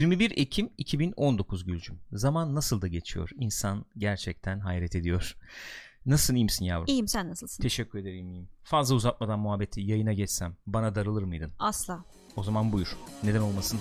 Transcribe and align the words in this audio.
21 0.00 0.30
Ekim 0.36 0.70
2019 0.78 1.64
Gülcüm. 1.64 2.00
Zaman 2.12 2.54
nasıl 2.54 2.82
da 2.82 2.86
geçiyor. 2.86 3.30
İnsan 3.38 3.84
gerçekten 3.98 4.60
hayret 4.60 4.94
ediyor. 4.96 5.36
Nasılsın 6.06 6.34
iyi 6.34 6.44
misin 6.44 6.64
yavrum? 6.64 6.86
İyiyim 6.88 7.08
sen 7.08 7.28
nasılsın? 7.28 7.62
Teşekkür 7.62 7.98
ederim 7.98 8.28
iyiyim. 8.28 8.48
Fazla 8.64 8.94
uzatmadan 8.94 9.38
muhabbeti 9.38 9.80
yayına 9.80 10.12
geçsem 10.12 10.56
bana 10.66 10.94
darılır 10.94 11.22
mıydın? 11.22 11.52
Asla. 11.58 12.04
O 12.36 12.42
zaman 12.42 12.72
buyur. 12.72 12.96
Neden 13.22 13.40
olmasın? 13.40 13.80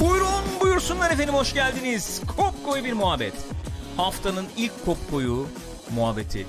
Buyurun 0.00 0.44
buyursunlar 0.60 1.10
efendim 1.10 1.34
hoş 1.34 1.54
geldiniz. 1.54 2.20
Kopkoy 2.36 2.84
bir 2.84 2.92
muhabbet. 2.92 3.34
Haftanın 3.96 4.46
ilk 4.56 4.84
kopkoyu 4.84 5.46
muhabbeti. 5.94 6.46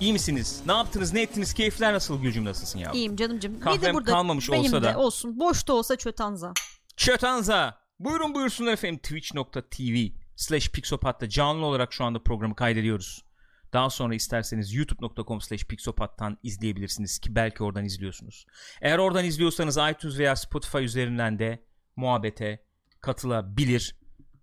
İyi 0.00 0.12
misiniz? 0.12 0.62
Ne 0.66 0.72
yaptınız? 0.72 1.12
Ne 1.12 1.22
ettiniz? 1.22 1.54
Keyifler 1.54 1.92
nasıl? 1.94 2.22
Gülcüm 2.22 2.44
nasılsın 2.44 2.78
ya? 2.78 2.90
İyiyim 2.92 3.16
canımcım. 3.16 3.60
Kahvem 3.60 4.04
kalmamış 4.04 4.50
benim 4.50 4.64
olsa 4.64 4.82
de 4.82 4.86
da. 4.86 4.98
olsun. 4.98 5.40
Boş 5.40 5.68
da 5.68 5.72
olsa 5.72 5.96
çötanza. 5.96 6.52
Çötanza. 6.96 7.78
Buyurun 8.00 8.34
buyursunlar 8.34 8.72
efendim 8.72 8.98
twitch.tv 8.98 10.08
slash 10.36 10.70
pixopat'ta 10.70 11.28
canlı 11.28 11.66
olarak 11.66 11.92
şu 11.92 12.04
anda 12.04 12.22
programı 12.22 12.54
kaydediyoruz. 12.56 13.24
Daha 13.72 13.90
sonra 13.90 14.14
isterseniz 14.14 14.74
youtube.com 14.74 15.40
slash 15.40 15.64
pixopat'tan 15.64 16.38
izleyebilirsiniz 16.42 17.18
ki 17.18 17.34
belki 17.34 17.62
oradan 17.64 17.84
izliyorsunuz. 17.84 18.46
Eğer 18.80 18.98
oradan 18.98 19.24
izliyorsanız 19.24 19.78
iTunes 19.90 20.18
veya 20.18 20.36
Spotify 20.36 20.78
üzerinden 20.78 21.38
de 21.38 21.64
muhabbete 21.96 22.64
katılabilir. 23.00 24.01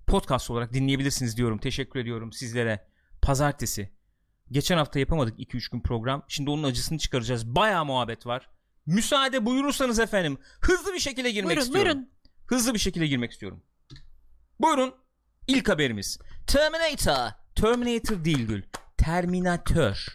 Podcast 0.09 0.51
olarak 0.51 0.73
dinleyebilirsiniz 0.73 1.37
diyorum. 1.37 1.57
Teşekkür 1.57 1.99
ediyorum 1.99 2.31
sizlere. 2.31 2.87
Pazartesi. 3.21 3.89
Geçen 4.51 4.77
hafta 4.77 4.99
yapamadık 4.99 5.39
2-3 5.39 5.71
gün 5.71 5.81
program. 5.81 6.23
Şimdi 6.27 6.49
onun 6.49 6.63
acısını 6.63 6.97
çıkaracağız. 6.97 7.55
Bayağı 7.55 7.85
muhabbet 7.85 8.25
var. 8.25 8.49
Müsaade 8.85 9.45
buyurursanız 9.45 9.99
efendim 9.99 10.37
hızlı 10.61 10.93
bir 10.93 10.99
şekilde 10.99 11.31
girmek 11.31 11.47
Buyurun 11.47 11.61
istiyorum. 11.61 11.91
buyurun. 11.93 12.09
Hızlı 12.47 12.73
bir 12.73 12.79
şekilde 12.79 13.07
girmek 13.07 13.31
istiyorum. 13.31 13.63
Buyurun. 14.59 14.93
İlk 15.47 15.69
haberimiz. 15.69 16.19
Terminator. 16.47 17.31
Terminator 17.55 18.25
değil 18.25 18.47
Gül. 18.47 18.63
Terminator. 18.97 20.05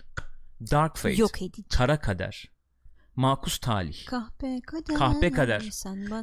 Dark 0.70 0.96
Fate. 0.96 1.14
Yok 1.14 1.42
edici. 1.42 1.68
Kara 1.68 2.00
kader. 2.00 2.53
Makus 3.16 3.58
talih. 3.58 4.06
Kahpe 4.06 4.60
kader. 4.66 4.96
Kahpe 4.96 5.30
kader. 5.32 5.70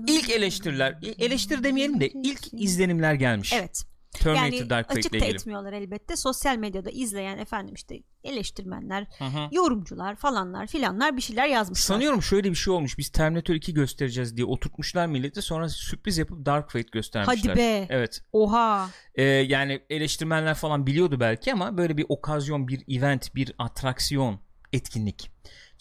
İlk 0.07 0.29
eleştiriler, 0.29 0.99
eleştir 1.19 1.63
demeyelim 1.63 1.99
de 1.99 2.09
ilk 2.09 2.53
izlenimler 2.53 3.13
gelmiş. 3.13 3.53
Evet. 3.53 3.85
Terminator 4.11 4.57
Yani 4.57 4.69
Dark 4.69 4.91
açık 4.91 5.13
da 5.13 5.17
ilgili. 5.17 5.33
etmiyorlar 5.33 5.73
elbette. 5.73 6.15
Sosyal 6.15 6.57
medyada 6.57 6.89
izleyen 6.89 7.37
efendim 7.37 7.75
işte 7.75 7.99
eleştirmenler, 8.23 9.07
hı. 9.19 9.25
yorumcular 9.51 10.15
falanlar 10.15 10.67
filanlar 10.67 11.17
bir 11.17 11.21
şeyler 11.21 11.47
yazmışlar. 11.47 11.95
Sanıyorum 11.95 12.21
şöyle 12.21 12.49
bir 12.49 12.55
şey 12.55 12.73
olmuş. 12.73 12.97
Biz 12.97 13.09
Terminator 13.09 13.55
2 13.55 13.73
göstereceğiz 13.73 14.37
diye 14.37 14.45
oturtmuşlar 14.45 15.07
milleti. 15.07 15.41
Sonra 15.41 15.69
sürpriz 15.69 16.17
yapıp 16.17 16.45
Dark 16.45 16.71
Fate 16.71 16.89
göstermişler. 16.91 17.49
Hadi 17.49 17.59
be. 17.59 17.87
Evet. 17.89 18.21
Oha. 18.31 18.89
Ee, 19.15 19.23
yani 19.23 19.81
eleştirmenler 19.89 20.55
falan 20.55 20.87
biliyordu 20.87 21.19
belki 21.19 21.53
ama 21.53 21.77
böyle 21.77 21.97
bir 21.97 22.05
okazyon, 22.09 22.67
bir 22.67 22.97
event, 22.97 23.35
bir 23.35 23.53
atraksiyon, 23.57 24.39
etkinlik 24.73 25.31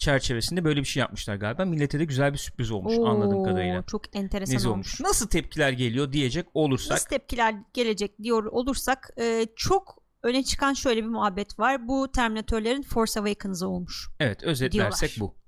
çerçevesinde 0.01 0.63
böyle 0.63 0.79
bir 0.79 0.85
şey 0.85 1.01
yapmışlar 1.01 1.35
galiba. 1.35 1.65
Millete 1.65 1.99
de 1.99 2.05
güzel 2.05 2.33
bir 2.33 2.37
sürpriz 2.37 2.71
olmuş 2.71 2.93
Oo, 2.97 3.05
anladığım 3.05 3.43
kadarıyla. 3.43 3.83
Çok 3.83 4.15
enteresan 4.15 4.55
Nezi 4.55 4.69
olmuş. 4.69 4.87
olmuş. 4.99 5.01
Nasıl 5.09 5.27
tepkiler 5.27 5.71
geliyor 5.71 6.13
diyecek 6.13 6.47
olursak. 6.53 6.91
Nasıl 6.91 7.09
tepkiler 7.09 7.55
gelecek 7.73 8.19
diyor 8.23 8.43
olursak 8.43 9.09
e, 9.19 9.47
çok 9.55 10.03
öne 10.23 10.43
çıkan 10.43 10.73
şöyle 10.73 11.01
bir 11.03 11.07
muhabbet 11.09 11.59
var. 11.59 11.87
Bu 11.87 12.11
Terminatörlerin 12.11 12.81
Force 12.81 13.19
Awakens'ı 13.19 13.67
olmuş. 13.67 14.07
Evet 14.19 14.43
özetlersek 14.43 15.15
diyorlar. 15.15 15.35
bu. 15.35 15.41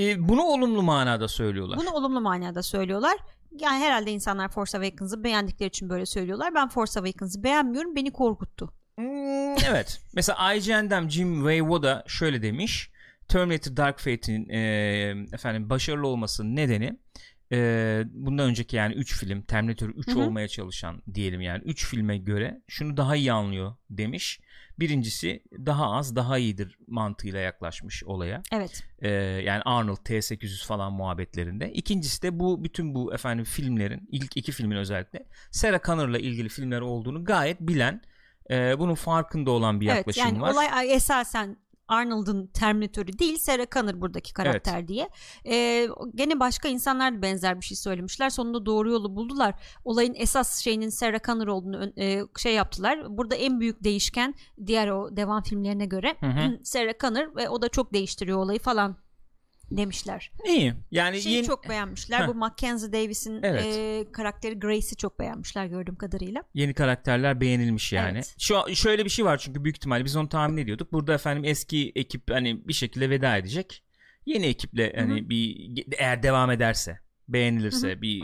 Ee, 0.00 0.28
bunu 0.28 0.42
olumlu 0.42 0.82
manada 0.82 1.28
söylüyorlar. 1.28 1.78
Bunu 1.78 1.90
olumlu 1.90 2.20
manada 2.20 2.62
söylüyorlar. 2.62 3.16
Yani 3.60 3.84
herhalde 3.84 4.10
insanlar 4.10 4.48
Force 4.48 4.78
Awakens'ı 4.78 5.24
beğendikleri 5.24 5.68
için 5.68 5.88
böyle 5.88 6.06
söylüyorlar. 6.06 6.54
Ben 6.54 6.68
Force 6.68 7.00
Awakens'ı 7.00 7.42
beğenmiyorum. 7.42 7.96
Beni 7.96 8.12
korkuttu. 8.12 8.72
Hmm, 9.00 9.56
evet. 9.70 10.00
Mesela 10.14 10.54
IGN'den 10.54 11.08
Jim 11.08 11.34
Waywoda 11.34 12.04
şöyle 12.06 12.42
demiş. 12.42 12.90
Terminator 13.28 13.76
Dark 13.76 13.98
Fate'in 13.98 14.48
e, 14.48 14.60
efendim 15.32 15.70
başarılı 15.70 16.06
olmasının 16.06 16.56
nedeni 16.56 16.98
e, 17.52 18.02
bundan 18.12 18.48
önceki 18.48 18.76
yani 18.76 18.94
3 18.94 19.18
film 19.18 19.42
Terminator 19.42 19.88
3 19.88 20.08
Hı 20.08 20.12
hı. 20.12 20.18
olmaya 20.18 20.48
çalışan 20.48 21.02
diyelim 21.14 21.40
yani 21.40 21.62
3 21.64 21.86
filme 21.86 22.18
göre 22.18 22.60
şunu 22.68 22.96
daha 22.96 23.16
iyi 23.16 23.32
anlıyor 23.32 23.74
demiş. 23.90 24.40
Birincisi 24.78 25.42
daha 25.52 25.90
az 25.90 26.16
daha 26.16 26.38
iyidir 26.38 26.78
mantığıyla 26.86 27.40
yaklaşmış 27.40 28.04
olaya. 28.04 28.42
Evet. 28.52 28.82
Ee, 28.98 29.08
yani 29.44 29.62
Arnold 29.62 29.96
T800 29.96 30.66
falan 30.66 30.92
muhabbetlerinde. 30.92 31.72
İkincisi 31.72 32.22
de 32.22 32.40
bu 32.40 32.64
bütün 32.64 32.94
bu 32.94 33.14
efendim 33.14 33.44
filmlerin 33.44 34.08
ilk 34.12 34.36
iki 34.36 34.52
filmin 34.52 34.76
özellikle 34.76 35.26
Sarah 35.50 35.82
Connor'la 35.82 36.18
ilgili 36.18 36.48
filmler 36.48 36.80
olduğunu 36.80 37.24
gayet 37.24 37.60
bilen 37.60 38.02
e, 38.50 38.78
bunun 38.78 38.94
farkında 38.94 39.50
olan 39.50 39.80
bir 39.80 39.86
Evet 39.86 39.96
yaklaşım 39.96 40.24
yani 40.24 40.40
var. 40.40 40.52
olay 40.52 40.94
esasen 40.94 41.56
Arnold'un 41.90 42.46
Terminatörü 42.46 43.18
değil 43.18 43.38
Sarah 43.38 43.66
Connor 43.70 44.00
buradaki 44.00 44.32
karakter 44.32 44.88
diye. 44.88 45.08
Ee, 45.46 45.88
gene 46.14 46.40
başka 46.40 46.68
insanlar 46.68 47.16
da 47.16 47.22
benzer 47.22 47.60
bir 47.60 47.64
şey 47.64 47.76
söylemişler. 47.76 48.30
Sonunda 48.30 48.66
doğru 48.66 48.90
yolu 48.90 49.16
buldular. 49.16 49.54
Olayın 49.84 50.14
esas 50.16 50.58
şeyinin 50.58 50.88
Sarah 50.88 51.22
Connor 51.22 51.46
olduğunu 51.46 51.92
e, 51.98 52.20
şey 52.38 52.54
yaptılar. 52.54 53.18
Burada 53.18 53.34
en 53.34 53.60
büyük 53.60 53.84
değişken 53.84 54.34
diğer 54.66 54.88
o 54.88 55.16
devam 55.16 55.42
filmlerine 55.42 55.86
göre 55.86 56.16
Hı 56.20 56.26
hı. 56.26 56.58
Sarah 56.64 56.98
Connor 57.00 57.36
ve 57.36 57.48
o 57.48 57.62
da 57.62 57.68
çok 57.68 57.92
değiştiriyor 57.92 58.38
olayı 58.38 58.58
falan 58.58 58.96
demişler. 59.70 60.32
İyi. 60.48 60.72
Yani 60.90 61.22
Şeyi 61.22 61.34
yeni- 61.36 61.46
çok 61.46 61.68
beğenmişler. 61.68 62.20
Heh. 62.20 62.28
Bu 62.28 62.34
Mackenzie 62.34 62.92
Davis'in 62.92 63.42
Evet. 63.42 63.64
e, 63.76 64.12
karakteri 64.12 64.58
Grace'i 64.58 64.96
çok 64.96 65.18
beğenmişler 65.18 65.66
gördüğüm 65.66 65.96
kadarıyla. 65.96 66.42
yeni 66.54 66.74
karakterler 66.74 67.40
beğenilmiş 67.40 67.92
yani. 67.92 68.12
Evet. 68.18 68.34
Şu 68.38 68.54
şöyle 68.74 69.04
bir 69.04 69.10
şey 69.10 69.24
var 69.24 69.38
çünkü 69.38 69.64
büyük 69.64 69.76
ihtimalle 69.76 70.04
biz 70.04 70.16
onu 70.16 70.28
tahmin 70.28 70.56
ediyorduk. 70.56 70.92
Burada 70.92 71.14
efendim 71.14 71.44
eski 71.44 71.92
ekip 71.94 72.30
hani 72.30 72.68
bir 72.68 72.72
şekilde 72.72 73.10
veda 73.10 73.36
edecek. 73.36 73.82
Yeni 74.26 74.46
ekiple 74.46 74.92
hani 74.96 75.28
bir 75.30 75.70
eğer 75.98 76.22
devam 76.22 76.50
ederse, 76.50 76.98
beğenilirse, 77.28 78.02
bir 78.02 78.22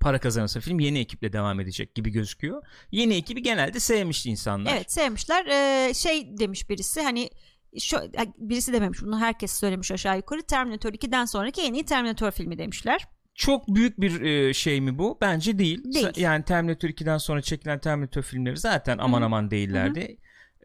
para 0.00 0.18
kazanırsa 0.18 0.60
film 0.60 0.80
yeni 0.80 0.98
ekiple 0.98 1.32
devam 1.32 1.60
edecek 1.60 1.94
gibi 1.94 2.10
gözüküyor. 2.10 2.62
Yeni 2.90 3.14
ekibi 3.14 3.42
genelde 3.42 3.80
sevmişti 3.80 4.30
insanlar. 4.30 4.72
Evet 4.76 4.92
sevmişler. 4.92 5.46
Ee, 5.46 5.94
şey 5.94 6.38
demiş 6.38 6.70
birisi 6.70 7.00
hani 7.02 7.30
şu 7.80 7.96
birisi 8.38 8.72
dememiş 8.72 9.02
bunu 9.02 9.20
herkes 9.20 9.52
söylemiş 9.52 9.92
aşağı 9.92 10.16
yukarı 10.16 10.42
Terminator 10.42 10.92
2'den 10.92 11.24
sonraki 11.24 11.62
en 11.62 11.74
iyi 11.74 11.84
Terminator 11.84 12.30
filmi 12.30 12.58
demişler. 12.58 13.08
Çok 13.34 13.68
büyük 13.68 14.00
bir 14.00 14.20
e, 14.20 14.54
şey 14.54 14.80
mi 14.80 14.98
bu? 14.98 15.18
Bence 15.20 15.58
değil. 15.58 15.84
Değil. 15.94 16.08
Yani 16.16 16.44
Terminator 16.44 16.88
2'den 16.88 17.18
sonra 17.18 17.42
çekilen 17.42 17.78
Terminator 17.78 18.22
filmleri 18.22 18.56
zaten 18.56 18.98
aman 18.98 19.18
Hı 19.18 19.22
hı. 19.22 19.26
aman 19.26 19.50
değillerdi. 19.50 20.16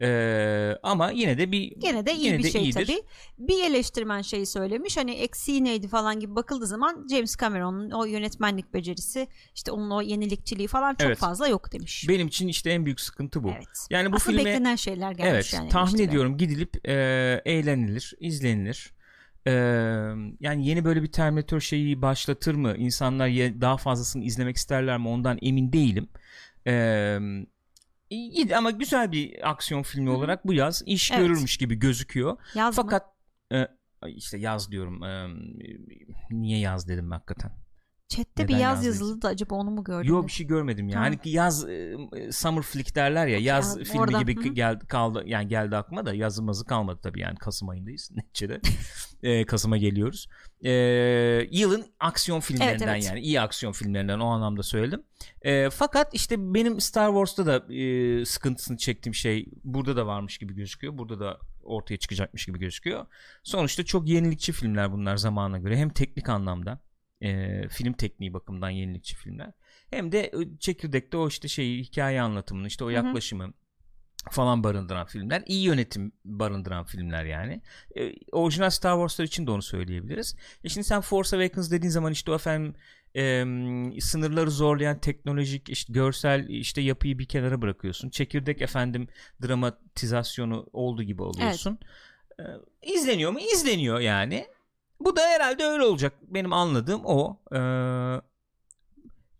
Ee, 0.02 0.76
ama 0.82 1.10
yine 1.10 1.38
de 1.38 1.52
bir 1.52 1.72
Gene 1.78 2.06
de 2.06 2.14
iyi 2.14 2.24
yine 2.26 2.38
bir 2.38 2.42
de 2.44 2.50
şey 2.50 2.62
iyidir. 2.62 2.86
tabii. 2.86 3.02
Bir 3.38 3.64
eleştirmen 3.64 4.22
şeyi 4.22 4.46
söylemiş 4.46 4.96
hani 4.96 5.10
eksiği 5.10 5.64
neydi 5.64 5.88
falan 5.88 6.20
gibi 6.20 6.36
bakıldığı 6.36 6.66
zaman 6.66 7.06
James 7.10 7.36
Cameron'un 7.36 7.90
o 7.90 8.04
yönetmenlik 8.04 8.74
becerisi 8.74 9.28
işte 9.54 9.70
onun 9.72 9.90
o 9.90 10.02
yenilikçiliği 10.02 10.68
falan 10.68 10.94
çok 10.94 11.06
Evet. 11.06 11.18
fazla 11.18 11.48
yok 11.48 11.72
demiş. 11.72 12.06
Benim 12.08 12.26
için 12.26 12.48
işte 12.48 12.70
en 12.70 12.84
büyük 12.84 13.00
sıkıntı 13.00 13.42
bu. 13.42 13.50
Evet. 13.56 13.86
Yani 13.90 14.12
bu 14.12 14.16
Aslında 14.16 14.36
filme 14.36 14.50
beklenen 14.50 14.76
şeyler 14.76 15.12
gelmiş 15.12 15.32
evet 15.34 15.52
yani. 15.54 15.68
tahmin 15.68 16.02
ediyorum 16.02 16.36
gidilip 16.36 16.88
e, 16.88 16.92
eğlenilir, 17.44 18.14
izlenilir. 18.20 18.92
E, 19.46 19.52
yani 20.40 20.66
yeni 20.66 20.84
böyle 20.84 21.02
bir 21.02 21.12
Terminator 21.12 21.60
şeyi 21.60 22.02
başlatır 22.02 22.54
mı? 22.54 22.74
İnsanlar 22.76 23.28
daha 23.60 23.76
fazlasını 23.76 24.24
izlemek 24.24 24.56
isterler 24.56 24.98
mi? 24.98 25.08
Ondan 25.08 25.38
emin 25.42 25.72
değilim. 25.72 26.08
E, 26.66 27.18
iyi 28.10 28.56
ama 28.56 28.70
güzel 28.70 29.12
bir 29.12 29.50
aksiyon 29.50 29.82
filmi 29.82 30.10
Hı 30.10 30.14
olarak 30.14 30.46
bu 30.46 30.52
yaz 30.54 30.82
iş 30.86 31.10
Evet. 31.10 31.20
görürmüş 31.20 31.56
gibi 31.56 31.74
gözüküyor. 31.74 32.36
Yaz 32.54 32.78
mı? 32.78 32.82
Fakat 32.82 33.06
e, 33.52 33.66
ay 34.02 34.16
işte 34.16 34.38
yaz 34.38 34.70
diyorum. 34.70 35.02
E, 35.04 35.28
niye 36.30 36.58
yaz 36.58 36.88
dedim 36.88 37.10
hakikaten. 37.10 37.52
Chat'te 38.08 38.48
bir 38.48 38.52
neden 38.54 38.62
yaz 38.62 38.76
yaz 38.76 38.86
yazılı 38.86 39.22
da 39.22 39.28
acaba 39.28 39.54
onu 39.54 39.70
mu 39.70 39.84
gördün? 39.84 40.08
Yok 40.08 40.26
bir 40.26 40.32
şey 40.32 40.46
görmedim 40.46 40.88
ya. 40.88 40.92
Tamam. 40.94 41.08
Hani 41.08 41.18
yaz 41.24 41.68
e, 41.68 41.96
summer 42.30 42.62
flick 42.62 42.94
derler 42.94 43.26
ya. 43.26 43.38
Yaz 43.38 43.76
Ya, 43.78 43.84
filmi 43.84 44.00
oradan, 44.00 44.20
gibi 44.20 44.36
hı 44.36 44.48
geldi 44.48 44.86
kaldı 44.86 45.22
yani 45.26 45.48
geldi 45.48 45.76
aklıma 45.76 46.06
da 46.06 46.14
yazılmazı 46.14 46.64
kalmadı 46.64 47.00
tabii 47.02 47.20
yani 47.20 47.36
Kasım 47.36 47.68
ayındayız 47.68 48.10
neticede. 48.16 48.60
e, 49.22 49.46
Kasım'a 49.46 49.76
geliyoruz. 49.76 50.28
E, 50.64 50.70
yılın 51.50 51.84
aksiyon 52.00 52.40
filmlerinden 52.40 52.94
evet. 52.94 53.04
yani 53.04 53.20
iyi 53.20 53.40
aksiyon 53.40 53.72
filmlerinden 53.72 54.18
o 54.18 54.26
anlamda 54.26 54.62
söyledim. 54.62 55.02
E, 55.42 55.70
fakat 55.70 56.14
işte 56.14 56.54
benim 56.54 56.80
Star 56.80 57.08
Wars'ta 57.08 57.46
da 57.46 57.74
e, 57.74 58.24
sıkıntısını 58.24 58.76
çektiğim 58.76 59.14
şey 59.14 59.46
burada 59.64 59.96
da 59.96 60.06
varmış 60.06 60.38
gibi 60.38 60.54
gözüküyor. 60.54 60.98
Burada 60.98 61.20
da 61.20 61.38
ortaya 61.62 61.96
çıkacakmış 61.96 62.46
gibi 62.46 62.58
gözüküyor. 62.58 63.06
Sonuçta 63.42 63.84
çok 63.84 64.08
yenilikçi 64.08 64.52
filmler 64.52 64.92
bunlar 64.92 65.16
zamana 65.16 65.58
göre. 65.58 65.76
Hem 65.76 65.90
teknik 65.90 66.28
anlamda 66.28 66.80
e, 67.20 67.68
film 67.68 67.92
tekniği 67.92 68.32
bakımından 68.32 68.70
yenilikçi 68.70 69.16
filmler. 69.16 69.52
hem 69.90 70.12
de 70.12 70.32
çekirdekte 70.60 71.16
o 71.16 71.28
işte 71.28 71.48
şeyi 71.48 71.84
hikaye 71.84 72.20
anlatımını 72.20 72.66
işte 72.66 72.84
o 72.84 72.88
yaklaşımı 72.88 73.44
Hı-hı 73.44 73.52
falan 74.30 74.64
barındıran 74.64 75.06
filmler. 75.06 75.42
iyi 75.46 75.62
yönetim 75.62 76.12
barındıran 76.24 76.84
filmler 76.84 77.24
yani. 77.24 77.62
E, 77.96 78.12
orijinal 78.32 78.70
Star 78.70 78.92
Wars'lar 78.94 79.24
için 79.24 79.46
de 79.46 79.50
onu 79.50 79.62
söyleyebiliriz. 79.62 80.36
E 80.64 80.68
şimdi 80.68 80.86
sen 80.86 81.00
Force 81.00 81.36
Awakens 81.36 81.70
dediğin 81.70 81.90
zaman 81.90 82.12
işte 82.12 82.30
o 82.30 82.34
efendim 82.34 82.74
e, 83.16 84.00
sınırları 84.00 84.50
zorlayan 84.50 84.98
teknolojik 85.00 85.68
işte 85.68 85.92
görsel 85.92 86.48
işte 86.48 86.80
yapıyı 86.80 87.18
bir 87.18 87.26
kenara 87.26 87.62
bırakıyorsun. 87.62 88.10
Çekirdek 88.10 88.62
efendim 88.62 89.08
dramatizasyonu 89.42 90.66
olduğu 90.72 91.02
gibi 91.02 91.22
oluyorsun. 91.22 91.78
Evet. 92.38 92.60
E, 92.82 92.92
izleniyor 92.94 93.30
mu? 93.30 93.38
İzleniyor 93.54 94.00
yani. 94.00 94.46
Bu 95.00 95.16
da 95.16 95.20
herhalde 95.20 95.64
öyle 95.64 95.84
olacak. 95.84 96.12
Benim 96.22 96.52
anladığım 96.52 97.00
o. 97.04 97.40
E, 97.54 97.60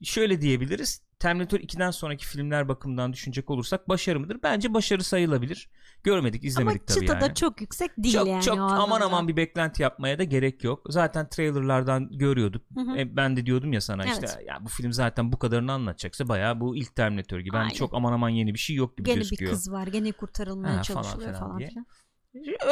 şöyle 0.03 0.41
diyebiliriz 0.41 1.03
Terminator 1.19 1.59
2'den 1.59 1.91
sonraki 1.91 2.27
filmler 2.27 2.69
bakımından 2.69 3.13
düşünecek 3.13 3.51
olursak 3.51 3.89
başarı 3.89 4.21
mıdır? 4.21 4.39
Bence 4.43 4.75
başarı 4.75 5.05
sayılabilir. 5.05 5.71
Görmedik, 6.05 6.45
izlemedik 6.45 6.81
Ama 6.81 6.87
tabii 6.87 7.07
yani. 7.07 7.11
Ama 7.11 7.21
çıta 7.21 7.31
da 7.31 7.35
çok 7.35 7.61
yüksek 7.61 7.91
değil 7.99 8.15
çok, 8.15 8.29
yani. 8.29 8.43
Çok 8.43 8.59
aman 8.59 9.01
aman 9.01 9.29
bir 9.29 9.37
beklenti 9.37 9.83
yapmaya 9.83 10.19
da 10.19 10.25
gerek 10.25 10.65
yok. 10.65 10.87
Zaten 10.89 11.29
trailerlardan 11.29 12.19
görüyorduk. 12.19 12.63
Hı 12.75 12.81
hı. 12.81 12.97
E, 12.99 13.17
ben 13.17 13.37
de 13.37 13.47
diyordum 13.47 13.73
ya 13.73 13.81
sana 13.81 14.05
evet. 14.05 14.15
işte 14.15 14.45
ya 14.45 14.65
bu 14.65 14.69
film 14.69 14.93
zaten 14.93 15.33
bu 15.33 15.39
kadarını 15.39 15.73
anlatacaksa 15.73 16.29
bayağı 16.29 16.61
bu 16.61 16.77
ilk 16.77 16.97
Terminator 16.97 17.39
gibi. 17.39 17.57
Yani 17.57 17.75
çok 17.75 17.95
aman 17.95 18.13
aman 18.13 18.29
yeni 18.29 18.55
bir 18.55 18.59
şey 18.59 18.77
yok 18.77 18.97
gibi 18.97 19.07
gene 19.07 19.17
gözüküyor. 19.19 19.51
Gene 19.51 19.51
bir 19.51 19.57
kız 19.57 19.73
var. 19.73 19.87
Gene 19.87 20.13
kurtarılmaya 20.13 20.79
ha, 20.79 20.83
çalışılıyor 20.83 21.33
falan, 21.33 21.59
falan, 21.59 21.71
falan. 21.75 21.87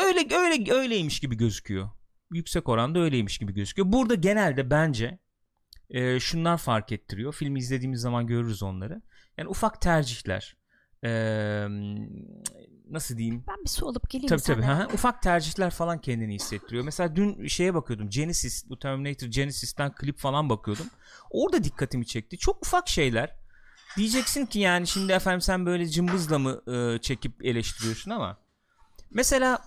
Öyle 0.06 0.36
öyle 0.36 0.72
öyleymiş 0.72 1.20
gibi 1.20 1.36
gözüküyor. 1.36 1.88
Yüksek 2.30 2.68
oranda 2.68 2.98
öyleymiş 2.98 3.38
gibi 3.38 3.54
gözüküyor. 3.54 3.92
Burada 3.92 4.14
genelde 4.14 4.70
bence 4.70 5.18
e, 5.90 6.20
şunlar 6.20 6.58
fark 6.58 6.92
ettiriyor. 6.92 7.32
Filmi 7.32 7.58
izlediğimiz 7.58 8.00
zaman 8.00 8.26
görürüz 8.26 8.62
onları. 8.62 9.02
Yani 9.38 9.48
ufak 9.48 9.80
tercihler. 9.80 10.56
E, 11.04 11.10
nasıl 12.90 13.16
diyeyim? 13.16 13.44
Ben 13.48 13.64
bir 13.64 13.68
su 13.68 13.88
alıp 13.88 14.10
geleyim 14.10 14.28
tabii, 14.28 14.40
sana. 14.40 14.56
Tabii 14.56 14.82
tabii. 14.82 14.94
Ufak 14.94 15.22
tercihler 15.22 15.70
falan 15.70 16.00
kendini 16.00 16.34
hissettiriyor. 16.34 16.84
Mesela 16.84 17.16
dün 17.16 17.46
şeye 17.46 17.74
bakıyordum. 17.74 18.10
Genesis, 18.10 18.70
bu 18.70 18.78
Terminator 18.78 19.26
Genesis'ten 19.26 19.94
klip 19.94 20.18
falan 20.18 20.50
bakıyordum. 20.50 20.86
Orada 21.30 21.64
dikkatimi 21.64 22.06
çekti. 22.06 22.38
Çok 22.38 22.66
ufak 22.66 22.88
şeyler. 22.88 23.36
Diyeceksin 23.96 24.46
ki 24.46 24.58
yani 24.58 24.86
şimdi 24.86 25.12
efendim 25.12 25.40
sen 25.40 25.66
böyle 25.66 25.86
cımbızla 25.86 26.38
mı 26.38 26.62
e, 26.72 26.98
çekip 26.98 27.44
eleştiriyorsun 27.44 28.10
ama 28.10 28.38
mesela 29.10 29.58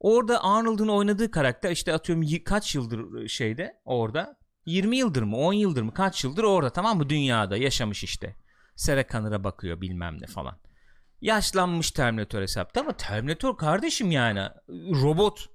orada 0.00 0.44
Arnold'un 0.44 0.88
oynadığı 0.88 1.30
karakter 1.30 1.70
işte 1.70 1.94
atıyorum 1.94 2.44
kaç 2.44 2.74
yıldır 2.74 3.28
şeyde 3.28 3.80
orada 3.84 4.38
20 4.66 4.96
yıldır 4.96 5.22
mı 5.22 5.36
10 5.36 5.52
yıldır 5.52 5.82
mı 5.82 5.94
kaç 5.94 6.24
yıldır 6.24 6.44
orada 6.44 6.70
tamam 6.70 6.98
mı 6.98 7.08
dünyada 7.08 7.56
yaşamış 7.56 8.04
işte. 8.04 8.36
Sarah 8.76 9.44
bakıyor 9.44 9.80
bilmem 9.80 10.22
ne 10.22 10.26
falan. 10.26 10.58
Yaşlanmış 11.20 11.90
Terminator 11.90 12.42
hesapta 12.42 12.80
ama 12.80 12.92
Terminator 12.92 13.56
kardeşim 13.56 14.10
yani 14.10 14.48
robot. 15.02 15.50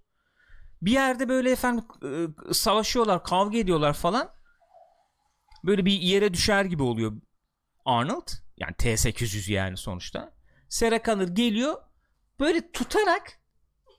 Bir 0.82 0.92
yerde 0.92 1.30
böyle 1.30 1.52
efendim 1.52 1.86
e, 2.04 2.54
savaşıyorlar 2.54 3.24
kavga 3.24 3.58
ediyorlar 3.58 3.94
falan. 3.94 4.30
Böyle 5.64 5.86
bir 5.86 5.92
yere 5.92 6.34
düşer 6.34 6.66
gibi 6.66 6.84
oluyor 6.84 7.14
Arnold. 7.86 8.28
Yani 8.58 8.74
T-800 8.74 9.52
yani 9.52 9.78
sonuçta. 9.78 10.34
Sarah 10.70 11.36
geliyor 11.36 11.76
böyle 12.40 12.72
tutarak 12.72 13.40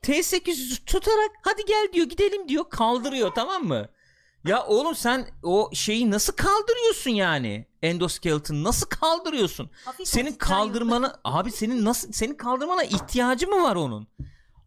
T-800'ü 0.01 0.85
tutarak 0.85 1.31
hadi 1.41 1.65
gel 1.65 1.87
diyor 1.93 2.05
gidelim 2.09 2.49
diyor 2.49 2.69
kaldırıyor 2.69 3.31
tamam 3.35 3.63
mı? 3.63 3.89
Ya 4.45 4.65
oğlum 4.65 4.95
sen 4.95 5.27
o 5.43 5.69
şeyi 5.73 6.11
nasıl 6.11 6.33
kaldırıyorsun 6.33 7.11
yani? 7.11 7.65
Endoskeleton 7.81 8.63
nasıl 8.63 8.85
kaldırıyorsun? 8.89 9.69
Hafif 9.85 10.07
senin 10.07 10.31
kaldırmana 10.33 11.19
abi 11.23 11.51
senin 11.51 11.85
nasıl 11.85 12.11
senin 12.11 12.33
kaldırmana 12.35 12.83
ihtiyacı 12.83 13.47
mı 13.47 13.63
var 13.63 13.75
onun? 13.75 14.07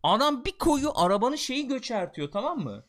Adam 0.03 0.45
bir 0.45 0.59
koyu 0.59 0.93
arabanın 0.95 1.37
şeyi 1.37 1.69
göçertiyor 1.69 2.31
tamam 2.33 2.59
mı? 2.59 2.85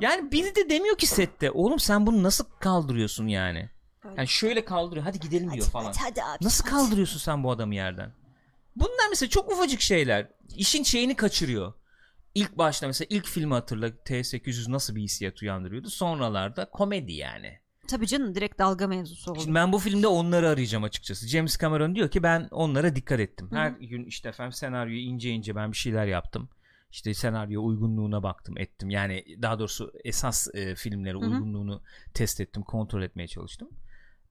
Yani 0.00 0.32
biri 0.32 0.54
de 0.56 0.70
demiyor 0.70 0.98
ki 0.98 1.06
sette 1.06 1.50
oğlum 1.50 1.78
sen 1.78 2.06
bunu 2.06 2.22
nasıl 2.22 2.44
kaldırıyorsun 2.60 3.26
yani? 3.26 3.70
Yani 4.16 4.28
şöyle 4.28 4.64
kaldırıyor 4.64 5.06
hadi 5.06 5.20
gidelim 5.20 5.52
diyor 5.52 5.66
falan. 5.66 5.86
Hadi, 5.86 5.98
hadi 5.98 6.22
abi, 6.22 6.44
nasıl 6.44 6.64
hadi. 6.64 6.72
kaldırıyorsun 6.74 7.18
sen 7.18 7.44
bu 7.44 7.50
adamı 7.50 7.74
yerden? 7.74 8.12
Bunlar 8.76 9.08
mesela 9.10 9.30
çok 9.30 9.52
ufacık 9.52 9.80
şeyler. 9.80 10.28
İşin 10.56 10.82
şeyini 10.82 11.16
kaçırıyor 11.16 11.72
ilk 12.36 12.58
başta 12.58 12.86
mesela 12.86 13.06
ilk 13.10 13.26
filmi 13.26 13.54
hatırla 13.54 13.88
T800 13.88 14.72
nasıl 14.72 14.94
bir 14.94 15.02
hissiyat 15.02 15.42
uyandırıyordu. 15.42 15.90
Sonralarda 15.90 16.70
komedi 16.70 17.12
yani. 17.12 17.58
Tabii 17.88 18.06
canım 18.06 18.34
direkt 18.34 18.58
dalga 18.58 18.86
mevzusu 18.86 19.30
oldu. 19.30 19.40
Şimdi 19.40 19.54
ben 19.54 19.72
bu 19.72 19.78
filmde 19.78 20.06
onları 20.06 20.48
arayacağım 20.48 20.84
açıkçası. 20.84 21.28
James 21.28 21.58
Cameron 21.58 21.94
diyor 21.94 22.10
ki 22.10 22.22
ben 22.22 22.48
onlara 22.50 22.96
dikkat 22.96 23.20
ettim. 23.20 23.48
Her 23.52 23.70
Hı-hı. 23.70 23.84
gün 23.84 24.04
işte 24.04 24.28
efendim 24.28 24.52
senaryoyu 24.52 25.00
ince 25.00 25.30
ince 25.30 25.56
ben 25.56 25.72
bir 25.72 25.76
şeyler 25.76 26.06
yaptım. 26.06 26.48
İşte 26.90 27.14
senaryo 27.14 27.64
uygunluğuna 27.64 28.22
baktım 28.22 28.58
ettim. 28.58 28.90
Yani 28.90 29.24
daha 29.42 29.58
doğrusu 29.58 29.92
esas 30.04 30.48
e, 30.54 30.74
filmlere 30.74 31.14
Hı-hı. 31.14 31.24
uygunluğunu 31.24 31.82
test 32.14 32.40
ettim, 32.40 32.62
kontrol 32.62 33.02
etmeye 33.02 33.28
çalıştım. 33.28 33.68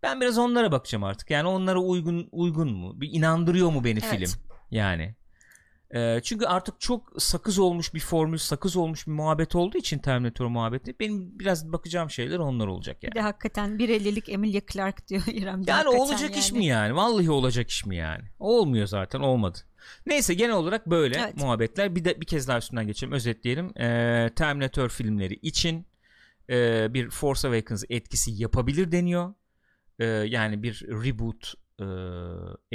Ben 0.04 0.22
biraz 0.22 0.38
onlara 0.38 0.72
bakacağım 0.72 1.04
artık. 1.04 1.32
Yani 1.32 1.48
onlara 1.48 1.80
uygun 1.80 2.30
uygun 2.32 2.74
mu? 2.74 3.02
Bir 3.02 3.10
inandırıyor 3.14 3.72
mu 3.72 3.84
beni 3.84 4.00
evet. 4.04 4.20
film? 4.20 4.42
Yani 4.72 5.16
e, 5.95 6.19
çünkü 6.24 6.45
artık 6.45 6.80
çok 6.80 7.21
sakız 7.21 7.59
olmuş 7.59 7.94
bir 7.94 8.00
formül, 8.00 8.38
sakız 8.38 8.75
olmuş 8.75 9.07
bir 9.07 9.12
muhabbet 9.12 9.56
olduğu 9.56 9.77
için 9.77 10.00
Terminator 10.00 10.47
muhabbeti 10.47 11.00
benim 11.00 11.39
biraz 11.39 11.71
bakacağım 11.71 12.09
şeyler 12.09 12.39
onlar 12.39 12.68
olacak 12.68 13.03
yani. 13.03 13.12
Bir 13.12 13.15
de 13.15 13.21
hakikaten 13.21 13.69
1.50'lik 13.69 14.30
Emilia 14.30 14.62
Clarke 14.71 15.07
diyor 15.07 15.24
İrem. 15.33 15.62
Yani 15.68 15.89
olacak 15.89 16.30
yani. 16.30 16.39
iş 16.39 16.51
mi 16.51 16.65
yani? 16.65 16.95
Vallahi 16.95 17.31
olacak 17.31 17.69
iş 17.69 17.86
mi 17.86 17.95
yani? 17.95 18.24
Olmuyor 18.39 18.88
zaten 18.88 19.19
olmadı. 19.19 19.59
Neyse 20.06 20.33
genel 20.33 20.56
olarak 20.56 20.89
böyle 20.89 21.18
evet. 21.19 21.38
muhabbetler. 21.38 21.95
Bir 21.95 22.06
de 22.06 22.21
bir 22.21 22.25
kez 22.25 22.47
daha 22.47 22.57
üstünden 22.57 22.88
geçelim 22.88 23.13
özetleyelim. 23.13 23.77
Ee, 23.77 24.30
Terminator 24.36 24.89
filmleri 24.89 25.33
için 25.33 25.86
e, 26.50 26.88
bir 26.94 27.09
Force 27.09 27.47
Awakens 27.47 27.83
etkisi 27.89 28.31
yapabilir 28.31 28.92
deniyor. 28.92 29.33
E, 30.00 30.06
yani 30.06 30.63
bir 30.63 30.81
reboot 30.81 31.53
e, 31.80 31.86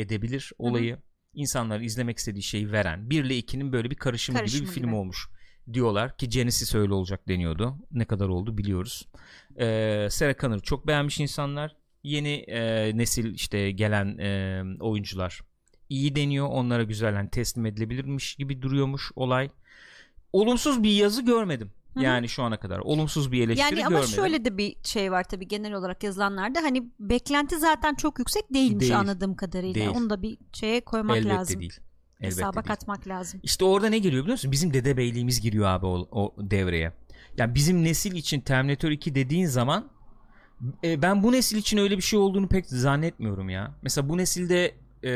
edebilir 0.03 0.53
olayı. 0.59 0.93
Hı-hı 0.93 1.10
insanlar 1.35 1.81
izlemek 1.81 2.19
istediği 2.19 2.43
şeyi 2.43 2.73
veren 2.73 3.11
1 3.11 3.25
ile 3.25 3.39
2'nin 3.39 3.73
böyle 3.73 3.91
bir 3.91 3.97
karışımı, 3.97 4.39
karışımı 4.39 4.61
gibi 4.61 4.69
bir 4.69 4.75
film 4.75 4.93
olmuş 4.93 5.29
diyorlar 5.73 6.17
ki 6.17 6.29
Genesis 6.29 6.75
öyle 6.75 6.95
olacak 6.95 7.29
deniyordu. 7.29 7.77
Ne 7.93 8.05
kadar 8.05 8.29
oldu 8.29 8.59
biliyoruz. 8.59 9.09
Ee, 9.61 10.07
Sarah 10.11 10.39
Connor 10.39 10.61
çok 10.61 10.87
beğenmiş 10.87 11.21
insanlar. 11.21 11.77
Yeni 12.03 12.35
e, 12.35 12.91
nesil 12.97 13.35
işte 13.35 13.71
gelen 13.71 14.19
e, 14.19 14.63
oyuncular 14.81 15.41
iyi 15.89 16.17
deniyor. 16.17 16.49
Onlara 16.49 16.83
güzel 16.83 17.15
yani 17.15 17.31
teslim 17.31 17.67
edilebilirmiş 17.67 18.35
gibi 18.35 18.63
duruyormuş 18.63 19.13
olay. 19.17 19.51
Olumsuz 20.33 20.83
bir 20.83 20.91
yazı 20.91 21.23
görmedim. 21.23 21.73
Hı-hı. 21.95 22.05
Yani 22.05 22.29
şu 22.29 22.43
ana 22.43 22.57
kadar 22.61 22.79
olumsuz 22.79 23.33
bir 23.33 23.45
eleştiri 23.45 23.75
yani 23.75 23.87
ama 23.87 23.97
görmedim. 23.97 24.15
şöyle 24.15 24.45
de 24.45 24.59
bir 24.59 24.77
şey 24.85 25.13
var 25.13 25.25
tabii 25.25 25.49
genel 25.49 25.73
olarak 25.73 26.03
yazılanlarda 26.03 26.63
hani 26.63 26.91
beklenti 27.01 27.59
zaten 27.59 27.95
çok 27.95 28.19
yüksek 28.19 28.55
değilmiş 28.55 28.81
değil. 28.81 28.99
anladığım 28.99 29.35
kadarıyla. 29.37 29.75
Değil. 29.75 29.91
Onu 29.97 30.11
da 30.11 30.23
bir 30.23 30.39
şeye 30.53 30.81
koymak 30.81 31.17
Elbette 31.17 31.35
lazım. 31.35 31.61
değil. 31.61 31.73
Elbette 32.21 32.27
Hesaba 32.27 32.55
değil. 32.55 32.67
katmak 32.67 33.09
lazım. 33.09 33.41
İşte 33.43 33.65
orada 33.65 33.89
ne 33.89 33.99
geliyor 33.99 34.23
biliyor 34.23 34.35
musun? 34.35 34.53
Bizim 34.53 34.75
dede 34.75 34.97
beyliğimiz 34.97 35.41
giriyor 35.41 35.67
abi 35.67 35.87
o, 35.87 36.09
o 36.11 36.35
devreye. 36.39 36.93
Yani 37.37 37.55
bizim 37.55 37.85
nesil 37.85 38.13
için 38.13 38.41
Terminator 38.41 38.91
2 38.91 39.15
dediğin 39.15 39.47
zaman 39.47 39.91
e, 40.85 41.03
ben 41.03 41.23
bu 41.23 41.33
nesil 41.33 41.57
için 41.57 41.79
öyle 41.79 41.97
bir 41.97 42.03
şey 42.03 42.19
olduğunu 42.19 42.49
pek 42.49 42.67
zannetmiyorum 42.67 43.49
ya. 43.51 43.75
Mesela 43.83 44.09
bu 44.09 44.17
nesilde 44.19 44.75
e, 45.05 45.11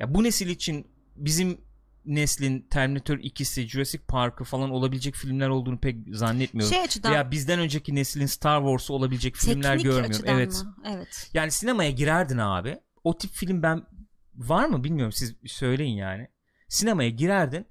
ya 0.00 0.14
bu 0.14 0.24
nesil 0.24 0.48
için 0.48 0.86
bizim 1.16 1.58
neslin 2.06 2.66
Terminator 2.70 3.16
2'si, 3.16 3.66
Jurassic 3.66 4.04
Park'ı 4.08 4.44
falan 4.44 4.70
olabilecek 4.70 5.14
filmler 5.14 5.48
olduğunu 5.48 5.80
pek 5.80 5.96
zannetmiyorum. 6.16 6.74
Şey 6.74 6.82
açıdan, 6.82 7.12
Veya 7.12 7.30
bizden 7.30 7.58
önceki 7.58 7.94
neslin 7.94 8.26
Star 8.26 8.60
Wars'u 8.60 8.94
olabilecek 8.94 9.36
filmler 9.36 9.76
görmüyorum. 9.76 10.26
Evet. 10.26 10.62
Mı? 10.64 10.76
Evet. 10.86 11.30
Yani 11.34 11.50
sinemaya 11.50 11.90
girerdin 11.90 12.38
abi. 12.38 12.78
O 13.04 13.18
tip 13.18 13.30
film 13.30 13.62
ben 13.62 13.86
var 14.34 14.66
mı 14.66 14.84
bilmiyorum 14.84 15.12
siz 15.12 15.36
söyleyin 15.46 15.96
yani. 15.96 16.28
Sinemaya 16.68 17.10
girerdin. 17.10 17.66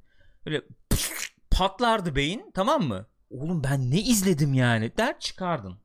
Böyle 0.46 0.62
patlardı 1.52 2.16
beyin 2.16 2.52
tamam 2.54 2.84
mı? 2.84 3.08
Oğlum 3.30 3.64
ben 3.64 3.92
ne 3.92 4.02
izledim 4.02 4.54
yani 4.54 4.98
der 4.98 5.20
çıkardın. 5.20 5.78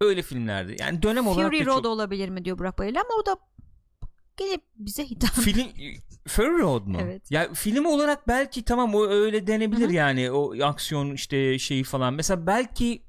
Öyle 0.00 0.22
filmlerdi. 0.22 0.76
Yani 0.80 1.02
dönem 1.02 1.24
Fury 1.24 1.34
olarak 1.34 1.52
Fury 1.52 1.66
Road 1.66 1.82
çok... 1.82 1.86
olabilir 1.86 2.28
mi 2.28 2.44
diyor 2.44 2.58
Burak 2.58 2.78
Bayırlı 2.78 3.00
ama 3.00 3.14
o 3.22 3.26
da 3.26 3.36
gelip 4.38 4.62
bize 4.76 5.04
hitap. 5.04 5.30
Film 5.30 5.66
Fury 6.28 6.62
Road 6.62 6.86
mu? 6.86 6.98
Evet. 7.02 7.30
Ya 7.30 7.54
film 7.54 7.84
olarak 7.84 8.28
belki 8.28 8.62
tamam 8.62 8.94
o 8.94 9.06
öyle 9.06 9.46
denebilir 9.46 9.86
Hı-hı. 9.86 9.94
yani 9.94 10.30
o 10.30 10.64
aksiyon 10.64 11.10
işte 11.10 11.58
şeyi 11.58 11.84
falan. 11.84 12.14
Mesela 12.14 12.46
belki 12.46 13.02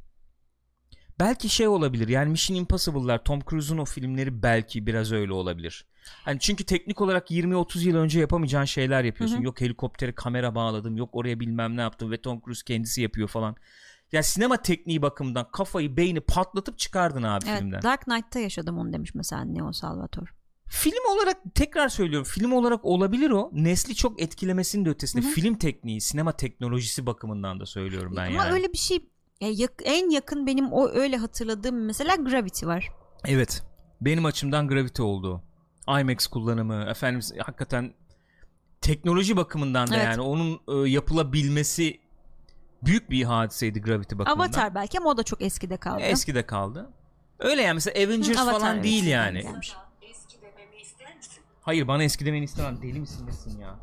belki 1.20 1.50
şey 1.50 1.68
olabilir. 1.68 2.08
Yani 2.08 2.30
Mission 2.30 2.58
Impossible'lar 2.58 3.24
Tom 3.24 3.40
Cruise'un 3.50 3.78
o 3.78 3.86
filmleri 3.86 4.44
belki 4.44 4.86
biraz 4.86 5.12
öyle 5.12 5.34
olabilir. 5.34 5.86
Hani 6.26 6.40
çünkü 6.40 6.64
teknik 6.64 7.02
olarak 7.02 7.32
20-30 7.32 7.88
yıl 7.88 7.96
önce 7.96 8.20
yapamayacağın 8.20 8.66
şeyler 8.66 9.04
yapıyorsun. 9.04 9.38
Hı-hı. 9.38 9.46
Yok 9.46 9.62
helikoptere 9.62 10.12
kamera 10.12 10.56
bağladım, 10.56 10.98
yok 10.98 11.10
oraya 11.14 11.40
bilmem 11.40 11.78
ne 11.78 11.82
yaptım 11.82 12.12
ve 12.12 12.22
Tom 12.22 12.42
Cruise 12.46 12.64
kendisi 12.66 13.02
yapıyor 13.02 13.28
falan. 13.28 13.56
yani 14.12 14.24
sinema 14.24 14.58
tekniği 14.58 15.02
bakımından 15.02 15.52
kafayı 15.52 15.98
beyni 15.98 16.22
patlatıp 16.22 16.78
çıkardın 16.80 17.24
abi 17.24 17.46
evet, 17.50 17.60
filmden. 17.60 17.82
Dark 17.82 18.02
Knight'ta 18.02 18.40
yaşadım 18.40 18.78
onu 18.78 18.94
demiş 18.94 19.16
mesela 19.16 19.46
Neo 19.46 19.72
Salvatore. 19.74 20.39
Film 20.70 21.06
olarak 21.16 21.38
tekrar 21.56 21.90
söylüyorum 21.90 22.28
film 22.32 22.52
olarak 22.52 22.86
olabilir 22.86 23.32
o. 23.32 23.50
Nesli 23.54 23.96
çok 23.96 24.22
etkilemesinin 24.22 24.86
de 24.86 24.90
ötesinde 24.90 25.26
Hı 25.26 25.30
hı. 25.30 25.34
film 25.34 25.56
tekniği, 25.56 26.02
sinema 26.02 26.32
teknolojisi 26.32 27.06
bakımından 27.06 27.60
da 27.60 27.66
söylüyorum 27.66 28.14
ben 28.18 28.26
Ama 28.28 28.44
yani. 28.44 28.54
öyle 28.54 28.74
bir 28.74 28.78
şey 28.78 29.00
yak- 29.42 29.82
en 29.86 30.10
yakın 30.10 30.48
benim 30.48 30.74
o 30.74 30.90
öyle 30.90 31.18
hatırladığım 31.18 31.86
mesela 31.86 32.16
Gravity 32.16 32.66
var. 32.66 32.90
Evet. 33.26 33.64
Benim 34.02 34.26
açımdan 34.26 34.68
Gravity 34.68 35.02
oldu. 35.02 35.44
IMAX 36.02 36.28
kullanımı 36.28 36.86
efendim 36.90 37.22
hakikaten 37.46 37.94
teknoloji 38.82 39.38
bakımından 39.38 39.88
da 39.88 39.96
Evet. 39.96 40.06
yani 40.06 40.22
onun 40.22 40.60
e, 40.86 40.90
yapılabilmesi 40.90 42.00
büyük 42.84 43.10
bir 43.10 43.24
hadiseydi 43.24 43.82
Gravity 43.82 44.16
bakımından. 44.18 44.40
Avatar 44.46 44.76
belki 44.76 45.00
ama 45.00 45.10
o 45.10 45.18
da 45.18 45.24
çok 45.24 45.42
eskide 45.42 45.78
kaldı. 45.78 46.02
Eskide 46.02 46.46
kaldı. 46.46 46.90
Öyle 47.40 47.62
yani 47.62 47.74
mesela 47.74 48.06
Avengers 48.06 48.38
Hı, 48.38 48.42
Avatar, 48.42 48.60
falan 48.60 48.76
evet, 48.76 48.84
değil 48.84 49.06
yani. 49.08 49.42
gelmiş. 49.42 49.74
Eski 50.02 50.42
dememi 50.42 50.82
ister 50.82 51.16
misin? 51.18 51.44
Hayır 51.70 51.88
bana 51.88 52.04
eski 52.04 52.26
demeni 52.26 52.44
istemem. 52.44 52.82
Deli 52.82 53.00
misin 53.00 53.28
nesin 53.28 53.60
ya? 53.60 53.76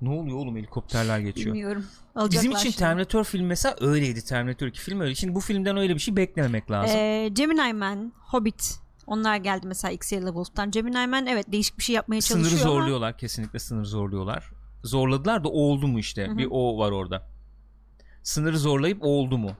Ne 0.00 0.10
oluyor 0.10 0.36
oğlum 0.36 0.56
helikopterler 0.56 1.18
geçiyor. 1.18 1.46
Bilmiyorum. 1.46 1.82
Bizim 1.82 2.20
Alacaklar 2.22 2.50
için 2.50 2.58
şimdi. 2.58 2.76
Terminator 2.76 3.24
film 3.24 3.46
mesela 3.46 3.76
öyleydi. 3.80 4.24
Terminator 4.24 4.66
2 4.66 4.80
film 4.80 5.00
öyle. 5.00 5.14
Şimdi 5.14 5.34
bu 5.34 5.40
filmden 5.40 5.76
öyle 5.76 5.94
bir 5.94 5.98
şey 6.00 6.16
beklememek 6.16 6.70
lazım. 6.70 6.96
Ee, 6.96 7.28
Gemini 7.32 7.72
Man, 7.72 8.12
Hobbit 8.18 8.78
onlar 9.06 9.36
geldi 9.36 9.66
mesela 9.66 9.92
X-Yellow 9.92 10.28
Wolf'tan. 10.28 10.70
Gemini 10.70 11.06
Man 11.06 11.26
evet 11.26 11.52
değişik 11.52 11.78
bir 11.78 11.82
şey 11.82 11.94
yapmaya 11.94 12.20
Sınırı 12.20 12.42
çalışıyor 12.42 12.70
ama 12.70 12.80
zorluyorlar. 12.80 13.18
Kesinlikle 13.18 13.58
sınırı 13.58 13.86
zorluyorlar. 13.86 14.50
Zorladılar 14.84 15.44
da 15.44 15.48
oldu 15.48 15.88
mu 15.88 15.98
işte? 15.98 16.26
Hı 16.26 16.32
hı. 16.32 16.38
Bir 16.38 16.48
o 16.50 16.78
var 16.78 16.90
orada. 16.90 17.28
Sınırı 18.22 18.58
zorlayıp 18.58 18.98
oldu 19.00 19.38
mu? 19.38 19.50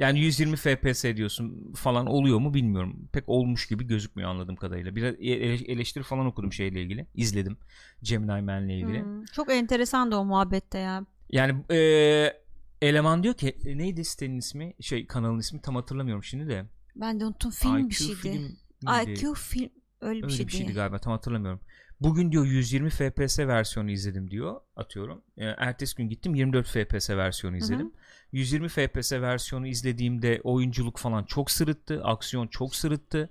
Yani 0.00 0.20
120 0.20 0.56
FPS 0.56 1.16
diyorsun 1.16 1.72
falan 1.76 2.06
oluyor 2.06 2.38
mu 2.38 2.54
bilmiyorum. 2.54 3.08
Pek 3.12 3.24
olmuş 3.28 3.66
gibi 3.68 3.86
gözükmüyor 3.86 4.30
anladığım 4.30 4.56
kadarıyla. 4.56 4.96
Biraz 4.96 5.14
ele- 5.20 5.72
eleştiri 5.72 6.04
falan 6.04 6.26
okudum 6.26 6.52
şeyle 6.52 6.82
ilgili. 6.82 7.06
İzledim. 7.14 7.56
Gemini 8.02 8.42
Man'le 8.42 8.68
ilgili. 8.68 9.02
Hmm, 9.02 9.24
çok 9.24 9.52
enteresan 9.52 10.12
da 10.12 10.20
o 10.20 10.24
muhabbette 10.24 10.78
ya. 10.78 11.06
Yani 11.30 11.64
eee, 11.70 12.42
eleman 12.82 13.22
diyor 13.22 13.34
ki 13.34 13.56
e, 13.66 13.78
neydi 13.78 14.04
sitenin 14.04 14.38
ismi? 14.38 14.74
Şey 14.80 15.06
kanalın 15.06 15.38
ismi 15.38 15.60
tam 15.62 15.74
hatırlamıyorum 15.76 16.24
şimdi 16.24 16.48
de. 16.48 16.64
Ben 16.96 17.20
de 17.20 17.24
unuttum 17.26 17.50
film 17.50 17.78
IQ 17.78 17.88
bir 17.88 17.94
şeydi. 17.94 18.14
film 18.14 18.42
miydi? 18.82 19.10
IQ 19.10 19.34
film 19.34 19.70
öyle 20.00 20.18
bir 20.18 20.24
Öyle 20.24 20.34
şeydi. 20.36 20.46
bir 20.46 20.52
şeydi 20.52 20.72
galiba 20.72 20.98
tam 20.98 21.12
hatırlamıyorum. 21.12 21.60
Bugün 22.00 22.32
diyor 22.32 22.46
120 22.46 22.90
FPS 22.90 23.38
versiyonu 23.46 23.90
izledim 23.90 24.30
diyor 24.30 24.60
atıyorum. 24.76 25.22
Ee, 25.36 25.44
ertesi 25.44 25.96
gün 25.96 26.08
gittim 26.08 26.34
24 26.34 26.68
FPS 26.68 27.10
versiyonu 27.16 27.56
izledim. 27.56 27.92
120 28.32 28.68
FPS 28.68 29.12
versiyonu 29.12 29.66
izlediğimde 29.66 30.40
oyunculuk 30.44 30.98
falan 30.98 31.24
çok 31.24 31.50
sırıttı. 31.50 32.00
Aksiyon 32.04 32.46
çok 32.46 32.74
sırıttı. 32.76 33.30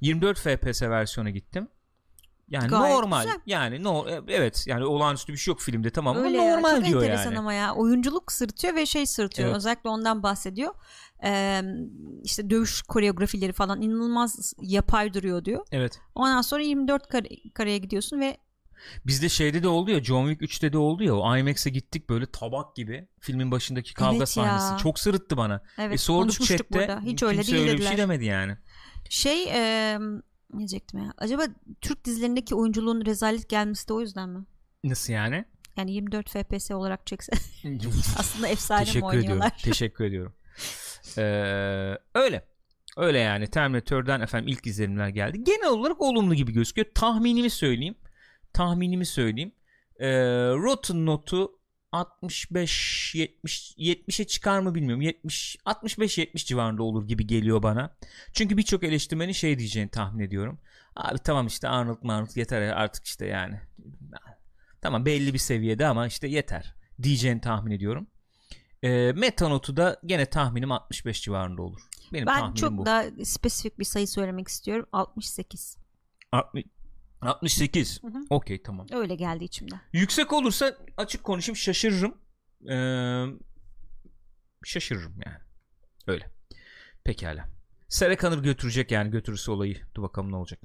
24 0.00 0.38
FPS 0.38 0.82
versiyona 0.82 1.30
gittim. 1.30 1.68
Yani 2.48 2.68
Gayet 2.68 2.96
normal. 2.96 3.22
güzel. 3.22 3.40
Yani 3.46 3.84
no 3.84 4.08
e, 4.08 4.20
evet 4.28 4.64
yani 4.66 4.84
olağanüstü 4.84 5.32
bir 5.32 5.38
şey 5.38 5.52
yok 5.52 5.60
filmde 5.60 5.90
tamam 5.90 6.16
Öyle 6.16 6.38
ama 6.38 6.46
ya, 6.48 6.54
normal 6.56 6.76
çok 6.76 6.84
diyor 6.84 7.02
enteresan 7.02 7.24
yani. 7.24 7.38
ama 7.38 7.52
ya 7.52 7.74
oyunculuk 7.74 8.32
sırıtıyor 8.32 8.74
ve 8.74 8.86
şey 8.86 9.06
sırıtıyor 9.06 9.48
Evet. 9.48 9.56
özellikle 9.56 9.90
ondan 9.90 10.22
bahsediyor 10.22 10.74
Ee, 11.24 11.62
işte 12.24 12.50
dövüş 12.50 12.82
koreografileri 12.82 13.52
falan 13.52 13.82
inanılmaz 13.82 14.52
yapay 14.60 15.14
duruyor 15.14 15.44
diyor 15.44 15.66
Evet. 15.72 16.00
ondan 16.14 16.42
sonra 16.42 16.62
24 16.62 17.08
kare, 17.08 17.28
kareye 17.54 17.78
gidiyorsun 17.78 18.20
ve 18.20 18.36
Bizde 19.06 19.28
şeyde 19.28 19.62
de 19.62 19.68
oldu 19.68 19.90
ya 19.90 20.04
John 20.04 20.28
Wick 20.30 20.52
3'te 20.52 20.72
de 20.72 20.78
oldu 20.78 21.04
ya 21.04 21.14
o 21.16 21.36
IMAX'e 21.36 21.70
gittik 21.70 22.08
böyle 22.10 22.26
tabak 22.26 22.76
gibi 22.76 23.08
filmin 23.20 23.50
başındaki 23.50 23.94
kavga 23.94 24.10
Evet 24.16 24.20
ya. 24.20 24.26
sahnesi 24.26 24.82
çok 24.82 24.98
sırıttı 24.98 25.36
bana. 25.36 25.62
evet 25.78 25.94
e 25.94 25.98
sorduk 25.98 26.42
chatte 26.46 26.64
burada 26.70 27.00
hiç 27.00 27.22
öyle 27.22 27.36
kimse 27.36 27.52
değil 27.52 27.68
öyle 27.68 27.78
bir 27.78 27.86
şey 27.86 27.96
demedi 27.96 28.24
yani. 28.24 28.56
şey 29.08 29.44
e, 29.44 29.98
ne 30.52 30.58
diyecektim 30.58 31.00
ya 31.00 31.12
acaba 31.18 31.42
Türk 31.80 32.04
dizilerindeki 32.04 32.54
oyunculuğun 32.54 33.04
rezalet 33.06 33.48
gelmesi 33.48 33.88
de 33.88 33.92
o 33.92 34.00
yüzden 34.00 34.28
mi 34.28 34.44
Nasıl 34.84 35.12
yani? 35.12 35.44
yani 35.76 35.92
24 35.92 36.28
FPS 36.30 36.70
olarak 36.70 37.06
çekse 37.06 37.32
aslında 38.18 38.48
efsane 38.48 38.80
mi 38.80 38.86
Teşekkür 38.86 39.18
ediyorum. 39.18 39.42
Teşekkür 39.62 40.04
ediyorum. 40.04 40.32
Ee, 41.18 41.22
öyle. 42.14 42.48
Öyle 42.96 43.18
yani 43.18 43.46
Terminator'dan 43.46 44.20
efendim 44.20 44.48
ilk 44.48 44.66
izlenimler 44.66 45.08
geldi. 45.08 45.44
Genel 45.44 45.68
olarak 45.68 46.00
olumlu 46.00 46.34
gibi 46.34 46.52
gözüküyor. 46.52 46.86
Tahminimi 46.94 47.50
söyleyeyim. 47.50 47.94
Tahminimi 48.54 49.06
söyleyeyim. 49.06 49.52
Ee, 50.00 50.08
Rotten 50.50 51.06
notu 51.06 51.52
65 51.92 53.14
70 53.14 53.74
70'e 53.78 54.26
çıkar 54.26 54.60
mı 54.60 54.74
bilmiyorum. 54.74 55.02
70 55.02 55.56
65 55.64 56.18
70 56.18 56.46
civarında 56.46 56.82
olur 56.82 57.08
gibi 57.08 57.26
geliyor 57.26 57.62
bana. 57.62 57.96
Çünkü 58.32 58.56
birçok 58.56 58.84
eleştirmenin 58.84 59.32
şey 59.32 59.58
diyeceğini 59.58 59.90
tahmin 59.90 60.24
ediyorum. 60.24 60.58
Abi 60.96 61.18
tamam 61.18 61.46
işte 61.46 61.68
Arnold 61.68 62.02
Arnold 62.02 62.36
yeter 62.36 62.62
artık 62.62 63.04
işte 63.04 63.26
yani. 63.26 63.60
Tamam 64.80 65.06
belli 65.06 65.34
bir 65.34 65.38
seviyede 65.38 65.86
ama 65.86 66.06
işte 66.06 66.28
yeter 66.28 66.74
diyeceğini 67.02 67.40
tahmin 67.40 67.70
ediyorum. 67.70 68.06
E, 68.82 69.12
meta 69.12 69.48
notu 69.48 69.76
da 69.76 70.00
gene 70.06 70.26
tahminim 70.26 70.72
65 70.72 71.22
civarında 71.22 71.62
olur. 71.62 71.80
Benim 72.12 72.26
ben 72.26 72.54
çok 72.54 72.72
bu. 72.72 72.86
daha 72.86 73.04
spesifik 73.24 73.78
bir 73.78 73.84
sayı 73.84 74.08
söylemek 74.08 74.48
istiyorum 74.48 74.86
68 74.92 75.76
Altmış- 76.32 76.64
68. 77.30 78.02
Hı 78.02 78.06
hı. 78.06 78.18
Okey 78.30 78.62
tamam. 78.62 78.86
öyle 78.92 79.14
geldi 79.14 79.44
içimden 79.44 79.80
Yüksek 79.92 80.32
olursa 80.32 80.76
açık 80.96 81.24
konuşayım 81.24 81.56
şaşırırım. 81.56 82.14
Ee, 82.70 83.24
şaşırırım 84.64 85.14
yani. 85.26 85.38
Öyle. 86.06 86.30
Pekala. 87.04 87.48
Connor 88.20 88.42
götürecek 88.42 88.90
yani 88.90 89.10
götürürse 89.10 89.50
olayı. 89.50 89.76
Dur 89.94 90.02
bakalım 90.02 90.32
ne 90.32 90.36
olacak. 90.36 90.60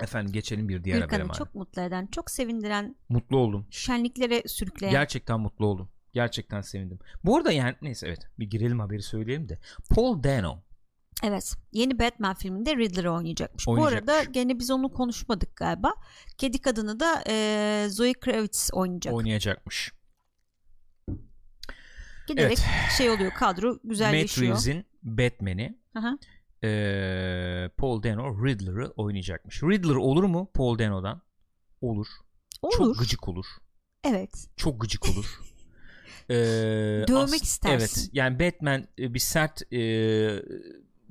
Efendim 0.00 0.32
geçelim 0.32 0.68
bir 0.68 0.84
diğer 0.84 1.00
habere 1.00 1.28
çok 1.38 1.54
mutlu 1.54 1.82
eden, 1.82 2.06
çok 2.06 2.30
sevindiren, 2.30 2.96
Mutlu 3.08 3.36
oldum. 3.36 3.66
şenliklere 3.70 4.42
sürükleyen. 4.46 4.92
Gerçekten 4.92 5.40
mutlu 5.40 5.66
oldum. 5.66 5.90
Gerçekten 6.12 6.60
sevindim. 6.60 6.98
Bu 7.24 7.36
arada 7.36 7.52
yani 7.52 7.76
neyse 7.82 8.06
evet 8.08 8.28
bir 8.38 8.50
girelim 8.50 8.80
haberi 8.80 9.02
söyleyelim 9.02 9.48
de. 9.48 9.58
Paul 9.90 10.22
Dano 10.22 10.62
evet. 11.22 11.54
Yeni 11.72 11.98
Batman 11.98 12.34
filminde 12.34 12.76
Riddler'ı 12.76 13.12
oynayacakmış. 13.12 13.66
Bu 13.66 13.70
Oynayacakmış. 13.70 14.10
arada 14.14 14.24
gene 14.24 14.58
biz 14.58 14.70
onu 14.70 14.92
konuşmadık 14.92 15.56
galiba. 15.56 15.94
Kedi 16.38 16.60
kadını 16.60 17.00
da 17.00 17.24
e, 17.28 17.86
Zoe 17.90 18.12
Kravitz 18.12 18.70
oynayacak. 18.72 19.14
oynayacakmış. 19.14 19.92
Giderek 22.28 22.58
Evet. 22.58 22.92
şey 22.98 23.10
oluyor 23.10 23.32
kadro 23.32 23.68
Matt 23.68 23.80
güzelleşiyor. 23.84 24.46
Reeves'in 24.48 24.84
Batman'i 25.02 25.78
eee, 26.62 27.70
Paul 27.76 28.02
Dano 28.02 28.46
Riddler'ı 28.46 28.90
oynayacakmış. 28.96 29.62
Riddler 29.62 29.94
olur 29.94 30.24
mu 30.24 30.50
Paul 30.54 30.78
Dano'dan? 30.78 31.22
Olur. 31.80 32.06
Olur. 32.62 32.72
Çok 32.76 32.98
gıcık 32.98 33.28
olur. 33.28 33.46
Evet. 34.04 34.46
Çok 34.56 34.80
gıcık 34.80 35.08
olur. 35.08 35.40
Eee, 36.30 36.36
Dövmek 37.08 37.34
as- 37.34 37.42
istersin. 37.42 38.00
Evet. 38.00 38.10
Yani 38.12 38.40
Batman 38.40 38.86
e, 38.98 39.14
bir 39.14 39.18
sert 39.18 39.72
e, 39.72 39.78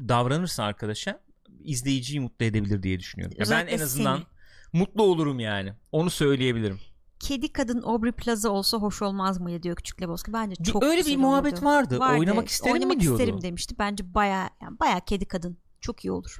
davranırsa 0.09 0.63
arkadaşa 0.63 1.19
izleyiciyi 1.63 2.19
mutlu 2.19 2.45
edebilir 2.45 2.83
diye 2.83 2.99
düşünüyorum. 2.99 3.33
Ya 3.33 3.39
ben 3.39 3.45
Özellikle 3.45 3.75
en 3.75 3.79
azından 3.79 4.15
seni. 4.17 4.25
mutlu 4.81 5.03
olurum 5.03 5.39
yani. 5.39 5.73
Onu 5.91 6.09
söyleyebilirim. 6.09 6.79
Kedi 7.19 7.53
kadın 7.53 7.81
Aubrey 7.81 8.11
Plaza 8.11 8.49
olsa 8.49 8.77
hoş 8.77 9.01
olmaz 9.01 9.39
mıydı 9.39 9.63
diyor 9.63 9.75
Küçük 9.75 10.01
Lebowski. 10.01 10.33
Bence 10.33 10.55
Bir- 10.59 10.63
çok 10.71 10.83
öyle 10.83 11.05
bir 11.05 11.17
muhabbet 11.17 11.53
olurdu. 11.53 11.65
vardı. 11.65 11.99
Oynamak 11.99 12.47
isterim 12.47 12.73
mi 12.77 12.79
Oynamak 12.79 12.99
diyordu. 13.01 13.19
isterim 13.21 13.41
demişti. 13.41 13.75
Bence 13.79 14.13
baya 14.13 14.49
yani 14.61 14.79
baya 14.79 14.99
kedi 14.99 15.25
kadın. 15.25 15.57
Çok 15.81 16.05
iyi 16.05 16.11
olur. 16.11 16.39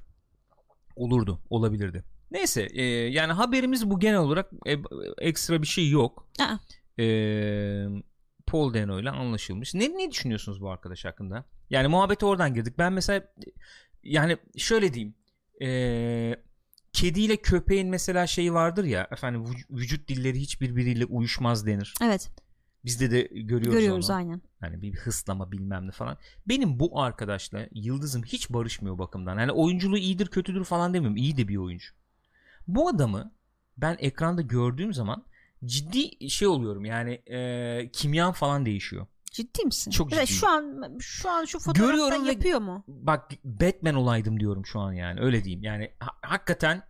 Olurdu. 0.96 1.40
Olabilirdi. 1.50 2.04
Neyse 2.32 2.68
e, 2.74 2.84
yani 2.86 3.34
haberimiz 3.34 3.90
bu 3.90 4.00
genel 4.00 4.18
olarak 4.20 4.52
e, 4.68 4.78
ekstra 5.18 5.62
bir 5.62 5.68
şey 5.68 5.90
yok. 5.90 6.28
Aa. 6.40 6.58
E, 7.04 7.06
Paul 8.48 8.74
Dano 8.74 9.00
ile 9.00 9.10
anlaşılmış. 9.10 9.74
Ne, 9.74 9.98
ne 9.98 10.12
düşünüyorsunuz 10.12 10.62
bu 10.62 10.70
arkadaş 10.72 11.06
hakkında? 11.06 11.46
Yani 11.74 11.88
muhabbete 11.88 12.26
oradan 12.26 12.54
girdik. 12.54 12.78
Ben 12.78 12.94
mesela 12.94 13.28
yani 14.04 14.38
şöyle 14.58 14.94
diyeyim. 14.94 15.16
E, 15.62 16.36
kediyle 16.94 17.38
köpeğin 17.38 17.90
mesela 17.90 18.28
şeyi 18.28 18.54
vardır 18.54 18.84
ya 18.84 19.08
efendim 19.12 19.44
vüc- 19.46 19.78
vücut 19.78 20.08
dilleri 20.08 20.40
hiç 20.40 20.62
birbiriyle 20.62 21.06
uyuşmaz 21.06 21.66
denir. 21.68 21.94
Evet. 22.04 22.32
Bizde 22.86 23.12
de 23.12 23.22
görüyoruz, 23.22 23.74
Görüyoruz 23.74 24.10
onu. 24.10 24.18
aynen. 24.18 24.42
Hani 24.60 24.82
bir 24.82 24.94
hıslama 24.96 25.52
bilmem 25.52 25.88
ne 25.88 25.92
falan. 25.92 26.18
Benim 26.48 26.80
bu 26.80 27.02
arkadaşla 27.02 27.68
yıldızım 27.72 28.24
hiç 28.24 28.50
barışmıyor 28.50 28.98
bakımdan. 28.98 29.40
Yani 29.40 29.52
oyunculuğu 29.52 29.98
iyidir 29.98 30.28
kötüdür 30.28 30.64
falan 30.64 30.94
demiyorum. 30.94 31.18
İyi 31.18 31.38
de 31.38 31.48
bir 31.48 31.58
oyuncu. 31.58 31.88
Bu 32.68 32.90
adamı 32.90 33.32
ben 33.78 33.98
ekranda 34.00 34.42
gördüğüm 34.42 34.94
zaman 34.94 35.26
ciddi 35.66 36.30
şey 36.30 36.48
oluyorum 36.48 36.86
yani 36.86 37.12
e, 37.14 37.90
kimyan 37.94 38.32
falan 38.32 38.66
değişiyor. 38.66 39.08
Ciddi 39.34 39.66
misin? 39.66 39.92
Çok 39.92 40.10
ciddiyim. 40.10 40.28
Şu 40.28 40.48
an 40.48 40.98
şu 41.00 41.30
an 41.30 41.46
şu 41.46 41.60
fotoğrafta 41.60 41.92
Görüyorum 41.92 42.26
ve- 42.26 42.32
yapıyor 42.32 42.60
mu? 42.60 42.84
Bak 42.88 43.32
Batman 43.44 43.96
olaydım 43.96 44.40
diyorum 44.40 44.66
şu 44.66 44.80
an 44.80 44.94
yani 44.94 45.20
öyle 45.22 45.44
diyeyim. 45.44 45.64
Yani 45.64 45.92
ha- 46.00 46.18
hakikaten 46.22 46.84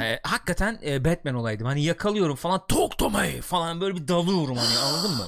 e, 0.00 0.20
hakikaten 0.22 0.80
e, 0.84 1.04
Batman 1.04 1.34
olaydım. 1.34 1.66
Hani 1.66 1.84
yakalıyorum 1.84 2.36
falan 2.36 2.66
tok 2.68 2.98
tomay 2.98 3.40
falan 3.40 3.80
böyle 3.80 3.96
bir 3.96 4.08
dalıyorum 4.08 4.56
hani 4.56 4.78
anladın 4.78 5.10
mı? 5.16 5.26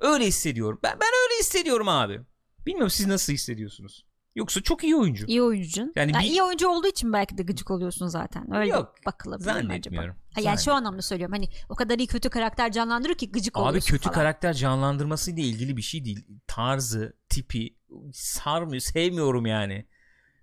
Öyle 0.00 0.26
hissediyorum. 0.26 0.80
Ben 0.82 0.92
ben 1.00 1.08
öyle 1.24 1.38
hissediyorum 1.40 1.88
abi. 1.88 2.20
Bilmiyorum 2.66 2.90
siz 2.90 3.06
nasıl 3.06 3.32
hissediyorsunuz? 3.32 4.05
Yoksa 4.36 4.60
çok 4.62 4.84
iyi 4.84 4.96
oyuncu. 4.96 5.26
İyi 5.26 5.42
oyuncu. 5.42 5.80
Yani 5.96 6.12
Yani 6.12 6.24
bir- 6.24 6.30
iyi 6.30 6.42
oyuncu 6.42 6.68
olduğu 6.68 6.86
için 6.86 7.12
belki 7.12 7.38
de 7.38 7.42
gıcık 7.42 7.70
oluyorsun 7.70 8.06
zaten. 8.06 8.54
Öyle 8.54 8.70
Yok, 8.70 8.94
bakılabilir 9.06 9.64
mi 9.64 9.72
acaba? 9.72 10.02
Ha, 10.34 10.40
yani 10.40 10.58
şu 10.58 10.72
anlamda 10.72 11.02
söylüyorum. 11.02 11.32
Hani 11.34 11.48
o 11.68 11.74
kadar 11.74 11.98
iyi 11.98 12.06
kötü 12.06 12.30
karakter 12.30 12.72
canlandırıyor 12.72 13.18
ki 13.18 13.32
gıcık 13.32 13.56
Abi 13.56 13.62
oluyorsun 13.64 13.90
kötü 13.90 14.04
falan. 14.04 14.14
karakter 14.14 14.52
canlandırmasıyla 14.52 15.42
ilgili 15.42 15.76
bir 15.76 15.82
şey 15.82 16.04
değil. 16.04 16.26
Tarzı, 16.46 17.16
tipi 17.28 17.76
sarmıyor, 18.12 18.80
sevmiyorum 18.80 19.46
yani. 19.46 19.86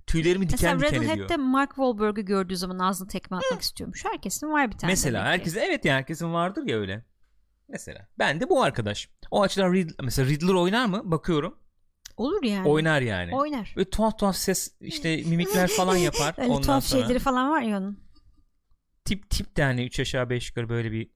Tüylerimi 0.08 0.50
diken 0.50 0.76
Mesela 0.76 0.92
diken 0.92 1.02
ediyor. 1.02 1.14
Radiohead'de 1.14 1.38
Mark 1.38 1.70
Wahlberg'ü 1.70 2.22
gördüğü 2.22 2.58
zaman 2.58 2.80
ağzına 2.80 3.08
tekme 3.08 3.38
atmak 3.38 3.62
istiyormuş. 3.62 4.06
Herkesin 4.06 4.48
var 4.52 4.72
bir 4.72 4.78
tane. 4.78 4.92
Mesela 4.94 5.26
herkesin 5.26 5.60
evet 5.60 5.86
ya 5.86 5.96
herkesin 5.96 6.34
vardır 6.34 6.64
ya 6.68 6.78
öyle. 6.78 7.06
Mesela 7.70 8.08
ben 8.20 8.40
de 8.40 8.50
bu 8.50 8.64
arkadaş. 8.64 9.10
O 9.32 9.42
açıdan 9.42 9.74
Riddler, 9.74 9.96
mesela 10.04 10.30
Riddler 10.30 10.54
oynar 10.54 10.86
mı? 10.86 11.02
Bakıyorum. 11.12 11.58
Olur 12.18 12.44
yani. 12.44 12.68
Oynar 12.68 13.02
yani. 13.02 13.36
Oynar. 13.36 13.74
Ve 13.78 13.86
tuhaf 13.90 14.20
tuhaf 14.20 14.36
ses 14.36 14.76
işte 14.82 15.18
mimikler 15.18 15.68
falan 15.68 15.96
yapar. 16.08 16.36
Öyle 16.38 16.50
Ondan 16.52 16.62
tuhaf 16.62 16.84
sonra 16.84 17.02
şeyleri 17.02 17.20
falan 17.20 17.50
var 17.50 17.62
ya 17.62 17.78
onun. 17.78 18.00
tip 19.06 19.30
tip 19.30 19.58
de 19.58 19.64
hani 19.64 19.86
3 19.86 20.00
aşağı 20.00 20.30
5 20.30 20.50
yukarı 20.50 20.70
böyle 20.70 20.92
bir 20.92 21.12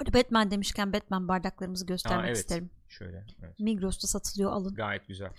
Orada 0.00 0.12
Batman 0.12 0.50
demişken 0.50 0.92
Batman 0.92 1.28
bardaklarımızı 1.28 1.86
göstermek 1.86 2.24
Aa, 2.24 2.26
evet. 2.26 2.38
isterim. 2.38 2.70
şöyle. 2.88 3.26
Evet. 3.42 3.58
Migros'ta 3.60 4.06
satılıyor 4.08 4.52
alın. 4.52 4.74
Gayet 4.74 5.08
güzel. 5.08 5.30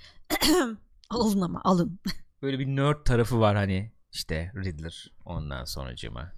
Alın 1.09 1.41
ama 1.41 1.61
alın. 1.63 1.99
Böyle 2.41 2.59
bir 2.59 2.67
nerd 2.67 3.05
tarafı 3.05 3.39
var 3.39 3.55
hani 3.55 3.91
işte 4.13 4.51
Riddler 4.55 5.11
ondan 5.25 5.65
sonracıma. 5.65 6.31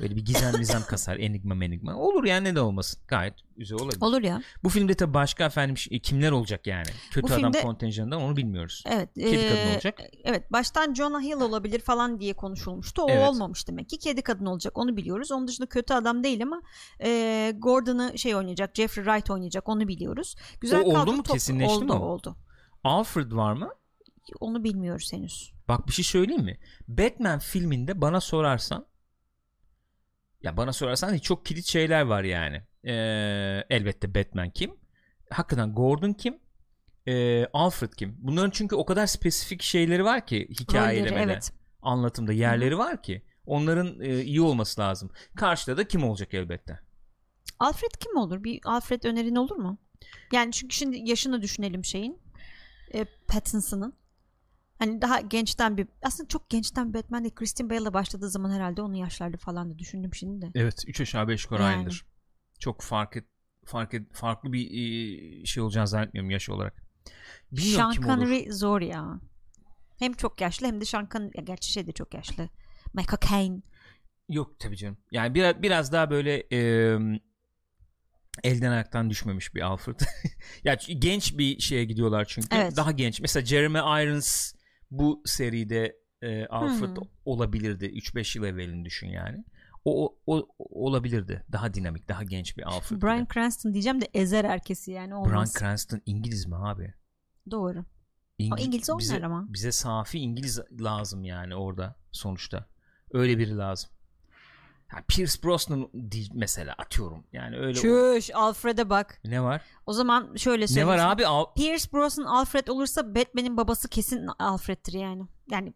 Böyle 0.00 0.16
bir 0.16 0.24
gizem 0.24 0.52
gizem 0.56 0.82
kasar 0.88 1.16
enigma 1.16 1.54
menigma. 1.54 1.94
Olur 1.96 2.24
yani 2.24 2.44
ne 2.48 2.54
de 2.54 2.60
olmasın. 2.60 3.00
Gayet 3.08 3.34
güzel 3.56 3.78
olabilir. 3.78 4.00
Olur 4.00 4.22
ya. 4.22 4.42
Bu 4.64 4.68
filmde 4.68 4.94
tabii 4.94 5.14
başka 5.14 5.44
efendim 5.44 5.76
şey- 5.78 6.00
kimler 6.00 6.30
olacak 6.30 6.66
yani? 6.66 6.86
Kötü 7.10 7.22
Bu 7.22 7.26
adam 7.34 7.38
filmde- 7.52 7.62
kontenjanından 7.62 8.22
onu 8.22 8.36
bilmiyoruz. 8.36 8.82
Evet. 8.86 9.08
Kedi 9.14 9.48
kadın 9.48 9.56
eee, 9.66 9.72
olacak. 9.74 9.98
Evet. 10.24 10.52
Baştan 10.52 10.94
Jonah 10.94 11.22
Hill 11.22 11.40
olabilir 11.40 11.80
falan 11.80 12.20
diye 12.20 12.32
konuşulmuştu. 12.34 13.02
O 13.02 13.10
Evet. 13.10 13.28
olmamış 13.28 13.68
demek 13.68 13.88
ki. 13.88 13.98
Kedi 13.98 14.22
kadın 14.22 14.46
olacak. 14.46 14.78
Onu 14.78 14.96
biliyoruz. 14.96 15.32
Onun 15.32 15.48
dışında 15.48 15.66
kötü 15.66 15.94
adam 15.94 16.24
değil 16.24 16.42
ama 16.42 16.62
eee 17.00 17.50
Gordon'ı 17.50 18.18
şey 18.18 18.34
oynayacak. 18.36 18.74
Jeffrey 18.76 19.04
Wright 19.04 19.30
oynayacak. 19.30 19.68
Onu 19.68 19.88
biliyoruz. 19.88 20.34
Güzel 20.60 20.80
O 20.84 21.00
oldu 21.00 21.12
mu? 21.12 21.22
toplu- 21.22 21.32
Kesinleşti 21.32 21.74
oldu, 21.74 21.84
mi? 21.84 21.92
Oldu. 21.92 22.36
Alfred 22.84 23.32
var 23.32 23.52
mı? 23.52 23.70
Onu 24.40 24.64
bilmiyoruz 24.64 25.12
henüz. 25.12 25.52
Bak 25.68 25.86
bir 25.88 25.92
şey 25.92 26.04
söyleyeyim 26.04 26.44
mi? 26.44 26.58
Batman 26.88 27.38
filminde 27.38 28.00
bana 28.00 28.20
sorarsan 28.20 28.86
ya 30.46 30.56
bana 30.56 30.72
sorarsan 30.72 31.18
çok 31.18 31.46
kilit 31.46 31.64
şeyler 31.64 32.02
var 32.02 32.24
yani. 32.24 32.62
Ee, 32.84 33.64
elbette 33.70 34.14
Batman 34.14 34.50
kim? 34.50 34.76
Hakikaten 35.30 35.74
Gordon 35.74 36.12
kim? 36.12 36.38
Ee, 37.06 37.46
Alfred 37.52 37.92
kim? 37.92 38.16
Bunların 38.18 38.50
çünkü 38.50 38.76
o 38.76 38.86
kadar 38.86 39.06
spesifik 39.06 39.62
şeyleri 39.62 40.04
var 40.04 40.26
ki 40.26 40.48
hikayelemede, 40.60 41.32
evet. 41.32 41.52
anlatımda 41.82 42.32
yerleri 42.32 42.78
var 42.78 43.02
ki 43.02 43.22
onların 43.46 44.00
e, 44.00 44.22
iyi 44.22 44.40
olması 44.40 44.80
lazım. 44.80 45.10
Karşıda 45.36 45.76
da 45.76 45.88
kim 45.88 46.04
olacak 46.04 46.34
elbette? 46.34 46.80
Alfred 47.58 47.90
kim 48.00 48.16
olur? 48.16 48.44
Bir 48.44 48.60
Alfred 48.64 49.02
önerin 49.02 49.36
olur 49.36 49.56
mu? 49.56 49.78
Yani 50.32 50.52
çünkü 50.52 50.76
şimdi 50.76 51.10
yaşını 51.10 51.42
düşünelim 51.42 51.84
şeyin. 51.84 52.18
E, 52.94 53.04
Pattinson'ın. 53.04 53.94
Hani 54.78 55.02
daha 55.02 55.20
gençten 55.20 55.76
bir 55.76 55.88
aslında 56.02 56.28
çok 56.28 56.50
gençten 56.50 56.94
Batman 56.94 57.24
değil. 57.24 57.34
Christian 57.34 57.70
Bale'la 57.70 57.94
başladığı 57.94 58.30
zaman 58.30 58.50
herhalde 58.50 58.82
onun 58.82 58.94
yaşlarda 58.94 59.36
falan 59.36 59.70
da 59.70 59.78
düşündüm 59.78 60.14
şimdi 60.14 60.42
de. 60.42 60.50
Evet 60.54 60.84
3 60.86 61.00
aşağı 61.00 61.28
5 61.28 61.44
yukarı 61.44 61.62
Yani. 61.62 61.76
aynıdır. 61.76 62.06
Çok 62.58 62.82
fark 62.82 63.16
et, 63.16 63.24
fark 63.64 63.94
et, 63.94 64.14
farklı 64.14 64.52
bir 64.52 65.46
şey 65.46 65.62
olacağını 65.62 65.88
zannetmiyorum 65.88 66.30
yaş 66.30 66.48
olarak. 66.48 66.82
Bilmiyorum 67.52 67.92
Sean. 67.92 68.06
Connery 68.06 68.52
zor 68.52 68.80
ya. 68.80 69.20
Hem 69.98 70.12
çok 70.12 70.40
yaşlı 70.40 70.66
hem 70.66 70.80
de 70.80 70.84
Sean 70.84 71.08
Connery 71.12 71.30
ya 71.36 71.42
gerçi 71.42 71.72
şey 71.72 71.86
de 71.86 71.92
çok 71.92 72.14
yaşlı. 72.14 72.48
Michael 72.94 73.18
Caine. 73.30 73.62
Yok 74.28 74.60
tabii 74.60 74.76
canım. 74.76 74.98
Yani 75.10 75.34
biraz 75.34 75.62
biraz 75.62 75.92
daha 75.92 76.10
böyle 76.10 76.46
e, 76.52 76.58
elden 78.44 78.70
ayaktan 78.70 79.10
düşmemiş 79.10 79.54
bir 79.54 79.60
Alfred. 79.60 80.00
ya 80.64 80.74
genç 80.98 81.38
bir 81.38 81.60
şeye 81.60 81.84
gidiyorlar 81.84 82.24
çünkü. 82.28 82.48
Evet. 82.56 82.76
Daha 82.76 82.92
genç. 82.92 83.20
Mesela 83.20 83.46
Jeremy 83.46 83.78
Irons 83.78 84.52
bu 84.90 85.22
seride 85.24 85.96
e, 86.22 86.46
Alfred 86.46 86.96
Hmm. 86.96 87.02
olabilirdi. 87.24 87.84
3-5 87.86 88.36
yıl 88.38 88.44
evvelini 88.44 88.84
düşün 88.84 89.08
yani. 89.08 89.44
O, 89.84 90.06
o, 90.06 90.16
o- 90.26 90.48
olabilirdi. 90.86 91.44
Daha 91.52 91.74
dinamik, 91.74 92.08
daha 92.08 92.22
genç 92.24 92.56
bir 92.58 92.62
Alfred. 92.62 93.02
Bryan 93.02 93.18
gibi. 93.24 93.34
Cranston 93.34 93.72
diyeceğim 93.72 94.00
de 94.00 94.08
ezer 94.14 94.44
herkesi 94.44 94.90
yani 94.90 95.14
olmaz. 95.14 95.30
Bryan 95.32 95.60
Cranston 95.60 96.00
İngiliz 96.06 96.46
mi 96.46 96.56
abi? 96.56 96.94
Doğru. 97.50 97.84
İngiliz, 98.38 98.66
İngiliz 98.66 98.90
oynar 98.90 99.00
bize, 99.00 99.26
ama. 99.26 99.46
Bize 99.48 99.72
safi 99.72 100.18
İngiliz 100.18 100.60
lazım 100.80 101.24
yani 101.24 101.54
orada 101.54 101.96
sonuçta. 102.12 102.66
Öyle 103.12 103.38
biri 103.38 103.56
lazım. 103.56 103.90
Ha, 104.88 104.98
Pierce 105.08 105.42
Brosnan 105.44 105.90
mesela 106.34 106.74
atıyorum. 106.78 107.24
Yani 107.32 107.56
öyle 107.58 107.74
Çüş 107.74 108.30
Alfred'e 108.34 108.90
bak. 108.90 109.20
ne 109.24 109.42
var? 109.42 109.62
O 109.86 109.92
zaman 109.92 110.34
şöyle 110.36 110.62
Ne 110.62 110.66
söyleyeyim. 110.68 110.88
var 110.88 110.98
sana. 110.98 111.10
abi? 111.10 111.26
Al- 111.26 111.54
Pierce 111.54 111.92
Brosnan 111.92 112.24
Alfred 112.24 112.66
olursa 112.68 113.14
Batman'in 113.14 113.56
babası 113.56 113.88
kesin 113.88 114.26
Alfred'tir 114.38 114.92
yani. 114.92 115.22
Yani 115.50 115.74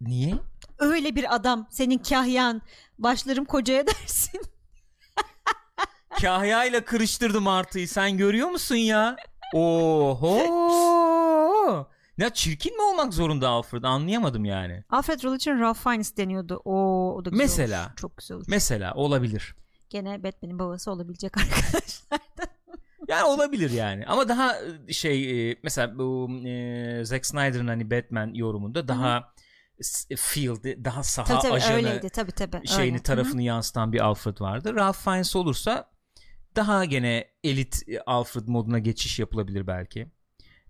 Niye? 0.00 0.34
öyle 0.78 1.16
bir 1.16 1.34
adam 1.34 1.66
senin 1.70 1.98
kahyan 1.98 2.62
başlarım 2.98 3.44
kocaya 3.44 3.86
dersin. 3.86 4.40
Kahya 6.20 6.64
ile 6.64 6.84
kırıştırdım 6.84 7.48
artıyı. 7.48 7.88
Sen 7.88 8.16
görüyor 8.16 8.48
musun 8.48 8.74
ya? 8.76 9.16
Oho! 9.54 10.38
Ya 12.18 12.30
çirkin 12.30 12.76
mi 12.76 12.82
olmak 12.82 13.14
zorunda 13.14 13.48
Alfred? 13.48 13.82
Anlayamadım 13.82 14.44
yani. 14.44 14.84
Alfred 14.90 15.24
rol 15.24 15.34
için 15.36 15.60
Ralph 15.60 15.78
Fiennes 15.82 16.16
deniyordu. 16.16 16.60
Oo, 16.64 17.14
o 17.16 17.24
da 17.24 17.30
güzel 17.30 17.44
Mesela. 17.44 17.86
olur. 17.86 17.96
Çok 17.96 18.16
güzel 18.16 18.36
olur. 18.36 18.44
Mesela 18.48 18.94
olabilir. 18.94 19.56
Gene 19.90 20.22
Batman'in 20.22 20.58
babası 20.58 20.90
olabilecek 20.90 21.36
arkadaşlar. 21.38 21.82
Yani 23.08 23.24
olabilir 23.24 23.70
yani. 23.70 24.06
Ama 24.06 24.28
daha 24.28 24.54
e, 24.88 24.92
şey 24.92 25.50
e, 25.50 25.56
mesela 25.62 25.98
bu 25.98 26.30
e, 26.46 27.04
Zack 27.04 27.26
Snyder'ın 27.26 27.66
hani 27.68 27.90
Batman 27.90 28.34
yorumunda 28.34 28.88
daha 28.88 29.32
s- 29.80 30.16
field, 30.16 30.84
daha 30.84 31.02
saha 31.02 31.26
tabii 31.26 31.42
tabii 31.42 31.52
ajanı 31.52 31.76
öyleydi 31.76 32.10
tabii 32.10 32.32
tabii. 32.32 32.66
şeyini 32.66 32.92
öyle. 32.94 33.02
tarafını 33.02 33.42
yansıtan 33.42 33.92
bir 33.92 34.00
Alfred 34.00 34.40
vardı. 34.40 34.74
Ralph 34.74 34.96
Fiennes 35.04 35.36
olursa 35.36 35.90
daha 36.56 36.84
gene 36.84 37.28
elit 37.44 37.88
e, 37.88 38.00
Alfred 38.00 38.48
moduna 38.48 38.78
geçiş 38.78 39.18
yapılabilir 39.18 39.66
belki. 39.66 40.08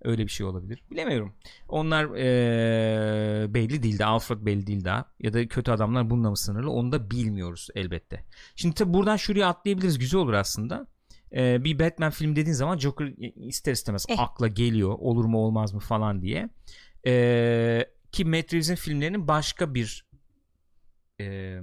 Öyle 0.04 0.22
bir 0.24 0.30
şey 0.30 0.46
olabilir. 0.46 0.82
Bilemiyorum. 0.90 1.34
Onlar 1.68 2.04
e, 2.04 3.54
belli 3.54 3.82
değil 3.82 3.98
de 3.98 4.04
Alfred 4.04 4.38
belli 4.46 4.66
değil 4.66 4.84
daha. 4.84 5.04
Ya 5.20 5.32
da 5.32 5.48
kötü 5.48 5.70
adamlar 5.70 6.10
bununla 6.10 6.30
mı 6.30 6.36
sınırlı 6.36 6.70
onu 6.70 6.92
da 6.92 7.10
bilmiyoruz 7.10 7.68
elbette. 7.74 8.24
Şimdi 8.56 8.74
tabi 8.74 8.94
buradan 8.94 9.16
şuraya 9.16 9.48
atlayabiliriz. 9.48 9.98
Güzel 9.98 10.20
olur 10.20 10.32
aslında. 10.32 10.86
E, 11.32 11.64
bir 11.64 11.78
Batman 11.78 12.10
film 12.10 12.36
dediğin 12.36 12.54
zaman 12.54 12.78
Joker 12.78 13.06
ister 13.36 13.72
istemez 13.72 14.06
Eh. 14.08 14.20
akla 14.20 14.48
geliyor. 14.48 14.94
Olur 14.98 15.24
mu 15.24 15.38
olmaz 15.38 15.74
mı 15.74 15.80
falan 15.80 16.22
diye. 16.22 16.48
E, 17.06 17.84
ki 18.12 18.24
Matt 18.24 18.52
Reeves'in 18.52 18.74
filmlerinin 18.74 19.28
başka 19.28 19.74
bir 19.74 20.06
e, 21.20 21.58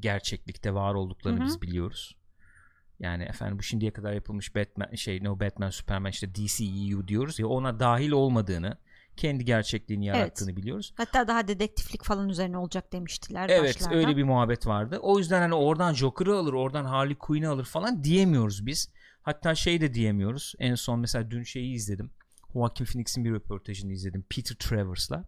gerçeklikte 0.00 0.74
var 0.74 0.94
olduklarını 0.94 1.38
Hı 1.38 1.42
hı. 1.42 1.46
biz 1.46 1.62
biliyoruz. 1.62 2.16
Yani 3.00 3.22
efendim 3.22 3.58
bu 3.58 3.62
şimdiye 3.62 3.92
kadar 3.92 4.12
yapılmış 4.12 4.56
Batman 4.56 4.94
şey 4.94 5.24
no 5.24 5.40
Batman 5.40 5.70
Superman 5.70 6.10
işte 6.10 6.34
DCEU 6.34 7.08
diyoruz 7.08 7.38
ya 7.38 7.46
ona 7.46 7.80
dahil 7.80 8.10
olmadığını 8.10 8.78
kendi 9.16 9.44
gerçekliğini 9.44 10.06
yarattığını 10.06 10.56
biliyoruz. 10.56 10.94
Hatta 10.96 11.28
daha 11.28 11.48
dedektiflik 11.48 12.04
falan 12.04 12.28
üzerine 12.28 12.58
olacak 12.58 12.92
demiştiler 12.92 13.48
Evet 13.48 13.74
başlarda. 13.74 13.96
öyle 13.96 14.16
bir 14.16 14.24
muhabbet 14.24 14.66
vardı. 14.66 14.98
O 15.02 15.18
yüzden 15.18 15.40
hani 15.40 15.54
oradan 15.54 15.94
Joker'ı 15.94 16.36
alır 16.36 16.52
oradan 16.52 16.84
Harley 16.84 17.14
Quinn'i 17.14 17.48
alır 17.48 17.64
falan 17.64 18.04
diyemiyoruz 18.04 18.66
biz. 18.66 18.92
Hatta 19.22 19.54
şey 19.54 19.80
de 19.80 19.94
diyemiyoruz. 19.94 20.54
En 20.58 20.74
son 20.74 21.00
mesela 21.00 21.30
dün 21.30 21.42
şeyi 21.42 21.74
izledim. 21.74 22.10
Joaquin 22.52 22.84
Phoenix'in 22.84 23.24
bir 23.24 23.32
röportajını 23.32 23.92
izledim. 23.92 24.24
Peter 24.30 24.56
Travers'la. 24.56 25.24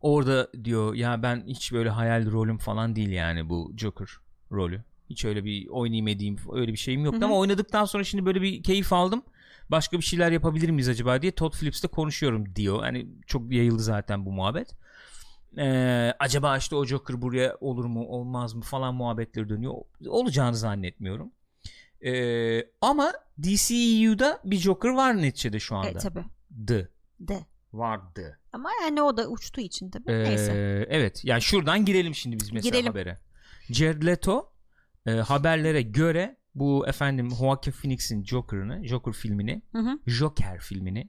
Orada 0.00 0.48
diyor 0.64 0.94
ya 0.94 1.22
ben 1.22 1.44
hiç 1.46 1.72
böyle 1.72 1.90
hayal 1.90 2.30
rolüm 2.30 2.58
falan 2.58 2.96
değil 2.96 3.10
yani 3.10 3.48
bu 3.48 3.72
Joker 3.76 4.08
rolü. 4.52 4.84
Hiç 5.10 5.24
öyle 5.24 5.44
bir 5.44 5.68
oynayayım 5.68 6.08
edeyim 6.08 6.36
öyle 6.52 6.72
bir 6.72 6.78
şeyim 6.78 7.04
yoktu 7.04 7.20
Hı 7.20 7.24
hı. 7.24 7.26
ama 7.26 7.38
oynadıktan 7.38 7.84
sonra 7.84 8.04
şimdi 8.04 8.26
böyle 8.26 8.42
bir 8.42 8.62
keyif 8.62 8.92
aldım. 8.92 9.22
Başka 9.70 9.98
bir 9.98 10.02
şeyler 10.04 10.32
yapabilir 10.32 10.70
miyiz 10.70 10.88
acaba 10.88 11.22
diye 11.22 11.32
Todd 11.32 11.52
Phillips'le 11.52 11.84
konuşuyorum 11.92 12.56
diyor. 12.56 12.80
Hani 12.80 13.06
çok 13.26 13.52
yayıldı 13.52 13.82
zaten 13.82 14.26
bu 14.26 14.32
muhabbet. 14.32 14.74
Ee, 15.58 16.14
acaba 16.18 16.56
işte 16.56 16.76
o 16.76 16.84
Joker 16.84 17.22
buraya 17.22 17.56
olur 17.60 17.84
mu 17.84 18.06
olmaz 18.06 18.54
mı 18.54 18.62
falan 18.62 18.94
muhabbetleri 18.94 19.48
dönüyor. 19.48 19.74
Olacağını 20.06 20.56
zannetmiyorum. 20.56 21.32
Ee, 22.04 22.64
ama 22.80 23.12
DCEU'da 23.42 24.40
bir 24.44 24.56
Joker 24.56 24.88
var 24.88 25.16
neticede 25.22 25.60
şu 25.60 25.76
anda. 25.76 25.88
Evet 25.90 26.02
tabii. 26.02 26.24
The. 26.66 26.88
De. 27.20 27.46
Vardı. 27.72 28.38
Ama 28.52 28.70
yani 28.82 29.02
o 29.02 29.16
da 29.16 29.28
uçtuğu 29.28 29.60
için 29.60 29.90
tabii. 29.90 30.12
Ee, 30.12 30.24
Neyse. 30.24 30.86
Evet. 30.90 31.20
Yani 31.24 31.42
şuradan 31.42 31.84
girelim 31.84 32.14
şimdi 32.14 32.40
biz 32.40 32.52
mesela 32.52 32.70
Girelim. 32.70 32.92
habere. 32.92 33.18
Jared 33.70 34.02
Leto 34.06 34.52
e, 35.06 35.10
haberlere 35.10 35.82
göre 35.82 36.36
bu 36.54 36.88
efendim 36.88 37.30
Joaquin 37.30 37.72
Phoenix'in 37.72 38.24
Joker'ını, 38.24 38.86
Joker 38.86 39.12
filmini, 39.12 39.62
Hı 39.72 39.78
hı. 39.78 39.98
Joker 40.06 40.60
filmini 40.60 41.08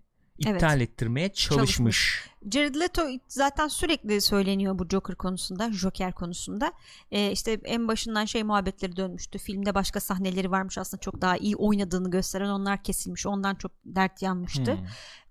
iptal 0.49 0.81
ettirmeye 0.81 1.33
çalışmış. 1.33 2.29
Jared 2.51 2.75
Leto 2.75 3.01
zaten 3.27 3.67
sürekli 3.67 4.21
söyleniyor 4.21 4.79
bu 4.79 4.87
Joker 4.89 5.15
konusunda, 5.15 5.71
Joker 5.71 6.13
konusunda. 6.13 6.73
Ee, 7.11 7.31
işte 7.31 7.59
en 7.63 7.87
başından 7.87 8.25
şey 8.25 8.43
muhabbetleri 8.43 8.95
dönmüştü. 8.95 9.39
Filmde 9.39 9.75
başka 9.75 9.99
sahneleri 9.99 10.51
varmış 10.51 10.77
aslında 10.77 11.01
çok 11.01 11.21
daha 11.21 11.37
iyi 11.37 11.55
oynadığını 11.55 12.11
gösteren 12.11 12.49
onlar 12.49 12.83
kesilmiş. 12.83 13.25
Ondan 13.25 13.55
çok 13.55 13.71
dert 13.85 14.21
yanmıştı. 14.21 14.73
Hmm. 14.73 14.85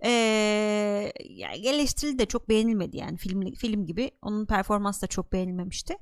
Ee, 0.05 0.11
yani 1.29 1.66
eleştirildi 1.66 2.18
de 2.18 2.27
çok 2.27 2.49
beğenilmedi 2.49 2.96
yani 2.96 3.16
film 3.16 3.55
film 3.55 3.87
gibi. 3.87 4.11
Onun 4.23 4.46
performansı 4.46 5.03
da 5.03 5.07
çok 5.07 5.33
beğenilmemişti. 5.33 5.96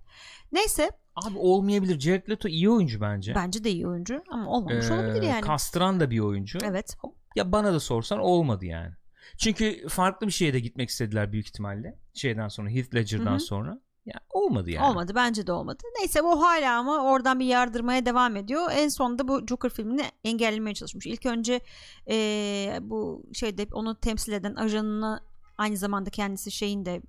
Neyse 0.52 0.90
Abi 1.16 1.38
olmayabilir. 1.38 2.00
Jared 2.00 2.28
Leto 2.30 2.48
iyi 2.48 2.70
oyuncu 2.70 3.00
bence. 3.00 3.34
bence 3.34 3.64
de 3.64 3.70
iyi 3.70 3.86
oyuncu 3.88 4.22
ama 4.30 4.50
olmamış 4.50 4.90
Ee, 4.90 4.94
olabilir 4.94 5.22
yani. 5.22 5.40
Kastıran 5.40 6.00
da 6.00 6.10
bir 6.10 6.18
oyuncu. 6.20 6.58
Evet. 6.62 6.96
Ya 7.36 7.52
bana 7.52 7.72
da 7.72 7.80
sorsan 7.80 8.18
olmadı 8.18 8.64
yani. 8.66 8.92
Çünkü 9.38 9.88
farklı 9.88 10.26
bir 10.26 10.32
şeye 10.32 10.52
de 10.52 10.60
gitmek 10.60 10.88
istediler 10.88 11.32
büyük 11.32 11.46
ihtimalle. 11.46 11.98
Şeyden 12.14 12.48
sonra 12.48 12.70
Heath 12.70 12.94
Ledger'dan 12.94 13.30
Hı 13.30 13.34
hı. 13.34 13.40
sonra. 13.40 13.80
Ya 14.06 14.14
olmadı 14.30 14.70
yani. 14.70 14.86
Olmadı 14.86 15.12
bence 15.14 15.46
de 15.46 15.52
olmadı. 15.52 15.82
Neyse 15.98 16.22
o 16.22 16.40
hala 16.40 16.78
ama 16.78 17.04
oradan 17.12 17.40
bir 17.40 17.44
yardırmaya 17.46 18.06
devam 18.06 18.36
ediyor. 18.36 18.70
En 18.72 18.88
sonunda 18.88 19.28
bu 19.28 19.46
Joker 19.46 19.70
filmini 19.70 20.02
engellemeye 20.24 20.74
çalışmış. 20.74 21.06
İlk 21.06 21.26
önce 21.26 21.60
eee, 22.06 22.78
bu 22.82 23.24
şeyde 23.32 23.66
onu 23.72 24.00
temsil 24.00 24.32
eden 24.32 24.54
ajanını 24.54 25.20
aynı 25.58 25.76
zamanda 25.76 26.10
kendisi 26.10 26.50
şeyin 26.50 26.84
de 26.84 27.02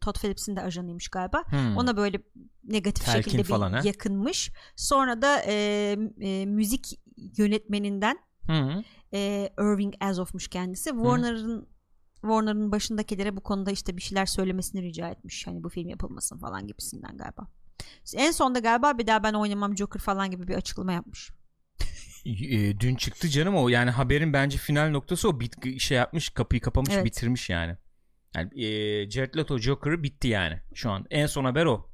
Todd 0.00 0.18
Phillips'in 0.20 0.56
de 0.56 0.62
ajanıymış 0.62 1.08
galiba. 1.08 1.42
Hmm. 1.46 1.76
Ona 1.76 1.96
böyle 1.96 2.22
negatif 2.64 3.04
Telkin 3.04 3.22
şekilde 3.22 3.42
bir 3.42 3.48
falan, 3.48 3.82
yakınmış. 3.82 4.50
Sonra 4.76 5.22
da 5.22 5.42
eee, 5.42 5.98
e, 6.20 6.46
müzik 6.46 7.00
yönetmeninden 7.38 8.18
Hı. 8.46 8.84
e, 9.12 9.50
Irving 9.58 9.94
Azof'muş 10.00 10.48
kendisi. 10.48 10.90
Warner'ın 10.90 11.68
Warner'ın 12.20 12.72
başındakilere 12.72 13.36
bu 13.36 13.40
konuda 13.40 13.70
işte 13.70 13.96
bir 13.96 14.02
şeyler 14.02 14.26
söylemesini 14.26 14.82
rica 14.82 15.08
etmiş. 15.08 15.46
Hani 15.46 15.62
bu 15.62 15.68
film 15.68 15.88
yapılmasın 15.88 16.38
falan 16.38 16.66
gibisinden 16.66 17.16
galiba. 17.16 17.46
En 18.14 18.30
sonda 18.30 18.58
galiba 18.58 18.98
bir 18.98 19.06
daha 19.06 19.22
ben 19.22 19.32
oynamam 19.32 19.76
Joker 19.76 20.00
falan 20.00 20.30
gibi 20.30 20.48
bir 20.48 20.54
açıklama 20.54 20.92
yapmış. 20.92 21.30
E, 22.26 22.80
dün 22.80 22.96
çıktı 22.96 23.28
canım 23.28 23.56
o 23.56 23.68
yani 23.68 23.90
haberin 23.90 24.32
bence 24.32 24.58
final 24.58 24.90
noktası 24.90 25.28
o 25.28 25.40
bit 25.40 25.80
şey 25.80 25.96
yapmış 25.98 26.28
kapıyı 26.28 26.60
kapamış 26.60 26.90
Evet. 26.94 27.04
bitirmiş 27.04 27.50
yani. 27.50 27.76
Yani 28.36 28.64
e, 28.64 29.10
Jared 29.10 29.34
Leto 29.36 29.58
Joker'ı 29.58 30.02
bitti 30.02 30.28
yani 30.28 30.60
şu 30.74 30.90
an. 30.90 31.06
En 31.10 31.26
son 31.26 31.44
haber 31.44 31.66
o. 31.66 31.90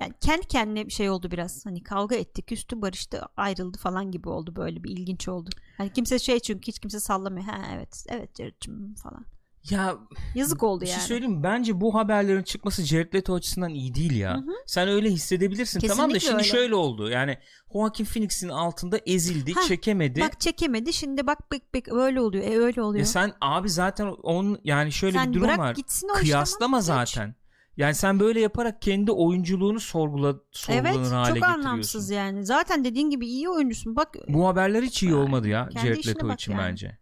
Yani 0.00 0.12
kendi 0.20 0.46
kendine 0.46 0.86
bir 0.86 0.92
şey 0.92 1.10
oldu 1.10 1.30
biraz. 1.30 1.66
Hani 1.66 1.82
kavga 1.82 2.16
etti, 2.16 2.42
küstü, 2.42 2.82
barıştı, 2.82 3.22
ayrıldı 3.36 3.78
falan 3.78 4.10
gibi 4.10 4.28
oldu 4.28 4.56
böyle 4.56 4.84
bir 4.84 4.90
ilginç 4.90 5.28
oldu. 5.28 5.50
Hani 5.76 5.92
kimse 5.92 6.18
şey 6.18 6.40
çünkü 6.40 6.66
hiç 6.66 6.78
kimse 6.78 7.00
sallamıyor. 7.00 7.46
Ha 7.46 7.62
evet, 7.74 8.04
evet 8.08 8.36
Jared'cim 8.38 8.94
falan. 8.94 9.26
Ya 9.70 9.96
Yazık 10.34 10.62
oldu 10.62 10.80
bir 10.80 10.86
şey 10.86 10.94
yani. 10.94 11.02
söyleyeyim? 11.06 11.42
Bence 11.42 11.80
bu 11.80 11.94
haberlerin 11.94 12.42
çıkması 12.42 12.82
Jared 12.82 13.14
Leto 13.14 13.34
açısından 13.34 13.70
iyi 13.70 13.94
değil 13.94 14.16
ya. 14.16 14.34
Hı 14.34 14.38
hı. 14.38 14.52
Sen 14.66 14.88
öyle 14.88 15.10
hissedebilirsin 15.10 15.80
tamam 15.80 16.10
da 16.10 16.14
Kesinlikle 16.14 16.20
şimdi 16.20 16.34
öyle. 16.36 16.48
şöyle 16.48 16.74
oldu. 16.74 17.10
Yani 17.10 17.38
Joaquin 17.72 18.04
Phoenix'in 18.04 18.48
altında 18.48 18.98
ezildi, 19.06 19.52
Hah, 19.54 19.62
çekemedi. 19.68 20.20
Bak 20.20 20.40
çekemedi 20.40 20.92
şimdi 20.92 21.26
bak 21.26 21.52
bak 21.52 21.62
bak 21.74 21.88
öyle 21.92 22.20
oluyor. 22.20 22.44
E 22.44 22.58
öyle 22.58 22.82
oluyor. 22.82 22.98
ya 23.00 23.06
sen 23.06 23.32
abi 23.40 23.70
zaten 23.70 24.06
onun 24.06 24.58
yani 24.64 24.92
şöyle 24.92 25.18
Sen 25.18 25.28
bir 25.30 25.34
durum 25.34 25.46
bırak 25.46 25.58
var. 25.58 25.74
gitsin 25.74 26.08
o 26.08 26.14
Kıyaslama 26.14 26.78
geç. 26.78 26.86
zaten. 26.86 27.34
Yani 27.76 27.94
sen 27.94 28.20
böyle 28.20 28.40
yaparak 28.40 28.82
kendi 28.82 29.12
oyunculuğunu 29.12 29.80
sorgula, 29.80 30.34
sorgulanır 30.52 30.88
Evet 30.88 31.12
hale 31.12 31.26
çok 31.28 31.34
getiriyorsun. 31.34 31.60
anlamsız 31.64 32.10
yani. 32.10 32.46
Zaten 32.46 32.84
dediğin 32.84 33.10
gibi 33.10 33.26
iyi 33.26 33.48
oyuncusun. 33.48 33.96
Bak 33.96 34.14
Bu 34.28 34.48
haberler 34.48 34.82
hiç 34.82 35.02
iyi 35.02 35.10
Yani 35.12 35.20
olmadı 35.22 35.48
ya 35.48 35.68
Jared 35.82 36.06
Leto 36.06 36.32
için 36.32 36.52
yani. 36.52 36.62
bence. 36.62 36.98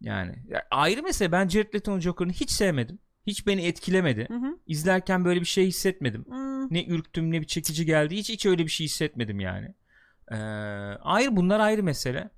Yani 0.00 0.34
ya 0.48 0.62
ayrı 0.70 1.02
mesele 1.02 1.32
ben 1.32 1.48
Jared 1.48 1.74
Leto'nun 1.74 2.00
Joker'ını 2.00 2.32
hiç 2.32 2.50
sevmedim. 2.50 2.98
Hiç 3.26 3.46
beni 3.46 3.66
etkilemedi. 3.66 4.26
Hı 4.28 4.34
hı. 4.34 4.58
İzlerken 4.66 5.24
böyle 5.24 5.40
bir 5.40 5.46
şey 5.46 5.66
hissetmedim. 5.66 6.24
Hmm, 6.24 6.74
Ne 6.74 6.84
ürktüm 6.86 7.32
ne 7.32 7.40
bir 7.40 7.46
çekici 7.46 7.86
geldi. 7.86 8.16
Hiç 8.16 8.28
hiç 8.28 8.46
öyle 8.46 8.64
bir 8.64 8.70
şey 8.70 8.84
hissetmedim 8.86 9.40
yani. 9.40 9.74
Ee, 10.30 10.36
ayrı 11.02 11.36
bunlar 11.36 11.60
ayrı 11.60 11.82
mesele. 11.82 12.30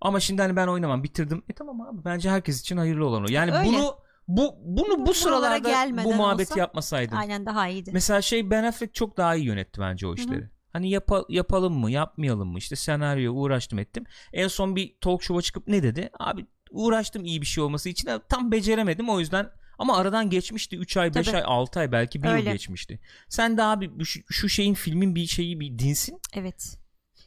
Ama 0.00 0.20
şimdi 0.20 0.42
hani 0.42 0.56
ben 0.56 0.66
oynamam 0.66 1.02
bitirdim. 1.02 1.42
E 1.48 1.52
tamam 1.52 1.80
abi 1.80 2.04
bence 2.04 2.30
herkes 2.30 2.60
için 2.60 2.76
hayırlı 2.76 3.06
olan 3.06 3.22
o. 3.24 3.26
Yani 3.30 3.52
Öyle. 3.52 3.68
bunu 3.68 3.96
bu 4.28 4.54
bunu 4.62 5.06
bu 5.06 5.14
sıralarda 5.14 6.04
bu 6.04 6.14
muhabbeti 6.14 6.52
olsa- 6.52 6.60
yapmasaydın. 6.60 7.16
aynen 7.16 7.46
daha 7.46 7.68
iyiydi. 7.68 7.90
Mesela 7.92 8.22
şey 8.22 8.50
Ben 8.50 8.64
Affleck 8.64 8.94
çok 8.94 9.16
daha 9.16 9.34
iyi 9.36 9.44
yönetti 9.46 9.80
bence 9.80 10.06
o 10.06 10.14
işleri. 10.14 10.50
Hani 10.72 10.90
yapa- 10.90 11.24
yapalım 11.28 11.74
mı 11.74 11.90
yapmayalım 11.90 12.48
mı 12.48 12.58
işte 12.58 12.76
senaryo 12.76 13.32
uğraştım 13.32 13.78
ettim. 13.78 14.04
En 14.32 14.48
son 14.48 14.76
bir 14.76 14.96
talk 15.00 15.22
show'a 15.22 15.42
çıkıp 15.42 15.68
ne 15.68 15.82
dedi? 15.82 16.10
Abi 16.18 16.46
uğraştım 16.70 17.24
iyi 17.24 17.40
bir 17.40 17.46
şey 17.46 17.64
olması 17.64 17.88
için 17.88 18.10
tam 18.28 18.52
beceremedim 18.52 19.08
o 19.08 19.20
yüzden 19.20 19.50
ama 19.78 19.96
aradan 19.96 20.30
geçmişti 20.30 20.76
3 20.76 20.96
ay 20.96 21.14
5 21.14 21.26
Tabii. 21.26 21.36
ay 21.36 21.42
6 21.46 21.80
ay 21.80 21.92
belki 21.92 22.22
bir 22.22 22.28
yıl 22.28 22.34
Öyle. 22.34 22.52
geçmişti. 22.52 23.00
Sen 23.28 23.56
abi 23.56 23.98
bu- 24.00 24.04
şu, 24.04 24.20
şu 24.30 24.48
şeyin 24.48 24.74
filmin 24.74 25.14
bir 25.14 25.26
şeyi 25.26 25.60
bir 25.60 25.78
dinsin. 25.78 26.20
Evet. 26.34 26.78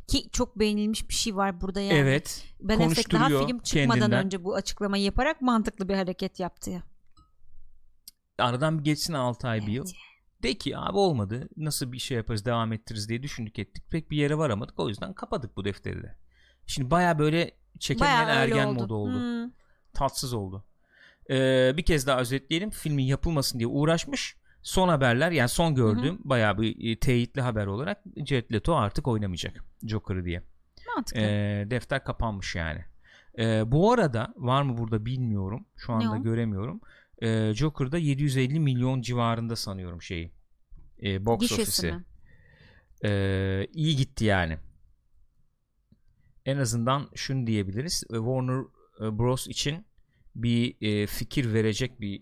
Ki 0.07 0.29
çok 0.31 0.59
beğenilmiş 0.59 1.09
bir 1.09 1.13
şey 1.13 1.35
var 1.35 1.61
burada 1.61 1.81
yani. 1.81 1.93
Evet. 1.93 2.45
Ben 2.61 2.79
Affleck 2.79 3.11
daha 3.13 3.27
film 3.27 3.59
çıkmadan 3.59 3.99
kendinden. 3.99 4.25
önce 4.25 4.43
bu 4.43 4.55
açıklamayı 4.55 5.03
yaparak 5.03 5.41
mantıklı 5.41 5.89
bir 5.89 5.93
hareket 5.93 6.39
yaptı. 6.39 6.69
ya. 6.71 6.83
Aradan 8.39 8.79
bir 8.79 8.83
geçsin 8.83 9.13
6 9.13 9.47
ay 9.47 9.57
bir 9.59 9.63
Evet. 9.63 9.75
yıl. 9.75 9.85
De 10.43 10.53
ki 10.53 10.77
abi 10.77 10.97
olmadı. 10.97 11.49
Nasıl 11.57 11.91
bir 11.91 11.99
şey 11.99 12.17
yaparız 12.17 12.45
devam 12.45 12.73
ettiririz 12.73 13.09
diye 13.09 13.23
düşündük 13.23 13.59
ettik. 13.59 13.83
Pek 13.89 14.11
bir 14.11 14.17
yere 14.17 14.37
varamadık. 14.37 14.79
O 14.79 14.89
yüzden 14.89 15.13
kapadık 15.13 15.57
bu 15.57 15.65
defteri 15.65 16.03
de. 16.03 16.17
Şimdi 16.67 16.91
baya 16.91 17.19
böyle 17.19 17.51
çekemeyen 17.79 18.27
Bayağı 18.27 18.43
ergen 18.43 18.67
oldu. 18.67 18.81
modu 18.81 18.95
oldu. 18.95 19.19
Hmm. 19.19 19.51
tatsız 19.93 20.33
oldu. 20.33 20.65
Ee, 21.29 21.73
bir 21.77 21.85
kez 21.85 22.07
daha 22.07 22.19
özetleyelim. 22.19 22.69
Filmin 22.69 23.03
yapılmasın 23.03 23.59
diye 23.59 23.67
uğraşmış. 23.67 24.35
Son 24.61 24.89
haberler 24.89 25.31
yani 25.31 25.49
son 25.49 25.75
gördüğüm 25.75 26.19
bayağı 26.23 26.57
bir 26.57 26.91
e, 26.91 26.99
teyitli 26.99 27.41
haber 27.41 27.65
olarak 27.65 28.03
Jared 28.25 28.53
Leto 28.53 28.75
artık 28.75 29.07
oynamayacak 29.07 29.63
Joker'ı 29.83 30.25
diye. 30.25 30.43
Mantıklı. 30.95 31.21
Ee, 31.21 31.67
defter 31.69 32.03
kapanmış 32.03 32.55
yani. 32.55 32.85
Ee, 33.39 33.71
bu 33.71 33.93
arada 33.93 34.33
var 34.35 34.61
mı 34.61 34.77
burada 34.77 35.05
bilmiyorum. 35.05 35.65
Şu 35.77 35.93
anda 35.93 36.11
o? 36.11 36.23
göremiyorum. 36.23 36.81
Ee, 37.21 37.53
Joker'da 37.53 37.97
750 37.97 38.59
milyon 38.59 39.01
civarında 39.01 39.55
sanıyorum 39.55 40.01
şeyi. 40.01 40.31
Ee, 41.03 41.25
box 41.25 41.39
Gişesi 41.39 41.91
mi? 41.91 42.03
Ee, 43.05 43.67
iyi 43.73 43.95
gitti 43.95 44.25
yani. 44.25 44.57
En 46.49 46.57
azından 46.57 47.07
şunu 47.15 47.47
diyebiliriz. 47.47 48.03
Warner 48.09 48.59
e, 49.01 49.19
Bros 49.19 49.47
için 49.47 49.85
bir 50.35 50.75
e, 50.81 51.07
fikir 51.07 51.53
verecek 51.53 52.01
bir 52.01 52.21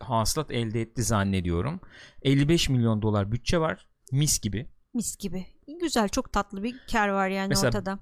hasılat 0.00 0.50
elde 0.50 0.80
etti 0.80 1.02
zannediyorum. 1.02 1.80
55 2.22 2.68
milyon 2.68 3.02
dolar 3.02 3.32
bütçe 3.32 3.58
var. 3.58 3.88
Mis 4.12 4.40
gibi. 4.40 4.66
Mis 4.94 5.16
gibi. 5.16 5.46
Güzel 5.80 6.08
çok 6.08 6.32
tatlı 6.32 6.62
bir 6.62 6.74
kar 6.92 7.08
var 7.08 7.28
yani 7.28 7.48
Mesela 7.48 7.68
ortada. 7.68 7.98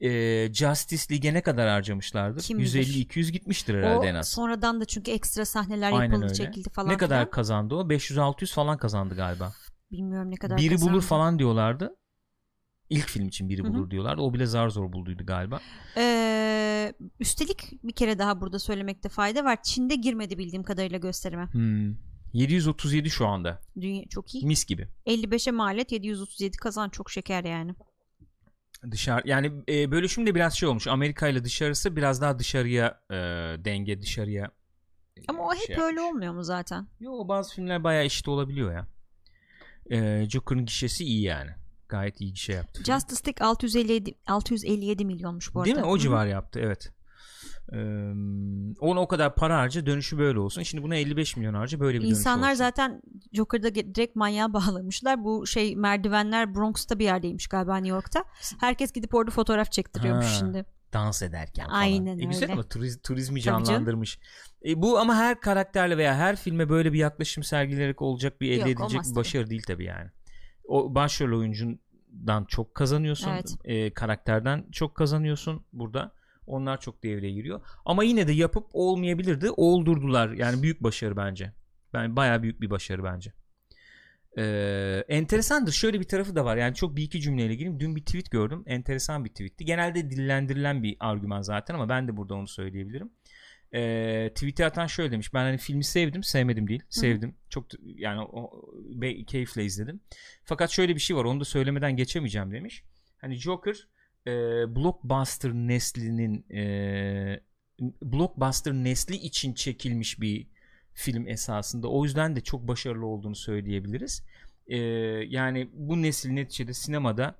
E, 0.00 0.52
Justice 0.52 1.14
League'e 1.14 1.34
ne 1.34 1.42
kadar 1.42 1.68
harcamışlardır? 1.68 2.42
Kim 2.42 2.58
bilir? 2.58 2.86
150-200 3.08 3.30
gitmiştir 3.30 3.74
herhalde 3.74 3.98
O 3.98 4.04
en 4.04 4.14
az. 4.14 4.28
sonradan 4.28 4.80
da 4.80 4.84
çünkü 4.84 5.10
ekstra 5.10 5.44
sahneler 5.44 5.92
Aynen 5.92 6.04
yapıldı 6.04 6.24
öyle. 6.24 6.34
çekildi 6.34 6.70
falan 6.70 6.90
ne 6.92 6.96
kadar 6.96 7.30
kazandı 7.30 7.74
o? 7.74 7.82
500-600 7.88 8.54
falan 8.54 8.78
kazandı 8.78 9.16
galiba. 9.16 9.52
Bilmiyorum 9.92 10.30
ne 10.30 10.36
kadar 10.36 10.58
Biri 10.58 10.70
kazandı. 10.70 10.92
bulur 10.92 11.02
falan 11.02 11.38
diyorlardı. 11.38 11.96
İlk 12.90 13.06
film 13.08 13.28
için 13.28 13.48
biri 13.48 13.64
bulur 13.64 13.90
diyorlardı. 13.90 14.22
O 14.22 14.34
bile 14.34 14.46
zar 14.46 14.68
zor 14.68 14.92
bulduydu 14.92 15.26
galiba. 15.26 15.60
Ee, 15.96 16.92
üstelik 17.20 17.84
bir 17.84 17.92
kere 17.92 18.18
daha 18.18 18.40
burada 18.40 18.58
söylemekte 18.58 19.08
fayda 19.08 19.44
var. 19.44 19.62
Çin'de 19.62 19.94
girmedi 19.94 20.38
bildiğim 20.38 20.62
kadarıyla 20.62 20.98
gösterime. 20.98 21.46
Hmm. 21.46 21.94
737 22.32 23.10
şu 23.10 23.26
anda. 23.26 23.60
Dünya 23.80 24.04
çok 24.08 24.34
iyi. 24.34 24.46
Mis 24.46 24.64
gibi. 24.64 24.88
55'e 25.06 25.52
maliyet 25.52 25.92
737 25.92 26.56
kazan 26.56 26.88
çok 26.88 27.10
şeker 27.10 27.44
yani. 27.44 27.74
Dışarı 28.90 29.28
yani 29.28 29.52
e, 29.68 29.90
bölüşüm 29.90 30.26
de 30.26 30.34
biraz 30.34 30.54
şey 30.54 30.68
olmuş. 30.68 30.86
Amerika 30.86 31.28
ile 31.28 31.44
dışarısı 31.44 31.96
biraz 31.96 32.20
daha 32.20 32.38
dışarıya 32.38 33.00
e, 33.10 33.14
denge 33.64 34.00
dışarıya. 34.00 34.50
e, 35.16 35.20
Ama 35.28 35.46
o 35.46 35.54
hep 35.54 35.60
şey 35.66 35.76
öyle 35.76 35.84
yapmış. 36.00 36.02
olmuyor 36.02 36.32
mu 36.34 36.44
zaten? 36.44 36.86
Yo 37.00 37.28
bazı 37.28 37.54
filmler 37.54 37.84
bayağı 37.84 38.04
eşit 38.04 38.28
olabiliyor 38.28 38.72
ya. 38.72 38.86
E, 39.90 40.26
Joker'ın 40.30 40.64
gişesi 40.66 41.04
iyi 41.04 41.22
yani. 41.22 41.50
Gayet 41.90 42.20
iyi 42.20 42.32
gişe 42.32 42.52
yaptı. 42.52 42.84
Justice 42.84 43.20
League 43.26 43.46
657 43.48 44.14
657 44.26 45.04
milyonmuş 45.04 45.54
bu 45.54 45.60
arada. 45.60 45.66
Değil 45.66 45.76
mi? 45.76 45.84
O 45.84 45.98
civar 45.98 46.26
yaptı 46.26 46.60
evet. 46.62 46.92
Ee, 47.72 47.76
ona 48.80 49.00
o 49.00 49.08
kadar 49.08 49.34
para 49.34 49.58
harca 49.58 49.86
dönüşü 49.86 50.18
böyle 50.18 50.38
olsun. 50.38 50.62
Şimdi 50.62 50.82
buna 50.84 50.96
55 50.96 51.36
milyon 51.36 51.54
harca 51.54 51.80
böyle 51.80 51.98
bir 51.98 52.04
dönüş 52.04 52.18
İnsanlar 52.18 52.54
zaten 52.54 53.02
Joker'da 53.32 53.74
direkt 53.74 54.16
manyağa 54.16 54.52
bağlamışlar. 54.52 55.24
Bu 55.24 55.46
şey 55.46 55.76
merdivenler 55.76 56.54
Bronx'ta 56.54 56.98
bir 56.98 57.04
yerdeymiş 57.04 57.46
galiba 57.46 57.76
New 57.76 57.88
York'ta. 57.88 58.24
Herkes 58.60 58.92
gidip 58.92 59.14
orada 59.14 59.30
fotoğraf 59.30 59.72
çektiriyormuş 59.72 60.26
Ha. 60.26 60.30
şimdi. 60.38 60.64
dans 60.92 61.22
ederken 61.22 61.66
falan. 61.66 61.78
Aynen 61.78 62.18
e, 62.18 62.24
güzel 62.24 62.42
öyle. 62.42 62.52
ama 62.52 62.62
turiz, 62.62 63.02
turizmi 63.02 63.42
Tabii 63.42 63.64
canlandırmış. 63.64 64.18
E, 64.64 64.82
bu 64.82 64.98
ama 64.98 65.14
her 65.14 65.40
karakterle 65.40 65.96
veya 65.96 66.14
her 66.16 66.36
filme 66.36 66.68
böyle 66.68 66.92
bir 66.92 66.98
yaklaşım 66.98 67.44
sergileyerek 67.44 68.02
olacak 68.02 68.40
bir 68.40 68.50
elde 68.50 68.60
Yok, 68.60 68.68
edilecek 68.70 69.00
bir 69.00 69.04
tabii. 69.04 69.14
başarı 69.16 69.50
değil 69.50 69.62
tabii 69.66 69.84
yani. 69.84 70.10
O 70.70 70.94
başrol 70.94 71.38
oyuncundan 71.38 72.44
çok 72.44 72.74
kazanıyorsun. 72.74 73.30
Evet. 73.30 73.56
E, 73.64 73.94
karakterden 73.94 74.64
çok 74.72 74.94
kazanıyorsun 74.94 75.64
burada. 75.72 76.12
Onlar 76.46 76.80
çok 76.80 77.02
devreye 77.02 77.32
giriyor. 77.32 77.60
Ama 77.84 78.04
yine 78.04 78.28
de 78.28 78.32
yapıp 78.32 78.66
olmayabilirdi. 78.72 79.50
Oldurdular. 79.50 80.30
Yani 80.30 80.62
büyük 80.62 80.82
başarı 80.82 81.16
bence. 81.16 81.52
Ben 81.92 82.16
bayağı 82.16 82.42
büyük 82.42 82.60
bir 82.60 82.70
başarı 82.70 83.04
bence. 83.04 83.32
Ee, 84.38 85.04
enteresandır. 85.08 85.72
Şöyle 85.72 86.00
bir 86.00 86.08
tarafı 86.08 86.36
da 86.36 86.44
var. 86.44 86.56
Yani 86.56 86.74
çok 86.74 86.96
bir 86.96 87.02
iki 87.02 87.20
cümleyle 87.20 87.54
gireyim. 87.54 87.80
Dün 87.80 87.96
bir 87.96 88.04
tweet 88.04 88.30
gördüm. 88.30 88.62
Enteresan 88.66 89.24
bir 89.24 89.30
tweetti. 89.30 89.64
Genelde 89.64 90.10
dillendirilen 90.10 90.82
bir 90.82 90.96
argüman 91.00 91.42
zaten 91.42 91.74
ama 91.74 91.88
ben 91.88 92.08
de 92.08 92.16
burada 92.16 92.34
onu 92.34 92.48
söyleyebilirim. 92.48 93.10
Ee, 93.74 94.30
tweet'i 94.34 94.66
atan 94.66 94.86
şöyle 94.86 95.12
demiş. 95.12 95.34
Ben 95.34 95.42
hani 95.42 95.58
filmi 95.58 95.84
sevdim. 95.84 96.22
Sevmedim 96.22 96.68
değil. 96.68 96.82
Sevdim. 96.88 97.34
Çok 97.48 97.66
yani 97.82 98.20
o, 98.20 98.50
be, 98.94 99.24
keyifle 99.24 99.64
izledim. 99.64 100.00
Fakat 100.44 100.70
şöyle 100.70 100.94
bir 100.94 101.00
şey 101.00 101.16
var. 101.16 101.24
Onu 101.24 101.40
da 101.40 101.44
söylemeden 101.44 101.96
geçemeyeceğim 101.96 102.52
demiş. 102.52 102.84
Hani 103.18 103.34
Joker 103.34 103.88
e, 104.26 104.30
blockbuster 104.76 105.52
neslinin 105.52 106.46
e, 106.50 107.40
blockbuster 108.02 108.72
nesli 108.72 109.16
için 109.16 109.54
çekilmiş 109.54 110.20
bir 110.20 110.46
film 110.94 111.28
esasında. 111.28 111.88
O 111.88 112.04
yüzden 112.04 112.36
de 112.36 112.40
çok 112.40 112.68
başarılı 112.68 113.06
olduğunu 113.06 113.36
söyleyebiliriz. 113.36 114.22
Ee, 114.66 114.76
yani 115.28 115.68
bu 115.72 116.02
nesil 116.02 116.30
neticede 116.30 116.74
sinemada 116.74 117.34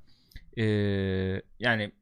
e, 0.56 0.64
yani 1.60 1.82
e, 1.82 1.92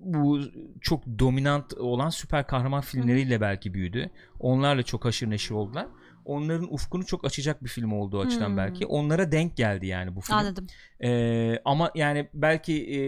bu 0.00 0.40
çok 0.80 1.04
dominant 1.18 1.74
olan 1.74 2.10
süper 2.10 2.46
kahraman 2.46 2.80
filmleriyle 2.80 3.40
belki 3.40 3.74
büyüdü. 3.74 4.10
Onlarla 4.40 4.82
çok 4.82 5.04
haşır 5.04 5.30
neşir 5.30 5.54
oldular. 5.54 5.86
Onların 6.24 6.74
ufkunu 6.74 7.06
çok 7.06 7.24
açacak 7.24 7.64
bir 7.64 7.68
film 7.68 7.92
olduğu 7.92 8.20
açıdan 8.20 8.48
Hmm. 8.48 8.56
belki. 8.56 8.86
Onlara 8.86 9.32
denk 9.32 9.56
geldi 9.56 9.86
yani 9.86 10.16
bu 10.16 10.20
film. 10.20 10.36
Anladım. 10.36 10.66
Ee, 11.04 11.58
ama 11.64 11.90
yani 11.94 12.28
belki 12.34 12.86
e, 12.94 13.00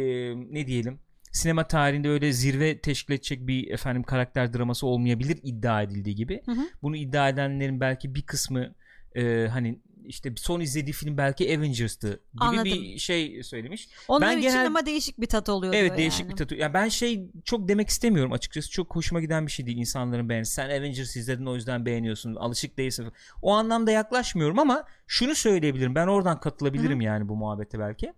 ne 0.54 0.66
diyelim 0.66 0.98
sinema 1.32 1.68
tarihinde 1.68 2.08
öyle 2.08 2.32
zirve 2.32 2.78
teşkil 2.78 3.14
edecek 3.14 3.46
bir 3.46 3.70
efendim 3.70 4.02
karakter 4.02 4.52
draması 4.52 4.86
olmayabilir 4.86 5.38
iddia 5.42 5.82
edildiği 5.82 6.16
gibi. 6.16 6.42
Hı 6.46 6.52
hı. 6.52 6.60
Bunu 6.82 6.96
iddia 6.96 7.28
edenlerin 7.28 7.80
belki 7.80 8.14
bir 8.14 8.22
kısmı 8.22 8.74
e, 9.16 9.46
hani 9.48 9.80
işte 10.10 10.32
son 10.36 10.60
izlediği 10.60 10.92
film 10.92 11.16
belki 11.16 11.56
Avengers'tı 11.58 12.08
gibi 12.08 12.20
Anladım. 12.44 12.64
bir 12.64 12.98
şey 12.98 13.42
söylemiş. 13.42 13.88
Onlar 14.08 14.28
Ben 14.30 14.38
için 14.38 14.48
genel- 14.48 14.66
ama 14.66 14.86
değişik 14.86 15.20
bir 15.20 15.26
tat 15.26 15.48
oluyor 15.48 15.74
Evet 15.74 15.98
değişik 15.98 16.20
yani. 16.20 16.30
bir 16.32 16.36
tatu. 16.36 16.54
Ya 16.54 16.74
ben 16.74 16.88
şey 16.88 17.30
çok 17.44 17.68
demek 17.68 17.88
istemiyorum 17.88 18.32
açıkçası. 18.32 18.70
Çok 18.70 18.96
hoşuma 18.96 19.20
giden 19.20 19.46
bir 19.46 19.52
şey 19.52 19.66
değil 19.66 19.78
insanların 19.78 20.28
beğenmesi. 20.28 20.52
Sen 20.52 20.70
Avengers 20.70 21.16
izledin 21.16 21.46
o 21.46 21.54
yüzden 21.54 21.86
beğeniyorsun. 21.86 22.34
Alışık 22.34 22.78
değilsin. 22.78 23.12
O 23.42 23.52
anlamda 23.52 23.90
yaklaşmıyorum 23.90 24.58
ama 24.58 24.84
şunu 25.06 25.34
söyleyebilirim. 25.34 25.94
Ben 25.94 26.06
oradan 26.06 26.40
katılabilirim 26.40 27.00
yani 27.00 27.28
bu 27.28 27.36
muhabbete 27.36 27.78
belki. 27.78 28.12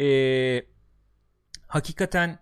Ee, 0.00 0.66
hakikaten 1.66 2.38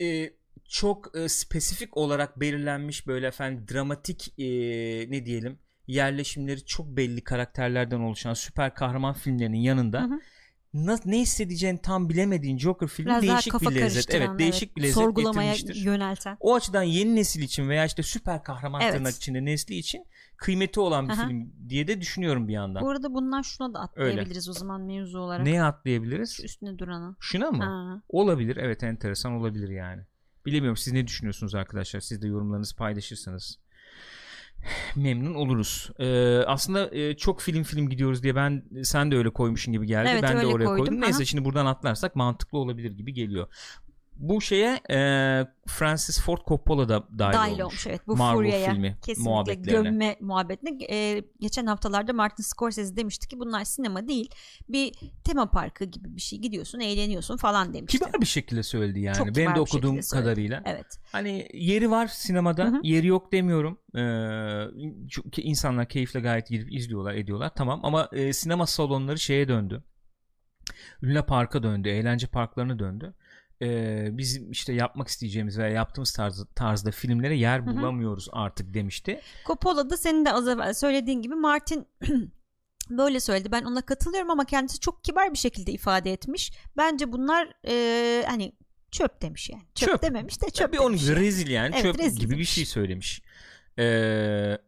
e, 0.00 0.30
çok 0.68 1.16
e, 1.16 1.28
spesifik 1.28 1.96
olarak 1.96 2.40
belirlenmiş 2.40 3.06
böyle 3.06 3.26
efendim 3.26 3.66
dramatik 3.72 4.28
e, 4.38 4.44
ne 5.10 5.26
diyelim 5.26 5.58
yerleşimleri 5.92 6.64
çok 6.64 6.86
belli 6.86 7.24
karakterlerden 7.24 8.00
oluşan 8.00 8.34
süper 8.34 8.74
kahraman 8.74 9.14
filmlerinin 9.14 9.58
yanında 9.58 10.00
Hı 10.02 10.04
hı. 10.04 10.98
ne 11.04 11.20
hissedeceğini 11.20 11.78
tam 11.82 12.08
bilemediğin 12.08 12.58
Joker 12.58 12.88
filmi 12.88 13.06
Biraz 13.10 13.22
değişik 13.22 13.60
bir 13.60 13.74
lezzet. 13.74 14.14
Evet, 14.14 14.38
değişik 14.38 14.76
bir 14.76 14.82
lezzet 14.82 14.94
Sorgulamaya 14.94 15.52
getirmiştir. 15.52 15.84
yönelten. 15.84 16.36
O 16.40 16.54
açıdan 16.54 16.82
yeni 16.82 17.16
nesil 17.16 17.42
için 17.42 17.68
veya 17.68 17.84
işte 17.84 18.02
süper 18.02 18.44
kahraman 18.44 18.80
Evet. 18.80 18.94
tırnak 18.94 19.14
içinde 19.14 19.44
nesli 19.44 19.74
için 19.74 20.04
kıymeti 20.36 20.80
olan 20.80 21.08
bir 21.08 21.12
Aha. 21.12 21.28
film 21.28 21.52
diye 21.68 21.88
de 21.88 22.00
düşünüyorum 22.00 22.48
bir 22.48 22.52
yandan. 22.52 22.82
Bu 22.82 22.90
arada 22.90 23.14
bundan 23.14 23.42
şuna 23.42 23.74
da 23.74 23.78
atlayabiliriz 23.78 24.48
o 24.48 24.52
zaman 24.52 24.80
mevzu 24.80 25.18
olarak. 25.18 25.46
Neye 25.46 25.62
atlayabiliriz? 25.62 26.36
Şu 26.36 26.42
üstüne 26.42 26.78
durana. 26.78 27.16
Şuna 27.20 27.50
mı? 27.50 27.64
Ha. 27.64 28.02
Olabilir. 28.08 28.56
Evet 28.56 28.82
enteresan 28.82 29.32
olabilir 29.32 29.68
yani. 29.68 30.02
Bilemiyorum 30.46 30.76
siz 30.76 30.92
ne 30.92 31.06
düşünüyorsunuz 31.06 31.54
arkadaşlar? 31.54 32.00
Siz 32.00 32.22
de 32.22 32.26
yorumlarınızı 32.26 32.76
paylaşırsanız 32.76 33.58
memnun 34.96 35.34
oluruz. 35.34 35.90
Ee, 35.98 36.38
aslında 36.46 36.94
e, 36.96 37.16
çok 37.16 37.40
film 37.40 37.62
film 37.62 37.88
gidiyoruz 37.88 38.22
diye 38.22 38.36
ben 38.36 38.62
sen 38.82 39.10
de 39.10 39.16
öyle 39.16 39.30
koymuşsun 39.30 39.72
gibi 39.72 39.86
geldi. 39.86 40.08
Evet, 40.12 40.22
ben 40.22 40.40
de 40.40 40.46
oraya 40.46 40.64
koydum. 40.64 40.76
koydum. 40.76 41.00
Neyse 41.00 41.24
şimdi 41.24 41.44
buradan 41.44 41.66
atlarsak 41.66 42.16
mantıklı 42.16 42.58
olabilir 42.58 42.90
gibi 42.90 43.12
geliyor. 43.12 43.46
Bu 44.22 44.40
şeye 44.40 44.80
e, 44.90 44.98
Francis 45.66 46.20
Ford 46.20 46.38
Coppola 46.48 46.88
da 46.88 47.04
dahil, 47.18 47.32
Dahil 47.32 47.52
olmuş. 47.52 47.62
olmuş 47.62 47.86
evet 47.86 48.00
bu 48.06 48.16
Marvel 48.16 48.36
furyaya 48.36 48.72
filmi 48.72 48.96
kesinlikle 49.02 49.54
gömme 49.54 50.16
muhabbetine 50.20 50.84
e, 50.90 51.22
geçen 51.40 51.66
haftalarda 51.66 52.12
Martin 52.12 52.42
Scorsese 52.42 52.96
demişti 52.96 53.28
ki 53.28 53.40
bunlar 53.40 53.64
sinema 53.64 54.08
değil 54.08 54.30
bir 54.68 54.92
tema 55.24 55.50
parkı 55.50 55.84
gibi 55.84 56.16
bir 56.16 56.20
şey 56.20 56.38
gidiyorsun 56.38 56.80
eğleniyorsun 56.80 57.36
falan 57.36 57.74
demişti. 57.74 57.98
Kibar 57.98 58.20
bir 58.20 58.26
şekilde 58.26 58.62
söyledi 58.62 59.00
yani. 59.00 59.16
Çok 59.16 59.36
Benim 59.36 59.54
de 59.54 59.60
okuduğum 59.60 60.00
kadarıyla. 60.00 60.62
Evet. 60.66 60.98
Hani 61.12 61.48
yeri 61.54 61.90
var 61.90 62.06
sinemada. 62.06 62.64
Hı 62.64 62.68
hı. 62.68 62.80
Yeri 62.82 63.06
yok 63.06 63.32
demiyorum. 63.32 63.78
Ee, 63.96 65.08
çünkü 65.10 65.42
insanlar 65.42 65.88
keyifle 65.88 66.20
gayet 66.20 66.48
gidip 66.48 66.72
izliyorlar, 66.72 67.14
ediyorlar. 67.14 67.50
Tamam 67.56 67.80
ama 67.82 68.08
e, 68.12 68.32
sinema 68.32 68.66
salonları 68.66 69.18
şeye 69.18 69.48
döndü. 69.48 69.82
Luna 71.04 71.24
Park'a 71.24 71.62
döndü, 71.62 71.88
eğlence 71.88 72.26
parklarına 72.26 72.78
döndü. 72.78 73.14
Ee, 73.62 74.08
bizim 74.12 74.50
işte 74.50 74.72
yapmak 74.72 75.08
isteyeceğimiz 75.08 75.58
veya 75.58 75.68
yaptığımız 75.68 76.12
tarzda, 76.12 76.44
tarzda 76.54 76.90
filmlere 76.90 77.36
yer 77.36 77.66
bulamıyoruz 77.66 78.28
artık 78.32 78.74
demişti. 78.74 79.20
Coppola 79.46 79.90
da 79.90 79.96
senin 79.96 80.24
de 80.24 80.32
az 80.32 80.48
evvel 80.48 80.74
söylediğin 80.74 81.22
gibi 81.22 81.34
Martin 81.34 81.86
böyle 82.90 83.20
söyledi. 83.20 83.52
Ben 83.52 83.64
ona 83.64 83.82
katılıyorum 83.82 84.30
ama 84.30 84.44
kendisi 84.44 84.80
çok 84.80 85.04
kibar 85.04 85.32
bir 85.32 85.38
şekilde 85.38 85.72
ifade 85.72 86.12
etmiş. 86.12 86.52
Bence 86.76 87.12
bunlar 87.12 87.52
e, 87.68 88.24
hani 88.26 88.52
çöp 88.90 89.22
demiş 89.22 89.50
yani. 89.50 89.64
Çöp, 89.74 89.88
Çöp. 89.88 90.02
dememiş 90.02 90.42
de 90.42 90.50
çöp 90.50 90.72
bir 90.72 90.78
onun 90.78 90.88
demiş. 90.88 91.08
yani. 91.08 91.20
rezil 91.20 91.50
yani 91.50 91.70
Evet, 91.74 91.82
çöp 91.82 91.98
rezil 91.98 92.20
gibi 92.20 92.30
bir 92.30 92.36
demiş. 92.36 92.50
şey 92.50 92.66
söylemiş. 92.66 93.22
Ee, 93.78 94.58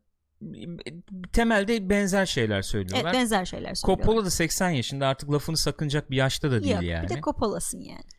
temelde 1.32 1.90
benzer 1.90 2.26
şeyler 2.26 2.62
söylüyorlar. 2.62 3.04
Evet 3.04 3.14
benzer 3.14 3.44
şeyler 3.44 3.74
söylüyorlar. 3.74 4.04
Coppola 4.06 4.24
da 4.26 4.30
80 4.30 4.70
yaşında 4.70 5.06
artık 5.06 5.32
lafını 5.32 5.56
sakınacak 5.56 6.10
bir 6.10 6.16
yaşta 6.16 6.50
da 6.50 6.62
değil 6.62 6.74
Yok, 6.74 6.82
yani. 6.82 7.08
Bir 7.08 7.14
de 7.14 7.20
Coppola'sın 7.20 7.80
yani. 7.80 8.13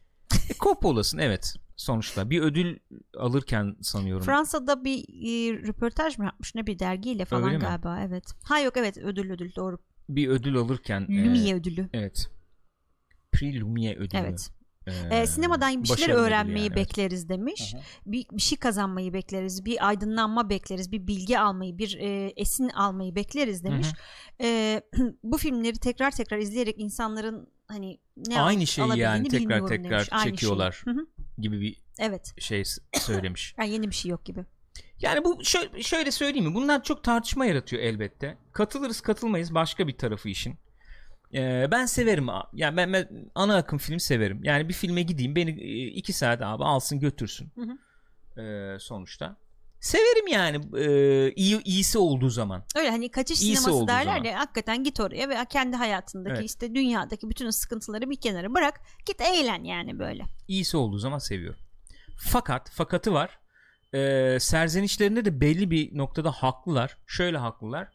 E, 0.49 0.53
Coppola'sın 0.59 1.17
evet 1.17 1.53
sonuçta. 1.75 2.29
Bir 2.29 2.41
ödül 2.41 2.79
alırken 3.17 3.75
sanıyorum. 3.81 4.25
Fransa'da 4.25 4.83
bir 4.83 4.99
e, 4.99 5.53
röportaj 5.67 6.17
mı 6.17 6.25
yapmış 6.25 6.55
ne 6.55 6.67
bir 6.67 6.79
dergiyle 6.79 7.25
falan 7.25 7.43
Öyle 7.43 7.57
mi? 7.57 7.61
galiba 7.61 7.99
evet. 8.07 8.25
Ha 8.43 8.59
yok 8.59 8.77
evet 8.77 8.97
ödül 8.97 9.31
ödül 9.31 9.55
doğru. 9.55 9.77
bir 10.09 10.27
ödül 10.27 10.57
alırken. 10.57 11.01
e, 11.01 11.05
Lumière 11.13 11.55
ödülü. 11.55 11.89
evet. 11.93 12.29
Prix 13.31 13.55
Lumière 13.55 13.95
ödülü. 13.95 14.19
Evet. 14.19 14.49
E, 15.11 15.17
E, 15.17 15.27
sinemadan 15.27 15.83
bir 15.83 15.87
şeyler 15.87 16.13
öğrenmeyi 16.13 16.57
yani, 16.57 16.67
evet. 16.67 16.77
bekleriz 16.77 17.29
demiş. 17.29 17.73
Aha. 17.75 17.81
Bir, 18.05 18.25
bir 18.31 18.41
şey 18.41 18.57
kazanmayı 18.57 19.13
bekleriz. 19.13 19.65
Bir 19.65 19.87
aydınlanma 19.87 20.49
bekleriz. 20.49 20.91
Bir 20.91 21.07
bilgi 21.07 21.39
almayı, 21.39 21.77
bir 21.77 21.97
e, 21.99 22.33
esin 22.37 22.69
almayı 22.69 23.15
bekleriz 23.15 23.63
demiş. 23.63 23.87
E, 24.41 24.81
bu 25.23 25.37
filmleri 25.37 25.79
tekrar 25.79 26.11
tekrar 26.11 26.37
izleyerek 26.37 26.75
insanların 26.79 27.47
hani 27.67 27.99
ne 28.17 28.41
Aynı 28.41 28.67
şeyi 28.67 28.97
yani 28.97 29.27
tekrar 29.27 29.67
tekrar 29.67 29.91
demiş. 29.91 30.09
Aynı 30.11 30.31
çekiyorlar. 30.31 30.81
Hı 30.85 30.91
hı. 30.91 31.07
gibi 31.37 31.61
bir 31.61 31.81
Evet. 31.99 32.33
şey 32.37 32.63
söylemiş. 32.93 33.55
Yani 33.59 33.69
yeni 33.69 33.89
bir 33.89 33.95
şey 33.95 34.11
yok 34.11 34.25
gibi. 34.25 34.45
Yani 35.01 35.23
bu 35.23 35.43
şöyle, 35.43 35.83
şöyle 35.83 36.11
söyleyeyim 36.11 36.49
mi? 36.49 36.55
Bunlar 36.55 36.83
çok 36.83 37.03
tartışma 37.03 37.45
yaratıyor 37.45 37.83
elbette. 37.83 38.37
Katılırız 38.51 39.01
katılmayız 39.01 39.53
başka 39.53 39.87
bir 39.87 39.97
tarafı 39.97 40.29
işin. 40.29 40.57
Ee, 41.33 41.67
ben 41.71 41.85
severim. 41.85 42.27
Yani 42.53 42.77
ben, 42.77 42.93
ben 42.93 43.31
ana 43.35 43.55
akım 43.55 43.79
film 43.79 43.99
severim. 43.99 44.43
Yani 44.43 44.69
bir 44.69 44.73
filme 44.73 45.01
gideyim 45.01 45.35
beni 45.35 45.51
iki 45.89 46.13
saat 46.13 46.41
abi 46.41 46.63
alsın 46.63 46.99
götürsün. 46.99 47.51
Hı 47.55 47.61
Ee, 48.41 48.79
sonuçta. 48.79 49.37
Severim 49.85 50.27
yani 50.27 50.61
e, 50.77 51.31
iyi 51.31 51.63
iyisi 51.63 51.97
olduğu 51.97 52.29
zaman. 52.29 52.63
Öyle 52.75 52.89
hani 52.89 53.09
kaçış 53.11 53.41
İyisi 53.41 53.61
sineması 53.61 53.87
derler 53.87 54.17
zaman. 54.17 54.23
ya 54.23 54.39
hakikaten 54.39 54.83
git 54.83 54.99
oraya 54.99 55.29
ve 55.29 55.37
kendi 55.49 55.75
hayatındaki 55.75 56.35
Evet. 56.35 56.49
işte 56.49 56.75
dünyadaki 56.75 57.29
bütün 57.29 57.49
sıkıntıları 57.49 58.09
bir 58.09 58.15
kenara 58.15 58.53
bırak 58.53 58.81
git 59.05 59.21
eğlen 59.21 59.63
yani 59.63 59.99
böyle. 59.99 60.23
İyisi 60.47 60.77
olduğu 60.77 60.97
zaman 60.97 61.17
seviyorum. 61.17 61.59
Fakat 62.17 62.69
fakatı 62.71 63.13
var. 63.13 63.39
Ee, 63.93 64.37
serzenişlerinde 64.39 65.25
de 65.25 65.41
belli 65.41 65.71
bir 65.71 65.97
noktada 65.97 66.31
haklılar. 66.31 66.97
Şöyle 67.07 67.37
haklılar. 67.37 67.87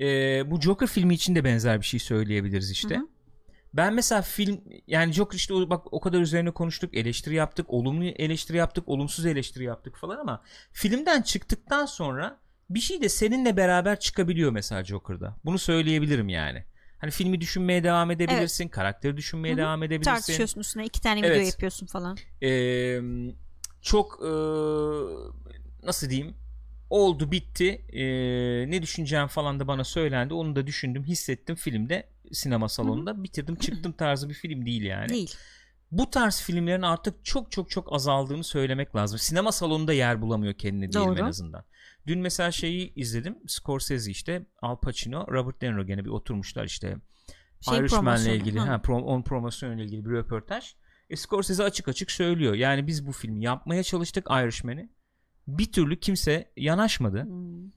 Ee, 0.00 0.50
bu 0.50 0.60
Joker 0.60 0.86
filmi 0.86 1.14
için 1.14 1.34
de 1.34 1.44
benzer 1.44 1.80
bir 1.80 1.86
şey 1.86 2.00
söyleyebiliriz 2.00 2.70
işte. 2.70 2.94
Hı 2.94 3.00
hı. 3.00 3.06
Ben 3.74 3.94
mesela 3.94 4.22
film 4.22 4.60
yani 4.86 5.12
Joker 5.12 5.36
işte 5.36 5.54
o- 5.54 5.70
bak 5.70 5.92
o 5.92 6.00
kadar 6.00 6.20
üzerine 6.20 6.50
konuştuk, 6.50 6.94
eleştiri 6.94 7.34
yaptık, 7.34 7.66
olumlu 7.72 8.04
eleştiri 8.04 8.56
yaptık, 8.56 8.88
olumsuz 8.88 9.26
eleştiri 9.26 9.64
yaptık 9.64 9.96
falan 9.96 10.18
ama 10.18 10.42
filmden 10.72 11.22
çıktıktan 11.22 11.86
sonra 11.86 12.38
bir 12.70 12.80
şey 12.80 13.02
de 13.02 13.08
seninle 13.08 13.56
beraber 13.56 14.00
çıkabiliyor 14.00 14.50
mesela 14.52 14.84
Joker'da. 14.84 15.36
Bunu 15.44 15.58
söyleyebilirim 15.58 16.28
yani. 16.28 16.64
Hani 16.98 17.10
filmi 17.10 17.40
düşünmeye 17.40 17.84
devam 17.84 18.10
edebilirsin, 18.10 18.68
karakteri 18.68 19.16
düşünmeye 19.16 19.50
Hı 19.50 19.54
hı. 19.54 19.58
devam 19.58 19.82
edebilirsin. 19.82 20.10
Tartışıyorsun 20.10 20.60
üstüne 20.60 20.84
iki 20.84 21.00
tane 21.00 21.18
video 21.22 21.32
Evet. 21.32 21.46
yapıyorsun 21.52 21.86
falan. 21.86 22.16
Ee, 22.42 23.00
çok 23.82 24.20
ee, 24.24 24.28
nasıl 25.86 26.10
diyeyim 26.10 26.34
oldu 26.90 27.30
bitti 27.30 27.84
Ee, 27.92 28.70
ne 28.70 28.82
düşüneceğim 28.82 29.26
falan 29.26 29.60
da 29.60 29.68
bana 29.68 29.84
söylendi 29.84 30.34
onu 30.34 30.56
da 30.56 30.66
düşündüm 30.66 31.04
hissettim 31.04 31.56
filmde 31.56 32.11
sinema 32.32 32.68
salonunda 32.68 33.22
bitirdim 33.22 33.56
çıktım 33.56 33.92
tarzı 33.92 34.28
bir 34.28 34.34
film 34.34 34.66
değil 34.66 34.82
yani 34.82 35.08
Değil. 35.08 35.34
bu 35.90 36.10
tarz 36.10 36.40
filmlerin 36.40 36.82
artık 36.82 37.24
çok 37.24 37.52
çok 37.52 37.70
çok 37.70 37.92
azaldığını 37.92 38.44
söylemek 38.44 38.96
lazım. 38.96 39.18
Sinema 39.18 39.52
salonunda 39.52 39.92
yer 39.92 40.22
bulamıyor 40.22 40.54
kendine 40.54 40.92
diyelim 40.92 41.16
en 41.16 41.24
azından. 41.24 41.64
Dün 42.06 42.18
mesela 42.18 42.52
şeyi 42.52 42.94
izledim. 42.94 43.38
Scorsese 43.46 44.10
işte 44.10 44.46
Al 44.62 44.76
Pacino, 44.76 45.26
Robert 45.28 45.60
De 45.60 45.72
Niro 45.72 45.86
gene 45.86 46.04
bir 46.04 46.10
oturmuşlar 46.10 46.64
işte. 46.64 46.96
Şey 47.60 47.78
Irishman'la 47.78 48.30
ilgili, 48.30 48.58
ha, 48.58 48.74
prom- 48.74 49.02
onun 49.02 49.22
promosyonuyla 49.22 49.84
ilgili 49.84 50.04
bir 50.04 50.10
röportaj. 50.10 50.74
E, 51.10 51.16
Scorsese 51.16 51.62
açık 51.62 51.88
açık 51.88 52.10
söylüyor. 52.10 52.54
Yani 52.54 52.86
biz 52.86 53.06
bu 53.06 53.12
filmi 53.12 53.44
yapmaya 53.44 53.82
çalıştık 53.82 54.26
Irishman'i. 54.30 54.90
Bir 55.46 55.72
türlü 55.72 56.00
kimse 56.00 56.52
yanaşmadı. 56.56 57.24
Hmm. 57.24 57.70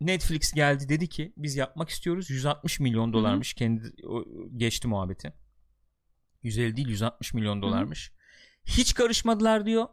Netflix 0.00 0.52
geldi 0.52 0.88
dedi 0.88 1.08
ki 1.08 1.32
biz 1.36 1.56
yapmak 1.56 1.88
istiyoruz. 1.88 2.30
160 2.30 2.80
milyon 2.80 3.12
dolarmış 3.12 3.54
kendi 3.54 3.92
o, 4.06 4.24
geçti 4.56 4.88
muhabbeti. 4.88 5.32
150 6.42 6.76
değil 6.76 6.88
160 6.88 7.34
milyon 7.34 7.62
dolarmış. 7.62 8.12
Hiç 8.64 8.94
karışmadılar 8.94 9.66
diyor 9.66 9.86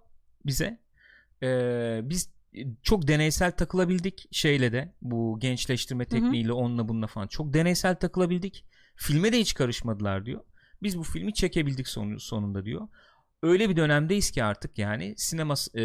bize. 0.46 0.80
Ee, 1.44 2.00
biz 2.04 2.36
çok 2.84 3.08
deneysel 3.08 3.52
takılabildik 3.52 4.28
şeyle 4.32 4.72
de 4.72 4.96
bu 5.02 5.38
gençleştirme 5.39 6.06
tekniğiyle 6.06 6.54
onunla 6.54 6.88
bununla 6.88 7.08
falan 7.08 7.28
çok 7.28 7.54
deneysel 7.54 7.96
takılabildik. 7.96 8.65
Filme 8.96 9.34
de 9.34 9.39
hiç 9.39 9.54
karışmadılar 9.54 10.26
diyor. 10.26 10.41
Biz 10.84 10.98
bu 10.98 11.04
filmi 11.04 11.34
çekebildik 11.34 11.88
sonu, 11.88 12.20
sonunda 12.20 12.65
diyor. 12.65 12.88
Öyle 13.45 13.69
bir 13.69 13.75
dönemdeyiz 13.75 14.31
ki 14.31 14.43
artık 14.43 14.77
yani 14.77 15.13
sinema 15.17 15.53
e, 15.53 15.81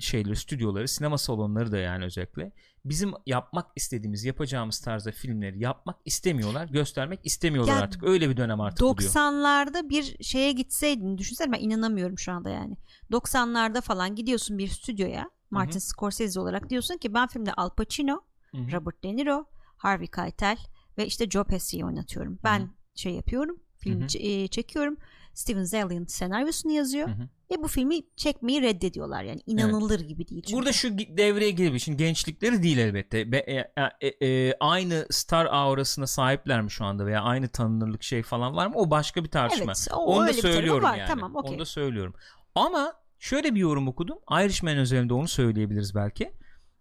şeyleri, 0.00 0.36
stüdyoları, 0.36 0.88
sinema 0.88 1.18
salonları 1.18 1.72
da 1.72 1.76
yani 1.78 2.04
özellikle 2.04 2.52
bizim 2.84 3.12
yapmak 3.26 3.66
istediğimiz, 3.76 4.24
yapacağımız 4.24 4.80
tarzda 4.80 5.12
filmleri 5.12 5.60
yapmak 5.62 5.96
istemiyorlar, 6.04 6.68
göstermek 6.68 7.20
istemiyorlar 7.26 7.76
Ya, 7.76 7.80
artık. 7.80 8.04
Öyle 8.04 8.30
bir 8.30 8.36
dönem 8.36 8.60
artık 8.60 8.80
bu 8.80 8.98
diyor. 8.98 9.10
90'larda 9.10 9.88
bir 9.88 10.24
şeye 10.24 10.52
gitseydin 10.52 11.18
düşünsene 11.18 11.52
ben 11.52 11.60
inanamıyorum 11.60 12.18
şu 12.18 12.32
anda 12.32 12.50
yani. 12.50 12.76
90'larda 13.12 13.80
falan 13.80 14.14
gidiyorsun 14.14 14.58
bir 14.58 14.68
stüdyoya 14.68 15.30
Martin 15.50 15.78
Scorsese 15.78 16.40
olarak 16.40 16.70
diyorsun 16.70 16.98
ki 16.98 17.14
ben 17.14 17.26
filmde 17.26 17.52
Al 17.52 17.70
Pacino, 17.70 18.20
Hı 18.50 18.58
hı. 18.58 18.72
Robert 18.72 19.04
De 19.04 19.16
Niro, 19.16 19.44
Harvey 19.76 20.06
Keitel 20.06 20.58
ve 20.98 21.06
işte 21.06 21.30
Joe 21.30 21.44
Pesci'yi 21.44 21.84
oynatıyorum. 21.84 22.38
Ben 22.44 22.58
Hı 22.58 22.64
hı. 22.64 22.68
şey 22.94 23.12
yapıyorum, 23.12 23.60
film 23.78 24.00
ç- 24.00 24.18
e, 24.18 24.48
çekiyorum. 24.48 24.96
Steven 25.34 25.62
Zalian 25.62 26.04
senaryosunu 26.04 26.72
yazıyor 26.72 27.08
Hı 27.08 27.12
hı. 27.12 27.28
ve 27.50 27.62
bu 27.62 27.68
filmi 27.68 27.94
çekmeyi 28.16 28.62
reddediyorlar 28.62 29.22
yani 29.22 29.40
inanılır 29.46 30.00
gibi 30.00 30.28
değil. 30.28 30.42
Çünkü. 30.42 30.56
Burada 30.56 30.72
şu 30.72 30.98
devreye 30.98 31.50
giriyor. 31.50 31.78
Şimdi 31.78 31.96
gençlikleri 31.98 32.62
değil 32.62 32.78
elbette. 32.78 33.32
Be- 33.32 33.44
e- 33.46 33.72
e- 34.00 34.26
e- 34.26 34.54
aynı 34.60 35.06
star 35.10 35.46
aurasına 35.50 36.06
sahipler 36.06 36.60
mi 36.62 36.70
şu 36.70 36.84
anda 36.84 37.06
veya 37.06 37.22
aynı 37.22 37.48
tanınırlık 37.48 38.02
şey 38.02 38.22
falan 38.22 38.56
var 38.56 38.66
mı? 38.66 38.72
O 38.76 38.90
başka 38.90 39.24
bir 39.24 39.28
tartışma. 39.28 39.64
Evet, 39.64 39.88
o- 39.92 39.96
Onu 40.16 40.28
da 40.28 40.32
söylüyorum 40.32 40.82
var. 40.84 40.96
yani. 40.98 41.08
Tamam, 41.08 41.36
okey. 41.36 41.50
Onu 41.52 41.58
da 41.58 41.64
söylüyorum. 41.64 42.14
Ama 42.54 42.92
şöyle 43.18 43.54
bir 43.54 43.60
yorum 43.60 43.88
okudum. 43.88 44.18
Irishman 44.44 44.76
özelinde 44.76 45.14
onu 45.14 45.28
söyleyebiliriz 45.28 45.94
belki. 45.94 46.32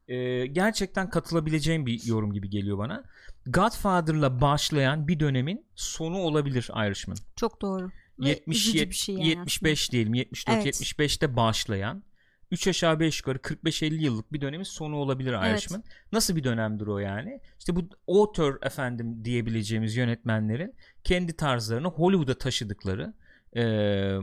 Ee, 0.08 0.46
gerçekten 0.46 1.10
katılabileceğim 1.10 1.86
bir 1.86 2.06
yorum 2.06 2.34
gibi 2.34 2.50
geliyor 2.50 2.78
bana. 2.78 3.04
Godfather'la 3.48 4.42
başlayan 4.42 5.08
bir 5.08 5.20
dönemin 5.20 5.66
sonu 5.76 6.18
olabilir 6.18 6.70
Irishman. 6.88 7.18
çok 7.36 7.62
doğru. 7.62 7.90
Ve 8.20 8.30
70 8.30 8.58
üzücü 8.58 8.78
yet- 8.84 8.90
bir 8.90 8.96
şey 8.96 9.16
yani 9.16 9.28
75 9.28 9.92
diyelim 9.92 10.14
74 10.14 10.64
Evet. 10.64 10.82
75'te 10.82 11.36
başlayan 11.36 12.04
3 12.52 12.68
aşağı 12.68 13.00
5 13.00 13.20
yukarı 13.20 13.38
45-50 13.38 14.04
yıllık 14.04 14.34
bir 14.34 14.42
dönemin 14.42 14.64
sonu 14.64 14.96
olabilir 14.96 15.34
Irishman. 15.52 15.84
Nasıl 16.12 16.36
bir 16.36 16.44
dönemdir 16.44 16.88
o 16.88 17.00
yani? 17.00 17.40
İşte 17.60 17.76
bu 17.76 17.90
author 18.08 18.58
efendim 18.62 19.26
diyebileceğimiz 19.26 19.96
yönetmenlerin 19.96 20.74
kendi 21.04 21.36
tarzlarını 21.36 21.88
Hollywood'a 21.88 22.38
taşıdıkları 22.38 23.14
eee, 23.56 24.20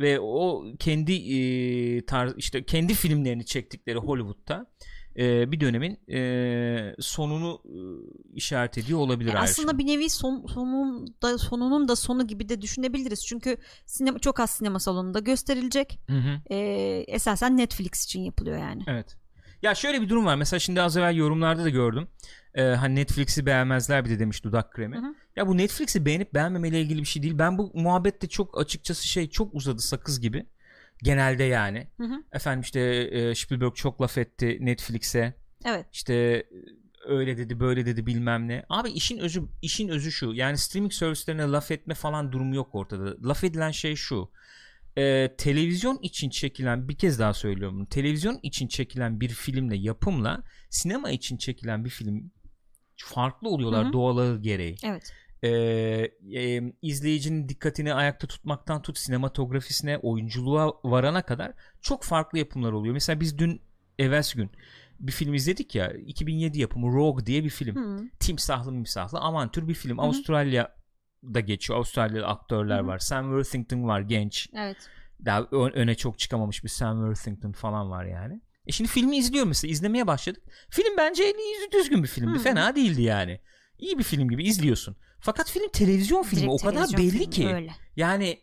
ve 0.00 0.20
o 0.20 0.64
kendi 0.78 1.12
eee, 1.12 2.06
tarz 2.06 2.32
işte 2.36 2.64
kendi 2.64 2.94
filmlerini 2.94 3.46
çektikleri 3.46 3.98
Hollywood'da 3.98 4.66
eee, 5.20 5.52
bir 5.52 5.60
dönemin 5.60 5.98
eee, 6.08 6.94
sonunu 7.00 7.62
eee, 7.64 7.80
işaret 8.34 8.78
ediyor 8.78 8.98
olabilir 8.98 9.34
E, 9.34 9.38
aslında 9.38 9.78
bir 9.78 9.86
nevi 9.86 10.10
son, 10.10 10.46
sonun 10.46 11.14
da 11.22 11.38
sonunun 11.38 11.88
da 11.88 11.96
sonu 11.96 12.26
gibi 12.26 12.48
de 12.48 12.62
düşünebiliriz. 12.62 13.26
Çünkü 13.26 13.56
sinema 13.86 14.18
çok 14.18 14.40
az 14.40 14.50
sinema 14.50 14.78
salonunda 14.78 15.18
gösterilecek. 15.18 16.00
Hı 16.10 16.16
hı. 16.16 16.54
E, 16.54 16.56
esasen 17.08 17.56
Netflix 17.56 18.04
için 18.04 18.20
yapılıyor 18.20 18.58
yani. 18.58 18.82
Evet. 18.86 19.16
Ya 19.62 19.74
şöyle 19.74 20.02
bir 20.02 20.08
durum 20.08 20.26
var. 20.26 20.36
Mesela 20.36 20.60
şimdi 20.60 20.82
az 20.82 20.96
evvel 20.96 21.16
yorumlarda 21.16 21.64
da 21.64 21.68
gördüm. 21.68 22.08
Ee, 22.54 22.62
hani 22.62 22.94
Netflix'i 22.94 23.46
beğenmezler 23.46 24.04
bir 24.04 24.10
de 24.10 24.18
demiş 24.18 24.44
dudak 24.44 24.72
kremi. 24.72 24.96
Hı 24.96 25.00
hı. 25.00 25.14
Ya 25.36 25.46
bu 25.48 25.56
Netflix'i 25.56 26.04
beğenip 26.06 26.34
beğenmemeyle 26.34 26.80
ilgili 26.80 27.00
bir 27.00 27.06
şey 27.06 27.22
değil. 27.22 27.38
Ben 27.38 27.58
bu 27.58 27.70
muhabbette 27.74 28.28
çok 28.28 28.60
açıkçası 28.60 29.08
şey 29.08 29.30
çok 29.30 29.54
uzadı 29.54 29.82
sakız 29.82 30.20
gibi. 30.20 30.46
Genelde 31.02 31.44
yani. 31.44 31.86
Hı 31.96 32.04
hı. 32.04 32.22
Efendim 32.32 32.60
işte 32.60 32.80
e, 32.80 33.34
Spielberg 33.34 33.74
çok 33.74 34.00
laf 34.00 34.18
etti 34.18 34.58
Netflix'e. 34.60 35.34
Evet. 35.64 35.86
İşte 35.92 36.14
e, 36.14 36.44
öyle 37.04 37.36
dedi 37.36 37.60
böyle 37.60 37.86
dedi 37.86 38.06
bilmem 38.06 38.48
ne. 38.48 38.64
Abi 38.68 38.90
işin 38.90 39.18
özü 39.18 39.42
işin 39.62 39.88
özü 39.88 40.12
şu. 40.12 40.32
Yani 40.34 40.58
streaming 40.58 40.92
servislerine 40.92 41.42
laf 41.42 41.70
etme 41.70 41.94
falan 41.94 42.32
durumu 42.32 42.54
yok 42.54 42.74
ortada. 42.74 43.28
Laf 43.28 43.44
edilen 43.44 43.70
şey 43.70 43.96
şu. 43.96 44.30
Ee, 44.98 45.34
televizyon 45.38 45.98
için 46.02 46.30
çekilen 46.30 46.88
bir 46.88 46.98
kez 46.98 47.18
daha 47.18 47.34
söylüyorum 47.34 47.76
bunu. 47.76 47.86
Televizyon 47.88 48.40
için 48.42 48.68
çekilen 48.68 49.20
bir 49.20 49.28
filmle 49.28 49.76
yapımla 49.76 50.42
sinema 50.70 51.10
için 51.10 51.36
çekilen 51.36 51.84
bir 51.84 51.90
film 51.90 52.30
farklı 52.96 53.48
oluyorlar 53.48 53.84
Hı 53.84 53.88
hı. 53.88 53.92
doğaları 53.92 54.38
gereği. 54.40 54.76
Evet. 54.84 55.12
Ee, 55.42 55.48
e, 56.34 56.72
izleyicinin 56.82 57.48
dikkatini 57.48 57.94
ayakta 57.94 58.26
tutmaktan 58.26 58.82
tut 58.82 58.98
sinematografisine, 58.98 59.98
oyunculuğa 59.98 60.72
varana 60.84 61.22
kadar 61.22 61.52
çok 61.80 62.02
farklı 62.04 62.38
yapımlar 62.38 62.72
oluyor. 62.72 62.94
Mesela 62.94 63.20
biz 63.20 63.38
dün 63.38 63.62
evvelsi 63.98 64.36
gün 64.36 64.50
bir 65.00 65.12
film 65.12 65.34
izledik 65.34 65.74
ya 65.74 65.92
2007 65.92 66.60
yapımı 66.60 66.92
Rogue 66.92 67.26
diye 67.26 67.44
bir 67.44 67.50
film. 67.50 67.76
Hı. 67.76 68.04
Timsahlı 68.20 68.72
mimsahlı 68.72 69.18
avantür 69.18 69.68
bir 69.68 69.74
film. 69.74 69.98
Hı. 69.98 70.02
Avustralya'da 70.02 71.40
geçiyor. 71.40 71.78
Avustralyalı 71.78 72.26
aktörler 72.26 72.80
Hı 72.80 72.86
var. 72.86 72.98
Sam 72.98 73.24
Worthington 73.24 73.88
var 73.88 74.00
genç. 74.00 74.50
Evet. 74.56 74.76
Daha 75.24 75.42
öne 75.52 75.94
çok 75.94 76.18
çıkamamış 76.18 76.64
bir 76.64 76.68
Sam 76.68 77.06
Worthington 77.06 77.52
falan 77.52 77.90
var 77.90 78.04
yani. 78.04 78.40
E 78.66 78.72
şimdi 78.72 78.90
filmi 78.90 79.16
izliyorum 79.16 79.48
mesela 79.48 79.72
izlemeye 79.72 80.06
başladık. 80.06 80.42
Film 80.70 80.96
bence 80.96 81.22
eli 81.22 81.30
yüzü 81.30 81.72
düzgün 81.72 82.02
bir 82.02 82.08
filmdi. 82.08 82.38
Hı. 82.38 82.42
Fena 82.42 82.76
değildi 82.76 83.02
yani. 83.02 83.40
İyi 83.78 83.98
bir 83.98 84.04
film 84.04 84.28
gibi 84.28 84.44
izliyorsun. 84.44 84.96
Fakat 85.20 85.50
film 85.50 85.68
televizyon 85.68 86.22
filmi 86.22 86.42
Direkt 86.42 86.62
o 86.62 86.66
kadar 86.66 86.92
belli 86.92 87.10
filmi, 87.10 87.30
ki. 87.30 87.48
Öyle. 87.54 87.74
Yani 87.96 88.40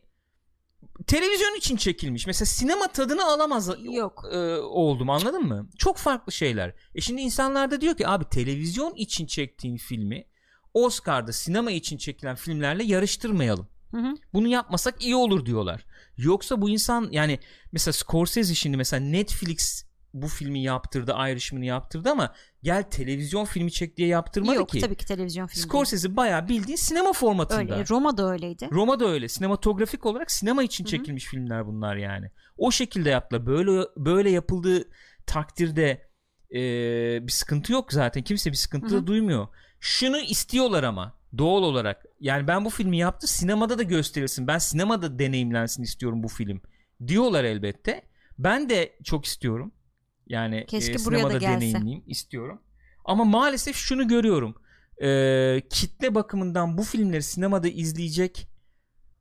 televizyon 1.08 1.58
için 1.58 1.78
çekilmiş. 1.78 2.28
Mesela 2.28 2.46
sinema 2.46 2.88
tadını 2.88 3.26
alamaz 3.26 3.70
Yok. 3.80 4.26
e, 4.32 4.38
oldum 4.58 5.10
anladın 5.10 5.44
mı? 5.44 5.70
Çok 5.78 5.98
farklı 5.98 6.32
şeyler. 6.32 6.74
E 6.96 7.02
şimdi 7.02 7.22
insanlar 7.22 7.72
da 7.72 7.82
diyor 7.82 7.98
ki 7.98 8.08
abi 8.08 8.26
televizyon 8.26 8.94
için 8.96 9.26
çektiğin 9.26 9.78
filmi 9.78 10.26
Oscar'da 10.74 11.34
sinema 11.34 11.72
için 11.72 11.98
çekilen 11.98 12.36
filmlerle 12.36 12.84
yarıştırmayalım. 12.84 13.68
Hı 13.92 13.98
hı. 13.98 14.16
Bunu 14.34 14.48
yapmasak 14.48 15.02
iyi 15.02 15.16
olur 15.16 15.46
diyorlar. 15.46 15.86
Yoksa 16.18 16.62
bu 16.62 16.70
insan 16.70 17.08
yani 17.12 17.40
mesela 17.72 17.94
Scorsese 17.94 18.56
şimdi 18.56 18.78
mesela 18.78 19.06
Netflix 19.06 19.87
bu 20.14 20.28
filmi 20.28 20.64
yaptırdı, 20.64 21.16
Irishman'ı 21.32 21.66
yaptırdı 21.66 22.10
ama 22.10 22.34
gel 22.64 22.84
televizyon 22.84 23.46
filmi 23.46 23.72
çek 23.72 23.98
diye 23.98 24.08
yaptırmadı 24.08 24.56
Yok 24.56 24.70
ki. 24.70 24.80
tabii 24.80 24.96
ki 24.96 25.06
televizyon 25.06 25.48
filmi. 25.48 25.64
Scorsese 25.64 26.16
bayağı 26.16 26.48
bildiğin 26.48 26.78
sinema 26.78 27.14
formatında. 27.14 27.62
Öyle. 27.76 27.86
Roma 27.90 28.18
da 28.18 28.32
öyleydi. 28.32 28.70
Roma 28.72 29.00
da 29.00 29.06
öyle. 29.08 29.28
Sinematografik 29.28 30.06
olarak 30.06 30.32
sinema 30.32 30.64
için 30.64 30.84
Hı 30.84 30.88
hı. 30.88 30.92
çekilmiş 30.92 31.26
filmler 31.26 31.68
bunlar 31.68 31.96
yani. 31.96 32.32
O 32.58 32.72
şekilde 32.72 33.10
yaptılar. 33.10 33.46
Böyle 33.46 33.88
böyle 33.98 34.30
yapıldığı 34.30 34.90
takdirde 35.26 36.08
e, 36.52 36.60
bir 37.28 37.32
sıkıntı 37.32 37.74
yok 37.74 37.94
zaten. 37.94 38.24
Kimse 38.24 38.52
bir 38.52 38.58
sıkıntı 38.58 38.88
Hı 38.88 38.98
hı. 38.98 39.02
da 39.02 39.08
duymuyor. 39.08 39.48
Şunu 39.80 40.18
istiyorlar 40.20 40.84
ama 40.84 41.18
doğal 41.38 41.64
olarak. 41.64 42.06
Yani 42.20 42.48
ben 42.48 42.66
bu 42.66 42.70
filmi 42.70 42.98
yaptı 42.98 43.28
sinemada 43.28 43.78
da 43.78 43.84
gösterilsin. 43.84 44.48
Ben 44.48 44.58
sinemada 44.58 45.20
deneyimlensin 45.20 45.84
istiyorum 45.84 46.24
bu 46.24 46.28
film. 46.28 46.62
Diyorlar 47.08 47.44
elbette. 47.44 48.02
Ben 48.40 48.70
de 48.70 48.98
çok 49.04 49.26
istiyorum. 49.26 49.72
Yani 50.30 50.66
Keşke 50.68 50.94
e, 50.94 51.06
buraya 51.06 51.24
da 51.24 51.30
sinemada 51.30 51.38
gelse. 51.38 51.56
deneyimleyeyim 51.56 52.04
istiyorum. 52.08 52.62
Ama 53.06 53.26
maalesef 53.26 53.76
şunu 53.76 54.08
görüyorum. 54.08 54.56
E, 55.02 55.62
kitle 55.70 56.16
bakımından 56.16 56.78
bu 56.78 56.84
filmleri 56.84 57.24
sinemada 57.24 57.68
izleyecek 57.68 58.48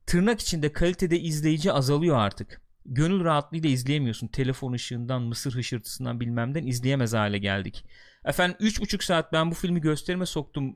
tırnak 0.05 0.39
içinde 0.39 0.73
kalitede 0.73 1.19
izleyici 1.19 1.71
azalıyor 1.71 2.17
artık. 2.17 2.61
Gönül 2.85 3.23
rahatlığıyla 3.23 3.69
izleyemiyorsun. 3.69 4.27
Telefon 4.27 4.73
ışığından, 4.73 5.21
mısır 5.21 5.53
hışırtısından 5.55 6.19
bilmemden 6.19 6.67
izleyemez 6.67 7.13
hale 7.13 7.37
geldik. 7.37 7.85
Efendim 8.25 8.57
3,5 8.59 9.05
saat 9.05 9.33
ben 9.33 9.51
bu 9.51 9.55
filmi 9.55 9.81
gösterime 9.81 10.25
soktum. 10.25 10.75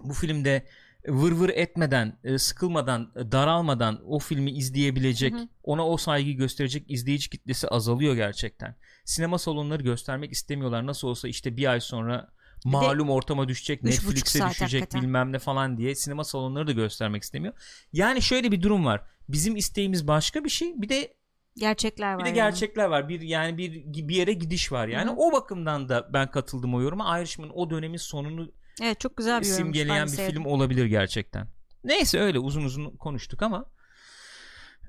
Bu 0.00 0.12
filmde 0.12 0.66
vır 1.08 1.32
vır 1.32 1.48
etmeden, 1.48 2.18
e, 2.24 2.38
sıkılmadan, 2.38 3.12
e, 3.16 3.32
daralmadan 3.32 4.00
o 4.06 4.18
filmi 4.18 4.50
izleyebilecek, 4.50 5.34
Hı 5.34 5.38
hı. 5.38 5.48
ona 5.62 5.86
o 5.86 5.96
saygıyı 5.96 6.36
gösterecek 6.36 6.90
izleyici 6.90 7.30
kitlesi 7.30 7.68
azalıyor 7.68 8.14
gerçekten. 8.14 8.76
Sinema 9.04 9.38
salonları 9.38 9.82
göstermek 9.82 10.32
istemiyorlar. 10.32 10.86
Nasıl 10.86 11.08
olsa 11.08 11.28
işte 11.28 11.56
bir 11.56 11.70
ay 11.70 11.80
sonra 11.80 12.28
malum 12.64 13.10
ortama 13.10 13.48
düşecek, 13.48 13.82
Netflix'e 13.82 14.46
düşecek 14.50 14.82
hakikaten. 14.82 15.02
bilmem 15.02 15.32
ne 15.32 15.38
falan 15.38 15.78
diye 15.78 15.94
sinema 15.94 16.24
salonları 16.24 16.66
da 16.66 16.72
göstermek 16.72 17.22
istemiyor. 17.22 17.54
Yani 17.92 18.22
şöyle 18.22 18.52
bir 18.52 18.62
durum 18.62 18.84
var. 18.84 19.02
bizim 19.28 19.56
isteğimiz 19.56 20.08
başka 20.08 20.44
bir 20.44 20.50
şey. 20.50 20.72
Bir 20.82 20.88
de 20.88 21.14
Gerçekler 21.56 22.12
var. 22.14 22.18
bir 22.18 22.24
de 22.24 22.28
yani. 22.28 22.34
gerçekler 22.34 22.84
var. 22.84 23.08
Bir 23.08 23.20
yani 23.20 23.58
bir 23.58 23.84
bir 24.08 24.14
yere 24.14 24.32
gidiş 24.32 24.72
var. 24.72 24.88
Yani 24.88 25.10
Hı 25.10 25.14
hı. 25.14 25.16
o 25.18 25.32
bakımdan 25.32 25.88
da 25.88 26.10
ben 26.12 26.30
katıldım 26.30 26.74
o 26.74 26.80
yoruma. 26.82 27.20
Irishman 27.20 27.50
o 27.58 27.70
dönemin 27.70 27.96
sonunu 27.96 28.52
Evet 28.80 29.00
çok 29.00 29.16
güzel 29.16 29.40
bir 29.40 29.44
simgeleyen 29.46 30.06
bir 30.06 30.12
film 30.16 30.44
olabilir 30.44 30.84
gerçekten. 30.86 31.48
Neyse 31.84 32.20
öyle 32.20 32.38
uzun 32.38 32.64
uzun 32.64 32.96
konuştuk 32.96 33.42
ama 33.42 33.64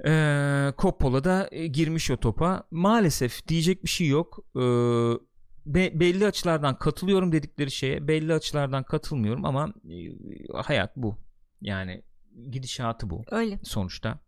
eee 0.06 0.74
Coppola 0.78 1.24
da 1.24 1.48
e, 1.52 1.68
girmiş 1.68 2.12
o 2.12 2.18
topa. 2.18 2.64
Maalesef 2.72 3.48
diyecek 3.48 3.84
bir 3.84 3.90
şey 3.90 4.08
yok. 4.08 4.40
Eee, 4.56 4.62
be- 5.66 6.00
belli 6.00 6.26
açılardan 6.26 6.78
katılıyorum 6.78 7.32
dedikleri 7.32 7.72
şeye, 7.72 8.08
belli 8.08 8.34
açılardan 8.34 8.84
katılmıyorum 8.84 9.46
ama 9.46 9.74
e, 9.90 9.96
hayat 10.54 10.98
bu. 10.98 11.18
Yani 11.62 12.02
gidişatı 12.52 13.10
bu 13.10 13.24
Öyle. 13.32 13.60
sonuçta. 13.64 14.20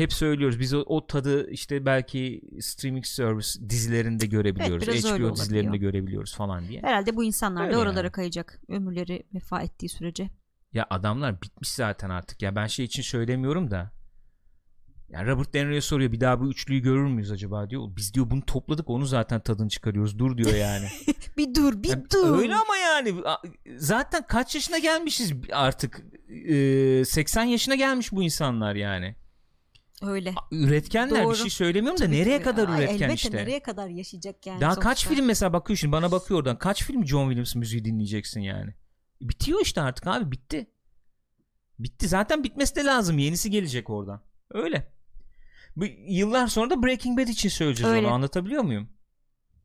Hep 0.00 0.12
söylüyoruz 0.12 0.60
biz 0.60 0.74
o, 0.74 0.78
o 0.86 1.06
tadı 1.06 1.50
işte 1.50 1.86
belki 1.86 2.42
streaming 2.60 3.04
service 3.04 3.68
dizilerinde 3.68 4.26
görebiliyoruz. 4.26 4.88
Evet, 4.88 5.04
HBO 5.04 5.36
dizilerinde 5.36 5.76
görebiliyoruz 5.76 6.34
falan 6.34 6.68
diye. 6.68 6.80
Herhalde 6.82 7.16
bu 7.16 7.24
insanlar 7.24 7.64
Öyle 7.64 7.74
da 7.74 7.78
oralara 7.78 8.06
yani. 8.06 8.12
kayacak. 8.12 8.60
Ömürleri 8.68 9.22
vefa 9.34 9.60
ettiği 9.60 9.88
sürece. 9.88 10.30
Ya 10.72 10.86
adamlar 10.90 11.42
bitmiş 11.42 11.68
zaten 11.68 12.10
artık. 12.10 12.42
Ya 12.42 12.56
ben 12.56 12.66
şey 12.66 12.84
için 12.84 13.02
söylemiyorum 13.02 13.70
da. 13.70 13.92
Ya 15.08 15.26
Robert 15.26 15.54
De 15.54 15.64
Niro'ya 15.64 15.82
soruyor 15.82 16.12
bir 16.12 16.20
daha 16.20 16.40
bu 16.40 16.50
üçlüyü 16.50 16.80
görür 16.80 17.06
müyüz 17.06 17.30
acaba 17.30 17.70
diyor. 17.70 17.82
Biz 17.96 18.14
diyor 18.14 18.30
bunu 18.30 18.46
topladık 18.46 18.90
onu 18.90 19.06
zaten 19.06 19.40
tadını 19.40 19.68
çıkarıyoruz. 19.68 20.18
Dur 20.18 20.36
diyor 20.36 20.54
yani. 20.54 20.88
bir 21.36 21.54
dur 21.54 21.82
bir 21.82 21.88
Ya 21.88 22.04
dur. 22.12 22.38
Öyle 22.38 22.54
ama 22.54 22.76
yani 22.76 23.14
zaten 23.76 24.24
kaç 24.28 24.54
yaşına 24.54 24.78
gelmişiz 24.78 25.32
artık. 25.52 26.02
Ee, 26.48 27.04
80 27.04 27.44
yaşına 27.44 27.74
gelmiş 27.74 28.12
bu 28.12 28.22
insanlar 28.22 28.74
yani. 28.74 29.19
Öyle. 30.02 30.34
Üretkenler 30.50 31.24
Doğru. 31.24 31.32
bir 31.32 31.38
şey 31.38 31.50
söylemiyorum 31.50 32.00
da 32.00 32.04
Tabii 32.04 32.16
nereye 32.16 32.38
ki. 32.38 32.44
kadar 32.44 32.68
Aa, 32.68 32.78
üretken 32.78 32.94
elbette 32.94 33.14
işte. 33.14 33.36
nereye 33.36 33.62
kadar 33.62 33.88
yaşayacak 33.88 34.46
yani. 34.46 34.60
Daha 34.60 34.74
sonuçta. 34.74 34.88
kaç 34.90 35.06
film 35.06 35.26
mesela 35.26 35.52
bakıyor 35.52 35.76
şimdi 35.76 35.92
bana 35.92 36.12
bakıyor 36.12 36.40
oradan. 36.40 36.58
Kaç 36.58 36.84
film 36.84 37.06
John 37.06 37.24
Williams 37.26 37.54
müziği 37.54 37.84
dinleyeceksin 37.84 38.40
yani. 38.40 38.74
Bitiyor 39.20 39.60
işte 39.62 39.80
artık 39.80 40.06
abi 40.06 40.32
bitti. 40.32 40.70
Bitti 41.78 42.08
zaten 42.08 42.44
bitmesi 42.44 42.76
de 42.76 42.84
lazım. 42.84 43.18
Yenisi 43.18 43.50
gelecek 43.50 43.90
oradan. 43.90 44.22
Öyle. 44.50 44.92
Bu 45.76 45.84
yıllar 46.08 46.46
sonra 46.46 46.70
da 46.70 46.82
Breaking 46.82 47.18
Bad 47.20 47.28
için 47.28 47.48
söyleyeceğiz 47.48 47.94
Öyle. 47.94 48.06
onu 48.06 48.14
anlatabiliyor 48.14 48.62
muyum? 48.62 48.88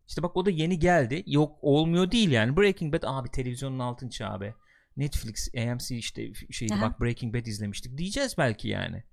İşte 0.08 0.24
bak 0.24 0.38
o 0.38 0.46
da 0.46 0.50
yeni 0.50 0.80
geldi. 0.80 1.24
Yok 1.28 1.58
olmuyor 1.62 2.12
değil 2.12 2.32
yani. 2.32 2.58
Breaking 2.58 2.94
Bad 2.94 3.04
abi 3.06 3.30
televizyonun 3.32 3.80
altın 3.80 4.10
çağı 4.10 4.42
be. 4.42 4.56
Netflix, 4.98 5.50
AMC 5.58 5.96
işte 5.98 6.34
şeydi 6.52 6.74
Aha. 6.74 6.82
bak 6.82 7.02
Breaking 7.02 7.36
Bad 7.36 7.46
izlemiştik 7.46 7.98
diyeceğiz 7.98 8.36
belki 8.38 8.68
yani. 8.68 9.04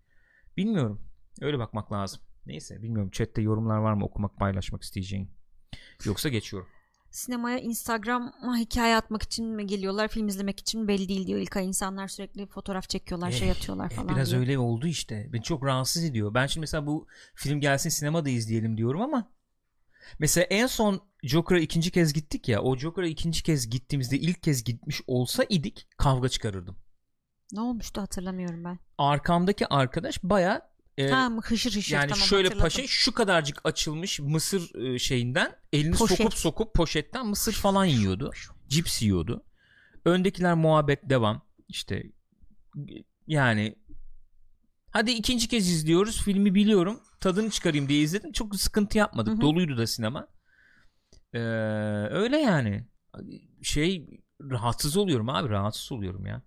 Bilmiyorum. 0.56 1.11
Öyle 1.40 1.58
bakmak 1.58 1.92
lazım. 1.92 2.20
Neyse 2.46 2.82
bilmiyorum 2.82 3.10
chatte 3.10 3.42
yorumlar 3.42 3.78
var 3.78 3.92
mı 3.92 4.04
okumak 4.04 4.36
paylaşmak 4.36 4.82
isteyeceğin. 4.82 5.30
Yoksa 6.04 6.28
geçiyorum. 6.28 6.68
Sinemaya 7.10 7.58
Instagram'a 7.58 8.56
hikaye 8.56 8.96
atmak 8.96 9.22
için 9.22 9.46
mi 9.46 9.66
geliyorlar 9.66 10.08
film 10.08 10.28
izlemek 10.28 10.60
için 10.60 10.88
belli 10.88 11.08
değil 11.08 11.26
diyor 11.26 11.40
İlkay 11.40 11.66
insanlar 11.66 12.08
sürekli 12.08 12.46
fotoğraf 12.46 12.88
çekiyorlar 12.88 13.30
şey 13.30 13.48
Eh, 13.48 13.56
atıyorlar 13.56 13.90
eh, 13.90 13.94
falan 13.96 14.08
Biraz 14.16 14.30
diye. 14.30 14.40
öyle 14.40 14.58
oldu 14.58 14.86
işte. 14.86 15.28
Beni 15.32 15.42
çok 15.42 15.64
rahatsız 15.64 16.04
ediyor. 16.04 16.34
Ben 16.34 16.46
şimdi 16.46 16.60
mesela 16.62 16.86
bu 16.86 17.06
film 17.34 17.60
gelsin 17.60 17.90
sinemada 17.90 18.28
izleyelim 18.30 18.76
diyorum 18.76 19.02
ama 19.02 19.32
mesela 20.18 20.44
en 20.44 20.66
son 20.66 21.00
Joker'a 21.22 21.58
ikinci 21.58 21.90
kez 21.90 22.12
gittik 22.12 22.48
ya. 22.48 22.62
O 22.62 22.76
Joker'a 22.76 23.06
ikinci 23.06 23.42
kez 23.42 23.70
gittiğimizde 23.70 24.16
ilk 24.18 24.42
kez 24.42 24.64
gitmiş 24.64 25.02
olsa 25.06 25.44
idik 25.48 25.86
kavga 25.98 26.28
çıkarırdım. 26.28 26.76
Ne 27.52 27.60
olmuştu 27.60 28.00
hatırlamıyorum 28.00 28.64
ben. 28.64 28.78
Arkamdaki 28.98 29.66
arkadaş 29.66 30.22
baya 30.22 30.71
tamam 30.96 31.42
hışır 31.42 31.76
hışır 31.76 31.94
yani 31.94 32.10
tamam 32.10 32.26
şöyle 32.26 32.48
hatırladım. 32.48 32.64
paşa 32.64 32.86
şu 32.86 33.12
kadarcık 33.14 33.60
açılmış 33.64 34.20
mısır 34.20 34.74
e, 34.74 34.98
şeyinden 34.98 35.56
elini 35.72 35.94
Poşet. 35.94 36.18
sokup 36.18 36.34
sokup 36.34 36.74
poşetten 36.74 37.26
mısır 37.26 37.52
falan 37.52 37.84
yiyordu. 37.84 38.30
Cips 38.68 39.02
yiyordu. 39.02 39.44
Öndekiler 40.04 40.54
muhabbet 40.54 41.10
devam. 41.10 41.46
İşte 41.68 42.02
yani 43.26 43.76
hadi 44.90 45.10
ikinci 45.10 45.48
kez 45.48 45.70
izliyoruz. 45.70 46.22
Filmi 46.22 46.54
biliyorum. 46.54 47.00
Tadını 47.20 47.50
çıkarayım 47.50 47.88
diye 47.88 48.00
izledim. 48.02 48.32
Çok 48.32 48.56
sıkıntı 48.56 48.98
yapmadık. 48.98 49.32
Hı 49.32 49.36
hı. 49.36 49.40
Doluydu 49.40 49.76
da 49.76 49.86
sinema. 49.86 50.28
Ee, 51.32 51.38
öyle 52.10 52.38
yani. 52.38 52.86
Şey 53.62 54.20
rahatsız 54.40 54.96
oluyorum 54.96 55.28
abi. 55.28 55.48
Rahatsız 55.48 55.92
oluyorum 55.92 56.26
ya. 56.26 56.42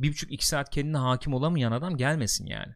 Bir 0.00 0.10
buçuk 0.10 0.32
iki 0.32 0.46
saat 0.46 0.70
kendine 0.70 0.96
hakim 0.96 1.34
olamayan 1.34 1.72
adam 1.72 1.96
gelmesin 1.96 2.46
yani. 2.46 2.74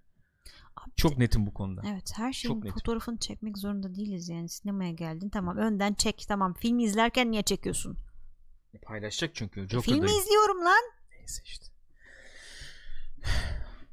Abi, 0.83 0.91
Çok 0.97 1.19
netim 1.19 1.47
bu 1.47 1.55
konuda. 1.55 1.83
Evet 1.87 2.13
her 2.17 2.33
şeyin 2.33 2.61
Çok 2.61 2.73
fotoğrafını 2.73 3.19
çekmek 3.19 3.59
zorunda 3.59 3.95
değiliz 3.95 4.29
yani 4.29 4.49
sinemaya 4.49 4.93
geldin 4.93 5.29
tamam 5.29 5.57
önden 5.57 5.95
çek 5.95 6.25
tamam 6.29 6.55
filmi 6.55 6.85
izlerken 6.85 7.31
niye 7.31 7.43
çekiyorsun? 7.43 7.99
Paylaşacak 8.83 9.35
çünkü. 9.35 9.69
Filmi 9.69 9.83
Joker'da 9.83 10.21
izliyorum 10.21 10.65
lan. 10.65 10.83
Neyse 11.19 11.43
işte. 11.45 11.67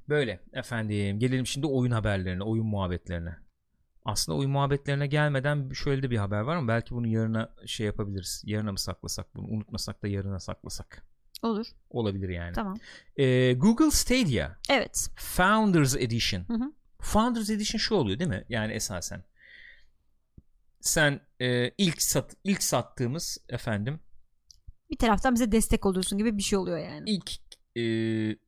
Böyle 0.09 0.39
efendim 0.53 1.19
gelelim 1.19 1.47
şimdi 1.47 1.67
oyun 1.67 1.91
haberlerine, 1.91 2.43
oyun 2.43 2.65
muhabbetlerine. 2.65 3.37
Aslında 4.05 4.37
oyun 4.37 4.51
muhabbetlerine 4.51 5.07
gelmeden 5.07 5.71
şöyle 5.71 6.03
de 6.03 6.09
bir 6.09 6.17
haber 6.17 6.41
var 6.41 6.55
ama 6.55 6.67
belki 6.67 6.95
bunu 6.95 7.07
yarına 7.07 7.53
şey 7.65 7.85
yapabiliriz. 7.85 8.43
Yarına 8.45 8.71
mı 8.71 8.79
saklasak 8.79 9.35
bunu? 9.35 9.47
Unutmasak 9.47 10.03
da 10.03 10.07
yarına 10.07 10.39
saklasak. 10.39 11.07
Olur 11.41 11.65
Olabilir 11.89 12.29
yani. 12.29 12.53
tamam. 12.53 12.77
Ee, 13.17 13.53
Google 13.53 13.91
Stadia 13.91 14.55
Evet. 14.69 15.09
Founders 15.17 15.95
Edition. 15.95 16.43
Hı 16.47 16.53
hı. 16.53 16.73
Founders 17.01 17.49
Edition 17.49 17.79
şu 17.79 17.95
oluyor 17.95 18.19
değil 18.19 18.29
mi? 18.29 18.45
Yani 18.49 18.73
esasen. 18.73 19.23
Sen 20.81 21.21
e, 21.41 21.69
ilk 21.77 22.01
sat 22.01 22.35
ilk 22.43 22.63
sattığımız 22.63 23.37
efendim 23.49 23.99
Bir 24.91 24.97
taraftan 24.97 25.35
bize 25.35 25.51
destek 25.51 25.85
oluyorsun 25.85 26.17
gibi 26.17 26.37
bir 26.37 26.43
şey 26.43 26.57
oluyor 26.59 26.77
yani. 26.77 27.09
ilk 27.09 27.31
e, 27.75 27.81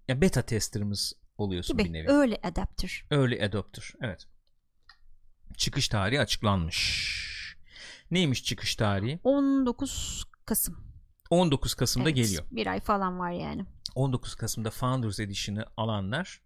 ya 0.08 0.22
beta 0.22 0.42
tester'ımız 0.42 1.14
oluyorsun 1.38 1.78
bir 1.78 1.84
Gibi 1.84 1.94
nevi. 1.94 2.10
öyle 2.12 2.38
adapter. 2.44 3.06
Early 3.12 3.44
adopter. 3.46 3.94
Evet. 4.02 4.28
Çıkış 5.58 5.88
tarihi 5.88 6.20
açıklanmış. 6.22 7.18
Neymiş 8.12 8.44
çıkış 8.44 8.76
tarihi? 8.76 9.20
19 9.24 10.24
Kasım. 10.46 10.87
19 11.30 11.74
Kasım'da 11.74 12.10
Evet, 12.10 12.16
geliyor. 12.16 12.44
Bir 12.52 12.68
ay 12.68 12.80
falan 12.80 13.20
var 13.20 13.32
yani. 13.32 13.66
19 13.96 14.36
Kasım'da 14.36 14.70
Founders 14.72 15.20
Edition'ı 15.20 15.66
alanlar 15.78 16.42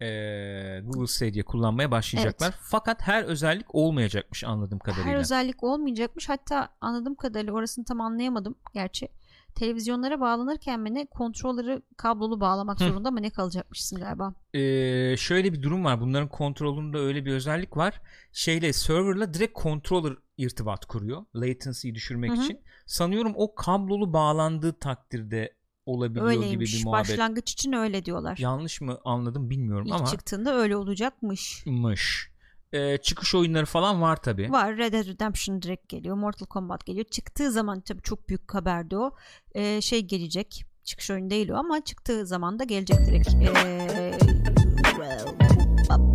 eee, 0.00 0.80
Google 0.84 1.06
Stadia 1.06 1.44
kullanmaya 1.44 1.90
başlayacaklar. 1.90 2.54
Fakat 2.62 3.02
her 3.02 3.24
özellik 3.24 3.74
olmayacakmış 3.74 4.44
anladığım 4.44 4.78
kadarıyla. 4.78 5.10
Her 5.10 5.16
özellik 5.16 5.64
olmayacakmış. 5.64 6.28
Hatta 6.28 6.68
anladığım 6.80 7.14
kadarıyla 7.14 7.52
orasını 7.52 7.84
tam 7.84 8.00
anlayamadım 8.00 8.54
gerçi. 8.74 9.08
Televizyonlara 9.56 10.20
bağlanırken 10.20 10.80
mi 10.80 10.94
ne 10.94 11.06
kontrolleri 11.06 11.82
kablolu 11.96 12.40
bağlamak 12.40 12.80
Hı. 12.80 12.84
zorunda 12.84 13.10
mı 13.10 13.22
ne 13.22 13.30
kalacakmışsın 13.30 13.98
galiba. 14.00 14.34
Eee, 14.54 15.14
şöyle 15.18 15.52
bir 15.52 15.62
durum 15.62 15.84
var. 15.84 16.00
Bunların 16.00 16.28
kontrolünde 16.28 16.98
öyle 16.98 17.24
bir 17.24 17.32
özellik 17.32 17.76
var. 17.76 18.00
Şeyle 18.32 18.72
serverla 18.72 19.34
direkt 19.34 19.58
controller 19.62 20.16
irtibat 20.36 20.86
kuruyor. 20.86 21.24
Latency'yi 21.34 21.94
düşürmek 21.94 22.30
Hı 22.30 22.34
hı. 22.36 22.42
için. 22.44 22.60
Sanıyorum 22.86 23.32
o 23.36 23.54
kablolu 23.54 24.12
bağlandığı 24.12 24.78
takdirde 24.78 25.54
olabiliyor 25.86 26.32
gibi 26.32 26.38
Öyleymiş. 26.44 26.74
bir 26.80 26.84
muhabbet. 26.84 27.08
Başlangıç 27.10 27.52
için 27.52 27.72
öyle 27.72 28.04
diyorlar. 28.04 28.38
Yanlış 28.38 28.80
mı 28.80 28.98
anladım 29.04 29.50
bilmiyorum 29.50 29.86
İlk 29.86 29.94
ama 29.94 30.06
çıktığında 30.06 30.54
öyle 30.54 30.76
olacakmış. 30.76 31.62
mış. 31.66 32.30
Ee, 32.76 32.98
çıkış 33.02 33.34
oyunları 33.34 33.66
falan 33.66 34.02
var 34.02 34.16
tabi. 34.22 34.52
Var 34.52 34.76
Red 34.76 34.92
Dead 34.92 35.06
Redemption 35.06 35.62
direkt 35.62 35.88
geliyor. 35.88 36.16
Mortal 36.16 36.46
Kombat 36.46 36.86
geliyor. 36.86 37.06
Çıktığı 37.10 37.52
zaman 37.52 37.80
tabii 37.80 38.02
çok 38.02 38.28
büyük 38.28 38.54
haberdi 38.54 38.96
o. 38.96 39.16
Ee, 39.54 39.80
şey 39.80 40.00
gelecek. 40.00 40.64
Çıkış 40.84 41.10
oyunu 41.10 41.30
değil 41.30 41.48
o 41.50 41.54
ama 41.56 41.84
çıktığı 41.84 42.26
zaman 42.26 42.58
da 42.58 42.64
gelecek 42.64 42.98
direkt. 43.06 43.28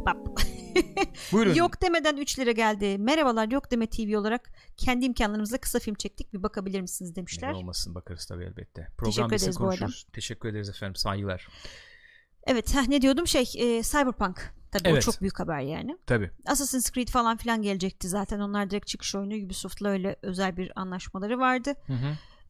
Bap. 0.05 0.17
Buyurun. 1.31 1.53
Yok 1.53 1.81
demeden 1.81 2.17
3 2.17 2.39
lira 2.39 2.51
geldi. 2.51 2.97
Merhabalar 2.97 3.51
Yok 3.51 3.71
Deme 3.71 3.87
TV 3.87 4.17
olarak 4.17 4.51
kendi 4.77 5.05
imkanlarımızla 5.05 5.57
kısa 5.57 5.79
film 5.79 5.95
çektik. 5.95 6.33
Bir 6.33 6.43
bakabilir 6.43 6.81
misiniz 6.81 7.15
demişler. 7.15 7.49
Neden 7.49 7.59
olmasın 7.59 7.95
bakarız 7.95 8.25
tabii 8.25 8.43
elbette. 8.43 8.81
Teşekkür 8.81 8.95
Program 8.97 9.31
bitsin 9.31 9.45
ederiz 9.45 9.59
bu 9.59 9.63
arada. 9.63 9.79
konuşuruz. 9.79 10.05
Teşekkür 10.13 10.49
ederiz 10.49 10.69
efendim 10.69 10.95
saygılar. 10.95 11.47
Evet 12.43 12.75
heh, 12.75 12.87
ne 12.87 13.01
diyordum 13.01 13.27
şey 13.27 13.41
e, 13.41 13.83
Cyberpunk. 13.83 14.60
Tabii 14.71 14.89
o 14.89 14.91
Evet. 14.91 15.03
çok 15.03 15.21
büyük 15.21 15.39
haber 15.39 15.59
yani. 15.59 15.97
Tabi. 16.07 16.31
Assassin's 16.45 16.91
Creed 16.91 17.07
falan 17.07 17.37
filan 17.37 17.61
gelecekti 17.61 18.09
zaten. 18.09 18.39
Onlar 18.39 18.69
direkt 18.69 18.87
çıkış 18.87 19.15
oyunu 19.15 19.45
Ubisoft'la 19.45 19.89
öyle 19.89 20.15
özel 20.21 20.57
bir 20.57 20.71
anlaşmaları 20.75 21.39
vardı. 21.39 21.73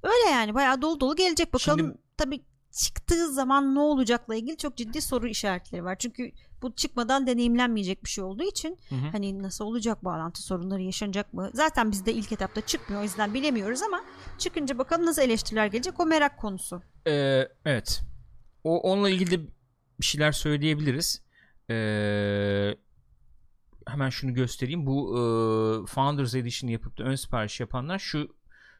Öyle 0.03 0.29
yani 0.31 0.53
bayağı 0.53 0.81
dolu 0.81 0.99
dolu 0.99 1.15
gelecek 1.15 1.53
bakalım. 1.53 1.79
Şimdi- 1.79 1.97
Tabii 2.17 2.41
çıktığı 2.71 3.33
zaman 3.33 3.75
ne 3.75 3.79
olacakla 3.79 4.35
ilgili 4.35 4.57
çok 4.57 4.77
ciddi 4.77 5.01
soru 5.01 5.27
işaretleri 5.27 5.83
var. 5.83 5.95
Çünkü 5.99 6.31
bu 6.61 6.75
çıkmadan 6.75 7.27
deneyimlenmeyecek 7.27 8.03
bir 8.03 8.09
şey 8.09 8.23
olduğu 8.23 8.43
için 8.43 8.79
hani 9.11 9.43
nasıl 9.43 9.65
olacak 9.65 10.05
bağlantı 10.05 10.41
sorunları 10.41 10.81
yaşanacak 10.81 11.33
mı? 11.33 11.49
Zaten 11.53 11.91
bizde 11.91 12.13
ilk 12.13 12.31
etapta 12.31 12.61
çıkmıyor 12.61 13.01
o 13.01 13.03
yüzden 13.03 13.33
bilemiyoruz 13.33 13.81
ama 13.81 14.01
çıkınca 14.37 14.77
bakalım 14.77 15.05
nasıl 15.05 15.21
eleştiriler 15.21 15.65
gelecek 15.67 15.99
o 15.99 16.05
merak 16.05 16.37
konusu. 16.39 16.81
Ee, 17.07 17.47
evet. 17.65 18.01
O 18.63 18.79
onunla 18.79 19.09
ilgili 19.09 19.31
de 19.31 19.39
bir 19.99 20.05
şeyler 20.05 20.31
söyleyebiliriz. 20.31 21.21
Ee, 21.71 22.77
şunu 24.11 24.33
göstereyim. 24.33 24.85
Bu 24.85 25.09
e, 25.13 25.21
Founders 25.87 26.35
Edition 26.35 26.69
yapıp 26.69 26.97
da 26.97 27.03
ön 27.03 27.15
sipariş 27.15 27.59
yapanlar 27.59 27.99
şu 27.99 28.35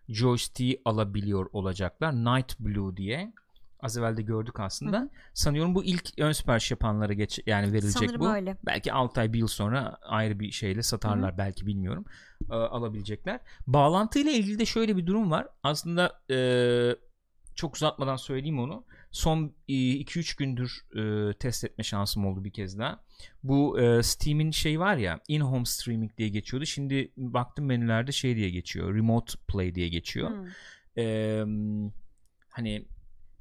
joystick'i 0.09 0.81
alabiliyor 0.85 1.49
olacaklar. 1.53 2.13
Night 2.13 2.59
Blue 2.59 2.97
diye. 2.97 3.33
Az 3.79 3.97
evvel 3.97 4.17
de 4.17 4.21
gördük 4.21 4.59
aslında. 4.59 4.97
Hı 4.97 5.01
hı. 5.01 5.09
Sanıyorum 5.33 5.75
bu 5.75 5.83
ilk 5.83 6.19
ön 6.19 6.31
sipariş 6.31 6.71
yapanlara 6.71 7.13
geç 7.13 7.39
yani 7.45 7.73
verilecek 7.73 7.91
Sanırım 7.91 8.21
bu. 8.21 8.29
öyle. 8.29 8.57
Belki 8.65 8.93
6 8.93 9.21
ay 9.21 9.33
bir 9.33 9.39
yıl 9.39 9.47
sonra 9.47 9.97
ayrı 10.01 10.39
bir 10.39 10.51
şeyle 10.51 10.83
satarlar 10.83 11.37
belki 11.37 11.67
bilmiyorum. 11.67 12.05
E, 12.51 12.53
alabilecekler. 12.53 13.39
Bağlantıyla 13.67 14.31
ilgili 14.31 14.59
de 14.59 14.65
şöyle 14.65 14.97
bir 14.97 15.07
durum 15.07 15.31
var. 15.31 15.47
Aslında 15.63 16.21
e, 16.31 16.37
çok 17.55 17.75
uzatmadan 17.75 18.15
söyleyeyim 18.15 18.59
onu. 18.59 18.85
Son 19.11 19.53
2-3 19.69 20.37
gündür 20.37 20.81
e, 20.95 21.33
test 21.33 21.63
etme 21.63 21.83
şansım 21.83 22.25
oldu 22.25 22.43
bir 22.43 22.51
kez 22.51 22.79
daha. 22.79 23.03
Bu 23.43 23.79
e, 23.79 24.03
Steam'in 24.03 24.51
şey 24.51 24.79
var 24.79 24.97
ya 24.97 25.19
in-home 25.27 25.65
streaming 25.65 26.17
diye 26.17 26.29
geçiyordu. 26.29 26.65
Şimdi 26.65 27.11
baktım 27.17 27.65
menülerde 27.65 28.11
şey 28.11 28.35
diye 28.35 28.49
geçiyor. 28.49 28.95
Remote 28.95 29.33
play 29.47 29.75
diye 29.75 29.89
geçiyor. 29.89 30.29
Hmm. 30.29 30.47
E, 30.97 31.43
hani 32.49 32.87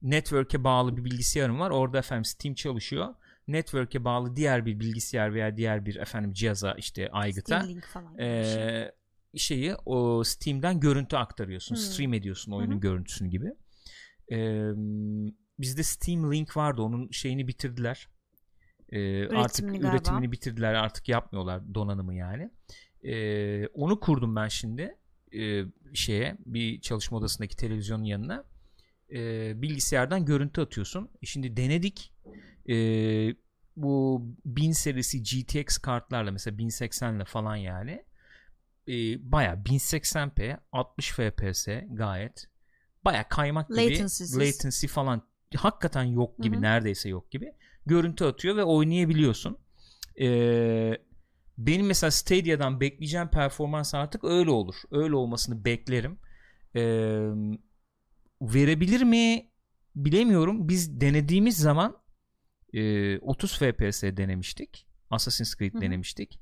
network'e 0.02 0.64
bağlı 0.64 0.96
bir 0.96 1.04
bilgisayarım 1.04 1.60
var. 1.60 1.70
Orada 1.70 1.98
efendim 1.98 2.24
Steam 2.24 2.54
çalışıyor. 2.54 3.14
Network'e 3.48 4.04
bağlı 4.04 4.36
diğer 4.36 4.66
bir 4.66 4.80
bilgisayar 4.80 5.34
veya 5.34 5.56
diğer 5.56 5.86
bir 5.86 5.96
efendim 5.96 6.32
cihaza 6.32 6.72
işte 6.72 7.10
aygıta 7.10 7.66
şey. 7.66 7.76
e, 8.18 8.92
şeyi 9.36 9.74
o 9.86 10.24
Steam'den 10.24 10.80
görüntü 10.80 11.16
aktarıyorsun. 11.16 11.76
Hmm. 11.76 11.82
Stream 11.82 12.14
ediyorsun 12.14 12.52
oyunun 12.52 12.72
Hı 12.72 12.76
hı. 12.76 12.80
görüntüsünü 12.80 13.28
gibi. 13.28 13.52
E, 14.32 14.36
bizde 15.60 15.82
Steam 15.82 16.32
Link 16.32 16.56
vardı. 16.56 16.82
Onun 16.82 17.10
şeyini 17.10 17.48
bitirdiler. 17.48 18.08
E, 18.88 19.22
artık 19.22 19.32
Üretimini 19.32 19.78
galiba. 19.80 19.96
üretimini 19.96 20.32
bitirdiler. 20.32 20.74
Artık 20.74 21.08
yapmıyorlar 21.08 21.74
donanımı 21.74 22.14
yani. 22.14 22.50
E, 23.04 23.66
onu 23.66 24.00
kurdum 24.00 24.36
ben 24.36 24.48
şimdi 24.48 24.96
e, 25.38 25.64
şeye 25.94 26.36
bir 26.46 26.80
çalışma 26.80 27.18
odasındaki 27.18 27.56
televizyonun 27.56 28.04
yanına. 28.04 28.44
E, 29.12 29.52
bilgisayardan 29.62 30.24
görüntü 30.24 30.60
atıyorsun. 30.60 31.10
E, 31.22 31.26
Şimdi 31.26 31.56
denedik. 31.56 32.12
E, 32.68 32.74
bu 33.76 34.26
1000 34.44 34.72
serisi 34.72 35.22
GTX 35.22 35.78
kartlarla 35.78 36.30
mesela 36.30 36.58
1080 36.58 37.14
ile 37.16 37.24
falan 37.24 37.56
yani 37.56 38.04
e, 38.88 38.92
baya 39.32 39.54
1080p 39.54 40.58
60 40.72 41.10
fps 41.12 41.66
gayet 41.90 42.46
baya 43.04 43.28
kaymak 43.28 43.68
gibi 43.68 44.00
latency 44.34 44.86
falan 44.86 45.22
hakikaten 45.56 46.04
yok 46.04 46.38
gibi 46.38 46.54
Hı 46.56 46.58
hı. 46.58 46.62
neredeyse 46.62 47.08
yok 47.08 47.30
gibi 47.30 47.52
görüntü 47.86 48.24
atıyor 48.24 48.56
ve 48.56 48.64
oynayabiliyorsun. 48.64 49.58
Ee, 50.20 50.98
benim 51.58 51.86
mesela 51.86 52.10
Stadia'dan 52.10 52.80
bekleyeceğim 52.80 53.28
performans 53.28 53.94
artık 53.94 54.24
öyle 54.24 54.50
olur. 54.50 54.74
Öyle 54.90 55.14
olmasını 55.14 55.64
beklerim. 55.64 56.18
Ee, 56.76 56.80
verebilir 58.42 59.02
mi 59.02 59.50
bilemiyorum. 59.96 60.68
Biz 60.68 61.00
denediğimiz 61.00 61.56
zaman 61.56 61.96
e, 62.72 63.18
30 63.18 63.58
FPS 63.58 64.02
denemiştik. 64.02 64.86
Assassin's 65.10 65.56
Creed 65.56 65.72
Hı 65.74 65.78
hı. 65.78 65.82
denemiştik. 65.82 66.40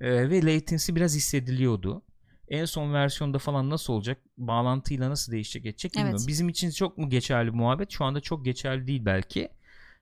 Ee, 0.00 0.30
ve 0.30 0.42
latency 0.46 0.94
biraz 0.94 1.16
hissediliyordu. 1.16 2.02
En 2.48 2.64
son 2.64 2.92
versiyonda 2.94 3.38
falan 3.38 3.70
nasıl 3.70 3.92
olacak? 3.92 4.18
Bağlantıyla 4.38 5.10
nasıl 5.10 5.32
değişecek 5.32 5.66
edecek 5.66 5.92
bilmiyorum. 5.92 6.16
Evet. 6.18 6.28
Bizim 6.28 6.48
için 6.48 6.70
çok 6.70 6.98
mu 6.98 7.10
geçerli 7.10 7.50
muhabbet? 7.50 7.90
Şu 7.90 8.04
anda 8.04 8.20
çok 8.20 8.44
geçerli 8.44 8.86
değil 8.86 9.04
belki. 9.04 9.48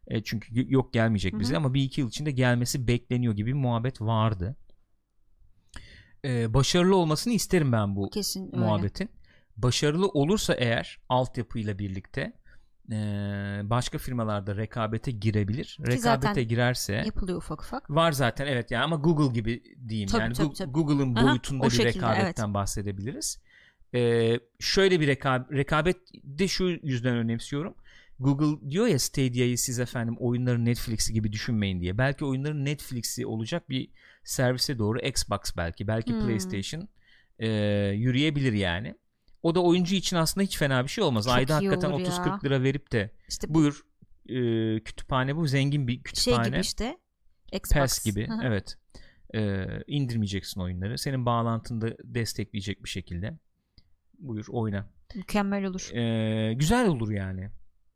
E, 0.07 0.23
çünkü 0.23 0.73
yok 0.73 0.93
gelmeyecek 0.93 1.39
bize 1.39 1.57
ama 1.57 1.75
bir 1.75 1.83
iki 1.83 2.01
yıl 2.01 2.09
içinde 2.09 2.31
gelmesi 2.31 2.89
bekleniyor 2.89 3.35
gibi 3.35 3.49
bir 3.49 3.59
muhabbet 3.59 4.01
vardı. 4.01 4.57
E, 6.25 6.55
başarılı 6.55 6.97
olmasını 6.97 7.33
isterim 7.33 7.73
ben 7.73 7.97
bu 7.97 8.11
Kesin 8.11 8.47
öyle. 8.47 8.57
muhabbetin. 8.57 9.11
Başarılı 9.57 10.09
olursa 10.09 10.55
eğer 10.55 10.99
altyapıyla 11.09 11.79
birlikte 11.79 12.33
e, 12.93 12.97
başka 13.65 13.99
firmalarda 13.99 14.57
rekabete 14.57 15.11
girebilir. 15.11 15.77
Rekabete 15.81 15.99
zaten 16.01 16.49
girerse 16.49 16.93
Yapılıyor 17.07 17.39
ufak 17.39 17.61
ufak. 17.63 17.91
var 17.91 18.13
zaten 18.13 18.47
evet 18.47 18.71
yani 18.71 18.85
ama 18.85 18.97
Google 18.97 19.35
gibi 19.35 19.63
diyeyim 19.89 20.09
Tabii, 20.09 20.23
yani 20.23 20.35
tabii, 20.35 20.55
tabii. 20.55 20.73
Google'ın 20.73 21.15
Aha, 21.15 21.29
boyutunda 21.29 21.63
o 21.63 21.67
bir 21.67 21.71
şekilde, 21.71 22.07
rekabetten 22.07 22.55
bahsedebiliriz. 22.55 23.39
Ee, 23.95 24.41
şöyle 24.61 25.01
bir 25.01 25.07
rekabet, 25.07 25.53
rekabet 25.53 25.97
de 26.25 26.49
şu 26.49 26.65
yüzden 26.83 27.17
önemsiyorum. 27.17 27.75
Google 28.19 28.71
diyor 28.71 28.87
ya 28.87 28.99
Stadia'yı 28.99 29.59
siz 29.59 29.81
efendim 29.81 30.17
oyunların 30.19 30.65
Netflix'i 30.65 31.13
gibi 31.13 31.33
düşünmeyin 31.33 31.81
diye. 31.81 31.99
Belki 31.99 32.25
oyunların 32.25 32.65
Netflix'i 32.65 33.27
olacak 33.27 33.71
bir 33.71 33.91
servise 34.25 34.79
doğru 34.79 34.99
Xbox 34.99 35.41
belki, 35.57 35.87
belki 35.87 36.13
Hmm. 36.13 36.21
PlayStation 36.27 36.89
e, 37.39 37.49
yürüyebilir 37.95 38.53
yani. 38.53 38.95
O 39.45 39.55
da 39.55 39.63
oyuncu 39.63 39.95
için 39.95 40.17
aslında 40.17 40.45
hiç 40.45 40.59
fena 40.59 40.83
bir 40.85 40.89
şey 40.89 41.05
olmaz. 41.05 41.25
Çok 41.25 41.35
Ayda 41.35 41.55
hakikaten 41.57 41.91
olur 41.91 42.01
ya. 42.01 42.07
30-40 42.07 42.45
lira 42.45 42.63
verip 42.63 42.93
de 42.93 43.11
İşte 43.29 43.55
buyur 43.55 43.81
e, 44.29 44.37
kütüphane 44.81 45.37
bu 45.37 45.47
zengin 45.47 45.89
bir 45.89 45.93
şey 45.93 46.03
kütüphane. 46.03 46.49
gibi 46.49 46.61
işte. 46.61 46.99
Xbox. 47.53 47.73
PES 47.73 48.05
gibi 48.05 48.29
evet 48.43 48.77
Ee, 49.35 49.67
indirmeyeceksin 49.87 50.61
oyunları 50.61 50.99
senin 50.99 51.27
bağlantında 51.27 51.97
destekleyecek 52.05 52.85
bir 52.85 52.89
şekilde 52.89 53.39
buyur 54.19 54.47
oyna 54.49 54.91
Mükemmel 55.15 55.65
olur. 55.65 55.91
Ee, 55.95 56.55
güzel 56.55 56.89
olur 56.89 57.11
yani 57.11 57.51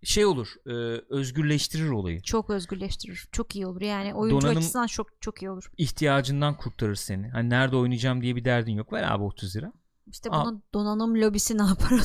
şey 0.04 0.26
olur 0.26 0.48
e, 0.66 0.72
özgürleştirir 1.10 1.88
olayı 1.88 2.22
Çok 2.22 2.50
özgürleştirir. 2.50 3.28
Çok 3.32 3.56
iyi 3.56 3.66
olur. 3.66 3.80
Yani 3.80 4.14
oyuncu 4.14 4.46
Donanım- 4.46 4.58
açısından 4.58 4.86
çok 4.86 5.22
çok 5.22 5.42
iyi 5.42 5.50
olur. 5.50 5.70
ihtiyacından 5.78 6.56
kurtarır 6.56 6.94
seni 6.94 7.28
hani 7.28 7.50
nerede 7.50 7.76
oynayacağım 7.76 8.22
diye 8.22 8.36
bir 8.36 8.44
derdin 8.44 8.72
yok 8.72 8.92
ver 8.92 9.02
abi 9.12 9.22
30 9.24 9.56
lira 9.56 9.72
İşte 10.10 10.30
Aa. 10.30 10.44
bunun 10.44 10.62
donanım 10.74 11.14
lobisi 11.14 11.58
ne 11.58 11.62
yapar 11.62 12.00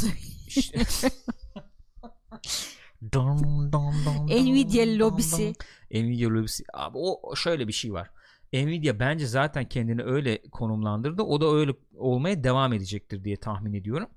dam, 3.13 3.71
dam, 3.71 3.93
dam, 4.05 4.25
Nvidia 4.25 4.85
lobisi. 4.85 5.53
Nvidia 5.91 6.29
lobisi 6.29 6.63
abi 6.73 6.97
o 6.97 7.35
şöyle 7.35 7.67
bir 7.67 7.73
şey 7.73 7.93
var 7.93 8.11
Nvidia 8.53 8.99
bence 8.99 9.27
zaten 9.27 9.69
kendini 9.69 10.03
öyle 10.03 10.41
konumlandırdı 10.51 11.21
o 11.21 11.41
da 11.41 11.45
öyle 11.45 11.71
olmaya 11.95 12.43
devam 12.43 12.73
edecektir 12.73 13.23
diye 13.23 13.37
tahmin 13.37 13.73
ediyorum 13.73 14.09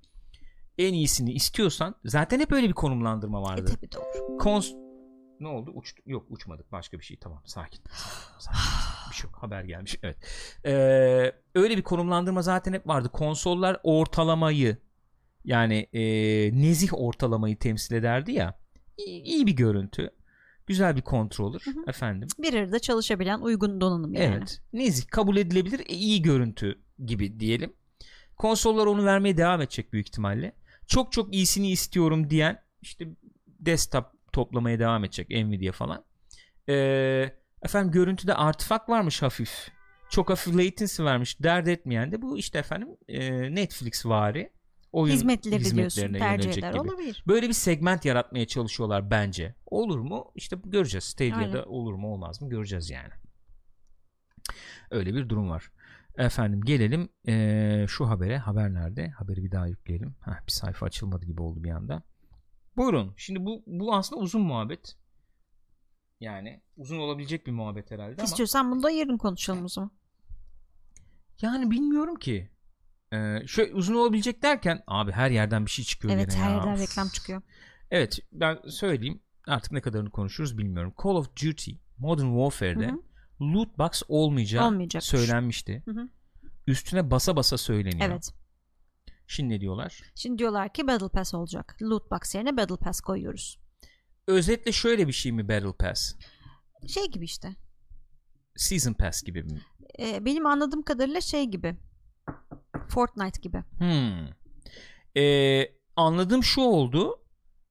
en 0.78 0.94
iyisini 0.94 1.32
istiyorsan 1.32 1.94
zaten 2.04 2.40
hep 2.40 2.52
öyle 2.52 2.68
bir 2.68 2.74
konumlandırma 2.74 3.38
E 3.38 3.42
vardı 3.42 3.72
tabii 3.74 3.92
de 3.92 3.98
olur. 3.98 4.38
Kons 4.38 4.72
ne 5.40 5.48
oldu? 5.48 5.70
Uçtu. 5.74 6.02
Yok 6.06 6.26
uçmadık. 6.28 6.72
Başka 6.72 6.98
bir 6.98 7.04
şey. 7.04 7.16
Tamam. 7.16 7.42
Sakin. 7.44 7.80
Sakin. 7.92 8.18
sakin, 8.38 8.85
sakin. 9.06 9.18
Bir 9.18 9.24
yok. 9.24 9.42
Haber 9.42 9.64
gelmiş. 9.64 9.96
Evet. 10.02 10.16
Ee, 10.64 11.32
öyle 11.54 11.76
bir 11.76 11.82
konumlandırma 11.82 12.42
zaten 12.42 12.72
hep 12.72 12.86
vardı. 12.86 13.08
Konsollar 13.12 13.80
ortalamayı 13.82 14.76
yani 15.44 15.88
e, 15.92 16.02
nezih 16.62 16.88
ortalamayı 16.92 17.58
temsil 17.58 17.94
ederdi 17.94 18.32
ya. 18.32 18.58
İyi, 18.96 19.22
iyi 19.22 19.46
bir 19.46 19.56
görüntü. 19.56 20.10
Güzel 20.66 20.96
bir 20.96 21.02
controller. 21.02 21.60
Hı 21.64 21.70
hı. 21.70 21.84
Efendim. 21.88 22.28
Bir 22.38 22.54
arada 22.54 22.78
çalışabilen 22.78 23.40
uygun 23.40 23.80
donanım 23.80 24.14
yani. 24.14 24.34
Evet. 24.36 24.60
Nezih 24.72 25.06
kabul 25.10 25.36
edilebilir. 25.36 25.80
e, 25.80 25.94
iyi 25.94 26.22
görüntü 26.22 26.78
gibi 27.04 27.40
diyelim. 27.40 27.72
Konsollar 28.36 28.86
onu 28.86 29.04
vermeye 29.04 29.36
devam 29.36 29.60
edecek 29.62 29.92
büyük 29.92 30.08
ihtimalle. 30.08 30.52
Çok 30.86 31.12
çok 31.12 31.34
iyisini 31.34 31.70
istiyorum 31.70 32.30
diyen 32.30 32.62
işte 32.82 33.06
desktop 33.46 34.06
toplamaya 34.32 34.78
devam 34.78 35.04
edecek 35.04 35.30
Nvidia 35.30 35.72
falan. 35.72 36.04
Ee, 36.68 37.32
efendim 37.62 37.92
görüntüde 37.92 38.34
artifak 38.34 38.88
varmış 38.88 39.22
hafif. 39.22 39.68
Çok 40.10 40.30
hafif 40.30 40.54
latency 40.56 41.02
vermiş. 41.02 41.42
Dert 41.42 41.68
etmeyen 41.68 42.12
de 42.12 42.22
bu 42.22 42.38
işte 42.38 42.58
efendim 42.58 42.88
e, 43.08 43.54
Netflix 43.54 44.06
vari 44.06 44.52
oyun 44.92 45.14
Hizmetleri 45.14 45.50
diyorsun. 45.52 45.70
hizmetlerine 45.76 46.18
Tercih 46.18 46.44
yönelecek 46.44 46.64
eder. 46.64 46.72
gibi. 46.72 46.80
Olabilir. 46.80 47.24
Böyle 47.28 47.48
bir 47.48 47.52
segment 47.52 48.04
yaratmaya 48.04 48.46
çalışıyorlar 48.46 49.10
bence. 49.10 49.54
Olur 49.66 49.98
mu? 49.98 50.32
İşte 50.34 50.56
göreceğiz. 50.64 51.04
Stadia'da 51.04 51.36
Aynen. 51.36 51.62
olur 51.66 51.94
mu 51.94 52.12
olmaz 52.12 52.42
mı 52.42 52.48
göreceğiz 52.48 52.90
yani. 52.90 53.10
Öyle 54.90 55.14
bir 55.14 55.28
durum 55.28 55.50
var. 55.50 55.70
Efendim 56.18 56.60
gelelim 56.64 57.08
eee, 57.26 57.86
şu 57.88 58.08
habere. 58.08 58.38
Haber 58.38 58.74
nerede? 58.74 59.08
Haberi 59.08 59.44
bir 59.44 59.50
daha 59.50 59.66
yükleyelim. 59.66 60.14
Heh, 60.24 60.46
bir 60.46 60.52
sayfa 60.52 60.86
açılmadı 60.86 61.26
gibi 61.26 61.42
oldu 61.42 61.64
bir 61.64 61.70
anda. 61.70 62.02
Buyurun. 62.76 63.14
Şimdi 63.16 63.44
bu 63.44 63.62
bu 63.66 63.94
aslında 63.94 64.20
uzun 64.22 64.42
muhabbet. 64.42 64.96
Yani 66.20 66.62
uzun 66.76 66.98
olabilecek 66.98 67.46
bir 67.46 67.52
muhabbet 67.52 67.90
herhalde 67.90 68.14
ama. 68.14 68.24
İstiyorsan 68.24 68.70
bunu 68.70 68.82
da 68.82 68.90
yarın 68.90 69.18
konuşalım 69.18 69.64
o 69.64 69.68
zaman. 69.68 69.90
Yani 71.42 71.70
bilmiyorum 71.70 72.14
ki. 72.16 72.50
Ee, 73.12 73.42
şöyle 73.46 73.74
uzun 73.74 73.94
olabilecek 73.94 74.42
derken 74.42 74.82
abi 74.86 75.12
her 75.12 75.30
yerden 75.30 75.66
bir 75.66 75.70
şey 75.70 75.84
çıkıyor 75.84 76.14
Evet 76.14 76.30
gene 76.30 76.42
her 76.42 76.50
ya. 76.50 76.56
yerden 76.56 76.72
Of. 76.74 76.80
reklam 76.80 77.08
çıkıyor. 77.08 77.42
Evet 77.90 78.18
ben 78.32 78.58
söyleyeyim 78.68 79.20
artık 79.46 79.72
ne 79.72 79.80
kadarını 79.80 80.10
konuşuruz 80.10 80.58
bilmiyorum. 80.58 80.94
Call 81.04 81.10
of 81.10 81.30
Duty 81.44 81.70
Modern 81.98 82.26
Warfare'de 82.26 82.86
Hı 82.88 82.92
hı. 82.92 83.00
loot 83.54 83.78
box 83.78 84.02
olmayacağı 84.08 84.66
Olmayacakmış. 84.66 85.08
söylenmişti. 85.08 85.82
Hı 85.84 85.90
hı. 85.90 86.08
Üstüne 86.66 87.10
basa 87.10 87.36
basa 87.36 87.58
söyleniyor. 87.58 88.10
Evet. 88.10 88.30
Şimdi 89.26 89.54
ne 89.54 89.60
diyorlar? 89.60 90.00
Şimdi 90.14 90.38
diyorlar 90.38 90.72
ki 90.72 90.86
Battle 90.86 91.08
Pass 91.08 91.34
olacak. 91.34 91.76
Loot 91.82 92.10
Box 92.10 92.34
yerine 92.34 92.56
Battle 92.56 92.76
Pass 92.76 93.00
koyuyoruz. 93.00 93.58
Özetle 94.26 94.72
şöyle 94.72 95.06
bir 95.08 95.12
şey 95.12 95.32
mi 95.32 95.48
Battle 95.48 95.72
Pass? 95.72 96.14
Şey 96.86 97.10
gibi 97.10 97.24
işte. 97.24 97.56
Season 98.56 98.92
Pass 98.92 99.22
gibi 99.22 99.42
mi? 99.42 99.60
e, 99.98 100.24
benim 100.24 100.46
anladığım 100.46 100.82
kadarıyla 100.82 101.20
şey 101.20 101.44
gibi. 101.44 101.76
Fortnite 102.88 103.40
gibi. 103.42 103.58
Hmm. 103.78 104.26
Ee, 105.22 105.64
anladığım 105.96 106.44
şu 106.44 106.60
oldu. 106.60 107.22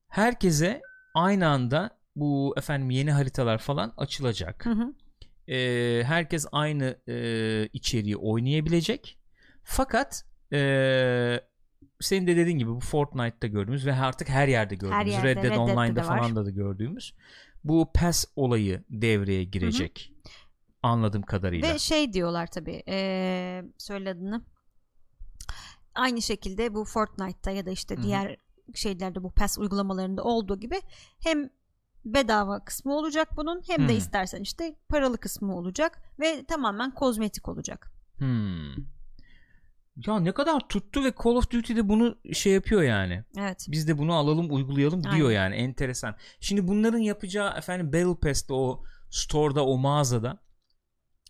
Herkese 0.08 0.82
aynı 1.16 1.48
anda 1.48 2.00
bu 2.16 2.54
efendim 2.58 2.90
yeni 2.90 3.12
haritalar 3.12 3.58
falan 3.58 3.94
açılacak. 3.98 4.66
Hı 4.66 4.70
hı. 4.70 4.94
Ee, 5.54 6.04
herkes 6.04 6.46
aynı 6.52 6.98
e, 7.08 7.16
içeriği 7.74 8.18
oynayabilecek. 8.18 9.20
Fakat 9.64 10.26
e, 10.54 10.60
senin 12.02 12.28
de 12.28 12.36
dediğin 12.36 12.58
gibi 12.58 12.70
bu 12.70 12.80
Fortnite'ta 12.80 13.48
gördüğümüz 13.48 13.86
ve 13.86 13.94
artık 13.94 14.30
her 14.30 14.48
yerde 14.48 14.76
gördüğümüz 14.76 15.14
yerde, 15.14 15.28
Red 15.28 15.44
Dead 15.44 15.58
Online'da 15.58 15.96
de 15.96 16.04
falan 16.04 16.36
da, 16.36 16.46
da 16.46 16.50
gördüğümüz 16.50 17.14
bu 17.64 17.92
PES 17.94 18.26
olayı 18.36 18.84
devreye 18.90 19.44
girecek. 19.44 20.14
Anladığım 20.84 21.22
kadarıyla. 21.22 21.74
Ve 21.74 21.80
şey 21.80 22.14
diyorlar 22.14 22.48
tabii. 22.48 22.84
E, 22.88 23.64
söyle 23.78 24.10
adını. 24.10 24.46
Aynı 25.96 26.22
şekilde 26.22 26.74
bu 26.74 26.86
Fortnite'ta 26.86 27.52
ya 27.52 27.66
da 27.66 27.72
işte 27.72 27.96
Hı 27.96 28.00
hı. 28.00 28.04
diğer 28.04 28.38
şeylerde 28.74 29.24
bu 29.24 29.32
PES 29.32 29.58
uygulamalarında 29.58 30.24
olduğu 30.24 30.60
gibi 30.60 30.82
hem 31.24 31.50
bedava 32.06 32.64
kısmı 32.64 32.96
olacak 32.96 33.30
bunun 33.38 33.62
hem 33.68 33.88
de 33.88 33.94
Hı. 33.94 33.98
istersen 33.98 34.42
işte 34.42 34.76
paralı 34.90 35.18
kısmı 35.18 35.58
olacak 35.58 36.02
ve 36.20 36.46
tamamen 36.46 36.94
kozmetik 36.94 37.50
olacak. 37.50 37.92
Hmm. 38.18 38.95
Ya 39.96 40.20
ne 40.20 40.32
kadar 40.32 40.68
tuttu 40.68 41.04
ve 41.04 41.14
Call 41.24 41.36
of 41.36 41.52
Duty'de 41.52 41.90
bunu 41.90 42.18
şey 42.34 42.54
yapıyor 42.54 42.82
yani. 42.82 43.24
Evet. 43.38 43.66
Biz 43.70 43.88
de 43.88 43.98
bunu 43.98 44.14
alalım 44.14 44.54
uygulayalım 44.54 45.04
diyor 45.04 45.30
Aynen. 45.30 45.42
yani 45.42 45.56
enteresan. 45.56 46.16
Şimdi 46.40 46.68
bunların 46.68 46.98
yapacağı 46.98 47.58
efendim 47.58 47.88
Battle 47.94 48.20
Pass'te 48.20 48.54
o 48.54 48.84
store'da 49.10 49.66
o 49.66 49.78
mağazada 49.78 50.44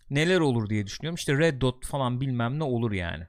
neler 0.10 0.40
olur 0.40 0.70
diye 0.70 0.86
düşünüyorum. 0.88 1.16
İşte 1.16 1.38
Red 1.38 1.62
Dot 1.62 1.86
falan 1.86 2.22
bilmem 2.22 2.60
ne 2.60 2.64
olur 2.64 2.92
yani. 2.92 3.28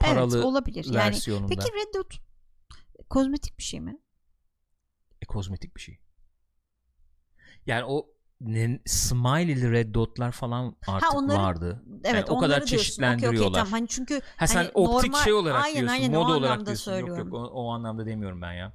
Paralı 0.00 0.36
evet 0.36 0.44
olabilir. 0.44 0.84
Yani 0.84 0.96
versiyonunda. 0.96 1.48
peki 1.48 1.72
Red 1.72 1.94
Dot 1.94 2.20
kozmetik 3.10 3.58
bir 3.58 3.62
şey 3.62 3.80
mi? 3.80 3.98
E, 5.22 5.26
kozmetik 5.26 5.76
bir 5.76 5.80
şey. 5.80 5.98
Yani 7.66 7.84
o 7.84 8.17
smiley'li 8.86 9.70
red 9.72 9.94
dotlar 9.94 10.32
falan 10.32 10.76
artık 10.86 11.14
onları- 11.14 11.38
vardı. 11.38 11.82
Evet, 12.04 12.14
Yani 12.14 12.24
o 12.28 12.38
kadar 12.38 12.48
diyorsun. 12.56 12.64
Okey, 12.66 12.76
okey, 12.76 12.78
çeşitlendiriyorlar. 12.78 13.58
tamam. 13.58 13.72
Hani 13.72 13.88
çünkü 13.88 14.20
Ha 14.36 14.46
sen 14.46 14.56
hani 14.56 14.70
optik 14.74 15.10
normal- 15.12 15.24
şey 15.24 15.32
olarak 15.32 15.64
aynen, 15.64 15.74
diyorsun, 15.80 15.92
aynen, 15.94 16.10
moda 16.10 16.36
olarak 16.36 16.66
diyorsun. 16.66 16.90
Yok 16.92 16.98
söylüyorum. 16.98 17.28
yok 17.28 17.34
o, 17.34 17.44
o 17.52 17.70
anlamda 17.72 18.06
demiyorum 18.06 18.42
ben 18.42 18.52
ya. 18.52 18.72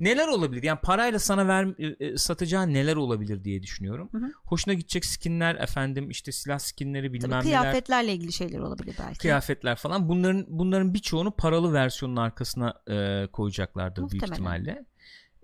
Neler 0.00 0.28
olabilir? 0.28 0.62
Yani 0.62 0.78
parayla 0.82 1.18
sana 1.18 1.48
ver 1.48 1.66
e, 1.78 2.06
e, 2.06 2.16
satacağın 2.16 2.74
neler 2.74 2.96
olabilir 2.96 3.44
diye 3.44 3.62
düşünüyorum. 3.62 4.08
Hı 4.12 4.18
hı. 4.18 4.32
Hoşuna 4.44 4.74
gidecek 4.74 5.04
skinler 5.04 5.54
efendim 5.54 6.10
işte 6.10 6.32
silah 6.32 6.58
skinleri 6.58 7.12
bilmem 7.12 7.30
Tabii 7.30 7.48
neler. 7.48 7.60
kıyafetlerle 7.60 8.12
ilgili 8.14 8.32
şeyler 8.32 8.58
olabilir 8.58 8.96
belki. 9.06 9.18
Kıyafetler 9.18 9.76
falan 9.76 10.08
bunların 10.08 10.44
bunların 10.48 10.94
birçoğunu 10.94 11.30
paralı 11.30 11.72
versiyonun 11.72 12.16
arkasına 12.16 12.74
e, 12.90 13.26
koyacaklardır 13.32 13.96
büyük 14.10 14.12
Muhtemelen. 14.12 14.32
ihtimalle. 14.60 14.84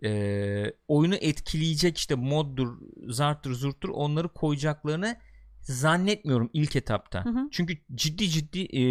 E, 0.05 0.72
oyunu 0.88 1.14
etkileyecek 1.14 1.98
işte 1.98 2.14
moddur, 2.14 2.78
zarttır, 3.09 3.55
zurttur 3.55 3.88
onları 3.88 4.28
koyacaklarını 4.28 5.16
zannetmiyorum 5.61 6.50
ilk 6.52 6.76
etapta. 6.76 7.24
Hı 7.24 7.28
hı. 7.28 7.48
Çünkü 7.50 7.74
ciddi 7.94 8.28
ciddi 8.28 8.61
e, 8.61 8.82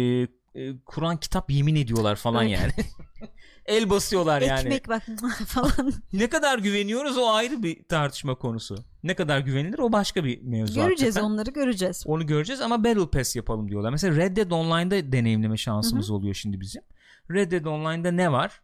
e, 0.54 0.78
Kur'an 0.86 1.16
kitap 1.20 1.50
yemin 1.50 1.74
ediyorlar 1.76 2.16
falan 2.16 2.48
Evet. 2.48 2.58
yani. 2.60 2.72
El 3.66 3.90
basıyorlar 3.90 4.42
yani. 4.42 4.60
Ekmek 4.60 4.88
bak 4.88 5.02
falan. 5.46 5.92
Ne 6.12 6.28
kadar 6.28 6.58
güveniyoruz 6.58 7.18
o 7.18 7.28
ayrı 7.32 7.62
bir 7.62 7.84
tartışma 7.88 8.34
konusu. 8.34 8.76
Ne 9.02 9.14
kadar 9.14 9.38
güvenilir 9.38 9.78
o 9.78 9.92
başka 9.92 10.24
bir 10.24 10.42
mevzu. 10.42 10.74
göreceğiz 10.74 11.16
hakikaten. 11.16 11.34
onları 11.34 11.50
göreceğiz. 11.50 12.02
Onu 12.06 12.26
göreceğiz 12.26 12.60
ama 12.60 12.84
Battle 12.84 13.10
Pass 13.10 13.36
yapalım 13.36 13.68
diyorlar. 13.68 13.90
Mesela 13.90 14.16
Red 14.16 14.36
Dead 14.36 14.50
Online'da 14.50 15.12
deneyimleme 15.12 15.56
şansımız 15.56 16.10
oluyor 16.10 16.34
şimdi 16.34 16.60
bizim. 16.60 16.82
Red 17.30 17.52
Dead 17.52 17.64
Online'da 17.64 18.10
ne 18.10 18.32
var? 18.32 18.60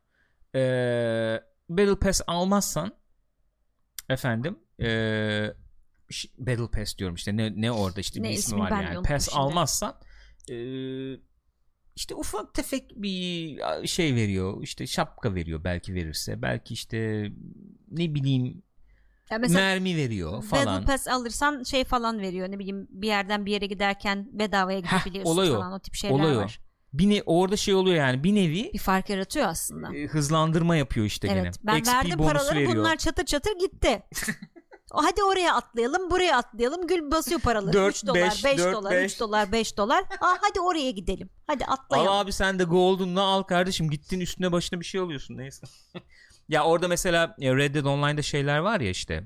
Ee, 0.54 1.40
Battle 1.70 1.96
Pass 1.96 2.20
almazsan 2.26 2.92
efendim 4.08 4.58
ş- 6.10 6.28
Battle 6.38 6.70
Pass 6.70 6.98
diyorum 6.98 7.14
işte 7.14 7.36
ne, 7.36 7.60
ne 7.60 7.72
orada 7.72 8.00
işte 8.00 8.22
Ne 8.22 8.28
bir 8.28 8.34
ismi 8.34 8.58
var 8.58 8.82
yani. 8.82 9.02
Pass 9.02 9.28
şimdi. 9.28 9.38
almazsan 9.38 10.00
ee, 10.50 11.14
işte 11.96 12.14
ufak 12.14 12.54
tefek 12.54 12.90
bir 12.96 13.86
şey 13.86 14.14
veriyor. 14.14 14.62
İşte 14.62 14.86
şapka 14.86 15.34
veriyor 15.34 15.64
belki 15.64 15.94
verirse. 15.94 16.42
Belki 16.42 16.74
işte 16.74 17.30
ne 17.90 18.14
bileyim 18.14 18.62
mesela 19.30 19.60
mermi 19.60 19.96
veriyor 19.96 20.42
falan. 20.42 20.66
Battle 20.66 20.86
Pass 20.86 21.08
alırsan 21.08 21.62
şey 21.62 21.84
falan 21.84 22.20
veriyor 22.20 22.50
ne 22.50 22.58
bileyim 22.58 22.86
bir 22.90 23.06
yerden 23.06 23.46
bir 23.46 23.52
yere 23.52 23.66
giderken 23.66 24.28
bedavaya 24.32 24.80
gidebiliyorsun 24.80 25.32
olay 25.32 25.50
o. 25.50 25.54
falan 25.54 25.72
o 25.72 25.78
tip 25.78 25.94
şeyler 25.94 26.14
Olay 26.14 26.36
var. 26.36 26.60
Bir 26.92 27.10
ne, 27.10 27.22
orada 27.26 27.56
şey 27.56 27.74
oluyor 27.74 27.96
yani 27.96 28.24
bir 28.24 28.34
nevi 28.34 28.70
Bir 28.74 28.78
fark 28.78 29.10
yaratıyor 29.10 29.46
aslında. 29.46 29.96
e, 29.96 30.06
hızlandırma 30.06 30.76
yapıyor 30.76 31.06
işte 31.06 31.28
evet 31.28 31.42
gene. 31.44 31.52
ben 31.62 31.78
XP 31.78 31.94
verdim 31.94 32.18
paraları 32.18 32.56
veriyor. 32.56 32.72
bunlar 32.76 32.96
çatır 32.96 33.24
çatır 33.24 33.58
gitti. 33.58 34.02
Hadi 34.92 35.22
oraya 35.22 35.54
atlayalım 35.54 36.10
buraya 36.10 36.36
atlayalım 36.36 36.86
Gül 36.86 37.10
basıyor 37.10 37.40
paraları 37.40 37.72
Dört, 37.72 37.96
3 37.96 38.06
dolar 38.06 38.22
beş, 38.22 38.44
5 38.44 38.58
dört, 38.58 38.74
dolar 38.74 38.92
beş. 38.92 39.12
3 39.12 39.20
dolar 39.20 39.52
5 39.52 39.76
dolar 39.76 40.00
Aa, 40.20 40.36
hadi 40.40 40.60
oraya 40.60 40.90
gidelim 40.90 41.30
hadi 41.46 41.64
atlayalım 41.64 42.12
Al 42.12 42.20
abi 42.20 42.32
sen 42.32 42.58
de 42.58 42.64
Golden'la 42.64 43.22
al 43.22 43.42
kardeşim 43.42 43.90
gittin 43.90 44.20
üstüne 44.20 44.52
başına 44.52 44.80
bir 44.80 44.84
şey 44.84 45.00
alıyorsun 45.00 45.36
neyse. 45.36 45.66
ya 46.48 46.64
orada 46.64 46.88
mesela 46.88 47.36
Red 47.40 47.74
Dead 47.74 47.84
Online'da 47.84 48.22
şeyler 48.22 48.58
var 48.58 48.80
ya 48.80 48.90
işte 48.90 49.24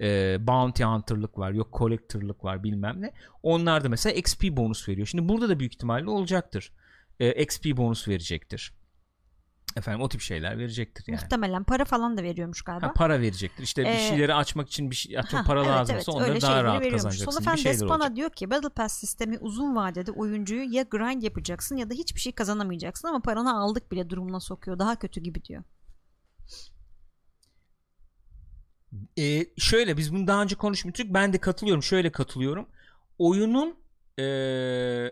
e, 0.00 0.36
Bounty 0.46 0.84
Hunter'lık 0.84 1.38
var 1.38 1.50
yok 1.50 1.68
Collector'lık 1.78 2.44
var 2.44 2.64
bilmem 2.64 3.02
ne. 3.02 3.12
Onlar 3.42 3.84
da 3.84 3.88
mesela 3.88 4.14
XP 4.14 4.44
bonus 4.44 4.88
veriyor. 4.88 5.06
Şimdi 5.06 5.28
burada 5.28 5.48
da 5.48 5.58
büyük 5.60 5.74
ihtimalle 5.74 6.10
olacaktır. 6.10 6.72
E, 7.20 7.42
XP 7.42 7.76
bonus 7.76 8.08
verecektir. 8.08 8.72
Efendim 9.76 10.00
o 10.00 10.08
tip 10.08 10.20
şeyler 10.20 10.58
verecektir 10.58 11.04
yani. 11.08 11.20
Muhtemelen 11.20 11.64
para 11.64 11.84
falan 11.84 12.16
da 12.16 12.22
veriyormuş 12.22 12.62
galiba. 12.62 12.86
Ha, 12.86 12.92
para 12.92 13.20
verecektir. 13.20 13.62
İşte 13.62 13.84
bir 13.84 13.88
Ee, 13.88 14.08
şeyleri 14.08 14.34
açmak 14.34 14.68
için 14.68 14.90
bir 14.90 14.96
şey 14.96 15.18
atıyorum 15.18 15.46
Ha, 15.46 15.46
para 15.46 15.60
evet, 15.60 15.70
lazımsa 15.70 15.94
evet, 15.94 16.08
onları 16.08 16.40
daha 16.40 16.64
rahat 16.64 16.90
kazanacaksın 16.90 17.42
gibi 17.42 17.56
şeyler 17.56 17.72
Despana 17.72 17.94
olacak. 17.94 18.16
diyor 18.16 18.30
ki 18.30 18.50
Battle 18.50 18.68
Pass 18.68 18.98
sistemi 18.98 19.38
uzun 19.38 19.76
vadede 19.76 20.12
oyuncuyu 20.12 20.72
ya 20.72 20.82
grind 20.82 21.22
yapacaksın 21.22 21.76
ya 21.76 21.90
da 21.90 21.94
hiçbir 21.94 22.20
şey 22.20 22.32
kazanamayacaksın 22.32 23.08
ama 23.08 23.22
paranı 23.22 23.58
aldık 23.60 23.92
bile 23.92 24.10
durumuna 24.10 24.40
sokuyor. 24.40 24.78
Daha 24.78 24.96
kötü 24.96 25.20
gibi 25.20 25.44
diyor. 25.44 25.62
Ee, 29.18 29.46
şöyle 29.58 29.96
biz 29.96 30.14
bunu 30.14 30.26
daha 30.26 30.42
önce 30.42 30.56
konuşmuştuk. 30.56 31.06
Ben 31.10 31.32
de 31.32 31.38
katılıyorum. 31.38 31.82
Şöyle 31.82 32.12
katılıyorum. 32.12 32.68
Oyunun 33.18 33.76
ee, 34.18 35.10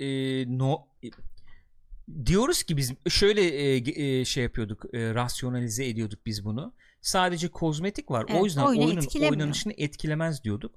ee, 0.00 0.58
no 0.58 0.86
diyoruz 2.26 2.62
ki 2.62 2.76
biz 2.76 2.92
şöyle 3.08 3.78
ge- 3.78 4.20
ee, 4.20 4.24
şey 4.24 4.42
yapıyorduk 4.42 4.84
ee, 4.94 5.14
rasyonalize 5.14 5.88
ediyorduk 5.88 6.26
biz 6.26 6.44
bunu. 6.44 6.74
Sadece 7.00 7.48
kozmetik 7.48 8.10
var. 8.10 8.26
Evet, 8.28 8.42
o 8.42 8.44
yüzden 8.44 8.62
oyunu 8.64 8.84
oyunun 8.84 9.30
oynanışını 9.30 9.72
etkilemez 9.76 10.44
diyorduk. 10.44 10.74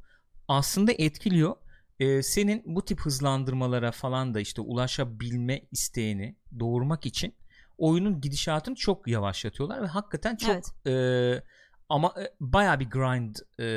Aslında 0.48 0.92
etkiliyor. 0.92 1.56
Ee, 2.00 2.24
senin 2.24 2.64
bu 2.66 2.86
tip 2.86 3.00
hızlandırmalara 3.00 3.92
falan 3.92 4.34
da 4.34 4.40
işte 4.40 4.62
ulaşabilme 4.62 5.62
isteğini 5.72 6.36
doğurmak 6.60 7.06
için 7.06 7.36
oyunun 7.78 8.22
gidişatını 8.22 8.76
çok 8.76 9.08
yavaşlatıyorlar 9.08 9.82
ve 9.82 9.88
hakikaten 9.88 10.36
çok 10.36 10.52
Evet. 10.52 10.88
e, 10.88 11.44
ama 11.90 12.14
e, 12.22 12.34
baya 12.40 12.80
bir 12.80 12.90
grind 12.90 13.36
e, 13.60 13.68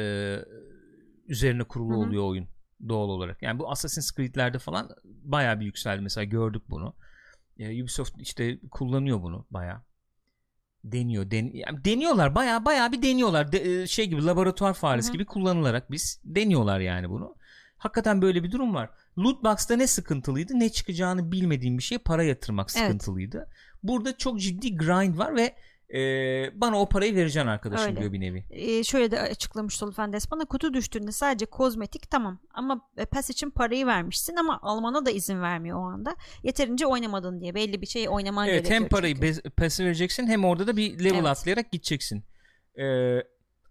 üzerine 1.26 1.64
kurulu 1.64 1.92
Hı 1.92 1.94
hı. 1.94 1.98
oluyor 1.98 2.24
oyun 2.24 2.48
doğal 2.88 3.08
olarak. 3.08 3.42
Yani 3.42 3.58
bu 3.58 3.70
Assassin's 3.70 4.16
Creed'lerde 4.16 4.58
falan 4.58 4.90
baya 5.04 5.60
bir 5.60 5.64
yükseldi 5.64 6.02
mesela 6.02 6.24
gördük 6.24 6.62
bunu. 6.70 6.94
E, 7.58 7.82
Ubisoft 7.82 8.20
işte 8.20 8.58
kullanıyor 8.70 9.22
bunu 9.22 9.46
baya. 9.50 9.82
Deniyor, 10.84 11.30
den 11.30 11.50
yani 11.54 11.84
deniyorlar 11.84 12.34
baya 12.34 12.64
baya 12.64 12.92
bir 12.92 13.02
deniyorlar. 13.02 13.52
De- 13.52 13.82
e, 13.82 13.86
şey 13.86 14.06
gibi 14.08 14.24
laboratuvar 14.24 14.74
faresi 14.74 15.12
gibi 15.12 15.24
kullanılarak 15.26 15.90
biz 15.90 16.20
deniyorlar 16.24 16.80
yani 16.80 17.10
bunu. 17.10 17.34
Hakikaten 17.78 18.22
böyle 18.22 18.42
bir 18.42 18.52
durum 18.52 18.74
var. 18.74 18.90
Lootbox'ta 19.18 19.76
ne 19.76 19.86
sıkıntılıydı? 19.86 20.58
Ne 20.58 20.68
çıkacağını 20.68 21.32
bilmediğim 21.32 21.78
bir 21.78 21.82
şeye 21.82 21.98
para 21.98 22.22
yatırmak 22.22 22.70
Evet. 22.76 22.86
sıkıntılıydı. 22.86 23.48
Burada 23.82 24.16
çok 24.16 24.40
ciddi 24.40 24.76
grind 24.76 25.18
var 25.18 25.36
ve 25.36 25.54
e, 25.94 26.00
bana 26.60 26.80
o 26.80 26.88
parayı 26.88 27.14
vereceksin 27.14 27.48
arkadaşım 27.48 27.86
Öyle. 27.86 28.00
diyor 28.00 28.12
bir 28.12 28.20
nevi. 28.20 28.44
Ee, 28.50 28.84
şöyle 28.84 29.10
de 29.10 29.20
açıklamış 29.20 29.74
Solofen 29.74 30.12
Despana 30.12 30.44
kutu 30.44 30.74
düştüğünde 30.74 31.12
sadece 31.12 31.46
kozmetik 31.46 32.10
tamam 32.10 32.38
ama 32.54 32.88
e, 32.96 33.04
PES 33.04 33.30
için 33.30 33.50
parayı 33.50 33.86
vermişsin 33.86 34.36
ama 34.36 34.58
almana 34.62 35.06
da 35.06 35.10
izin 35.10 35.42
vermiyor 35.42 35.78
o 35.78 35.82
anda. 35.82 36.16
Yeterince 36.42 36.86
oynamadın 36.86 37.40
diye 37.40 37.54
belli 37.54 37.80
bir 37.80 37.86
şey 37.86 38.08
oynaman 38.08 38.48
Evet 38.48 38.54
gerekiyor. 38.58 38.80
hem 38.80 38.88
parayı 38.88 39.14
çünkü. 39.14 39.84
vereceksin 39.84 40.26
hem 40.26 40.44
orada 40.44 40.66
da 40.66 40.76
bir 40.76 40.98
level 41.04 41.14
Evet. 41.14 41.26
atlayarak 41.26 41.72
gideceksin. 41.72 42.24
E, 42.80 42.84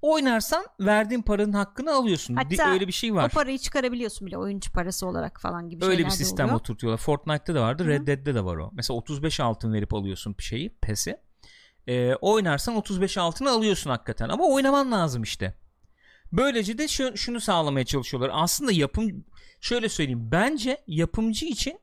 oynarsan 0.02 0.66
verdiğin 0.80 1.22
paranın 1.22 1.54
hakkını 1.54 1.94
alıyorsun. 1.94 2.36
Hatta 2.36 2.72
öyle 2.72 2.88
bir 2.88 2.92
şey 2.94 3.12
O 3.12 3.16
var. 3.16 3.32
parayı 3.32 3.58
çıkarabiliyorsun 3.58 4.28
bile 4.28 4.38
oyuncu 4.38 4.72
parası 4.72 5.08
olarak 5.08 5.42
falan 5.42 5.70
gibi 5.70 5.86
Öyle 5.86 5.96
şeyler 5.96 6.12
bir 6.12 6.16
sistem 6.16 6.46
oluyor. 6.46 6.60
oturtuyorlar. 6.60 6.98
Fortnite'ta 6.98 7.56
da 7.56 7.62
vardı. 7.62 7.88
Red 7.88 8.08
Dead'de 8.08 8.36
de 8.36 8.46
var 8.46 8.56
o. 8.58 8.70
Mesela 8.74 8.98
35 8.98 9.40
altın 9.40 9.74
verip 9.74 9.94
alıyorsun 9.94 10.36
bir 10.38 10.44
şeyi, 10.44 10.70
PES'i. 10.82 11.18
Ee, 11.90 12.16
oynarsan 12.16 12.76
35 12.76 13.18
altını 13.18 13.50
alıyorsun 13.50 13.90
hakikaten 13.90 14.30
ama 14.30 14.48
oynaman 14.48 14.92
lazım 14.92 15.24
işte. 15.24 15.54
Böylece 16.32 16.78
de 16.78 16.88
şu, 16.88 17.18
şunu 17.18 17.42
sağlamaya 17.42 17.86
çalışıyorlar. 17.86 18.32
Aslında 18.34 18.72
yapım 18.72 19.26
şöyle 19.62 19.90
söyleyeyim. 19.90 20.32
Bence 20.32 20.78
yapımcı 20.88 21.46
için 21.46 21.80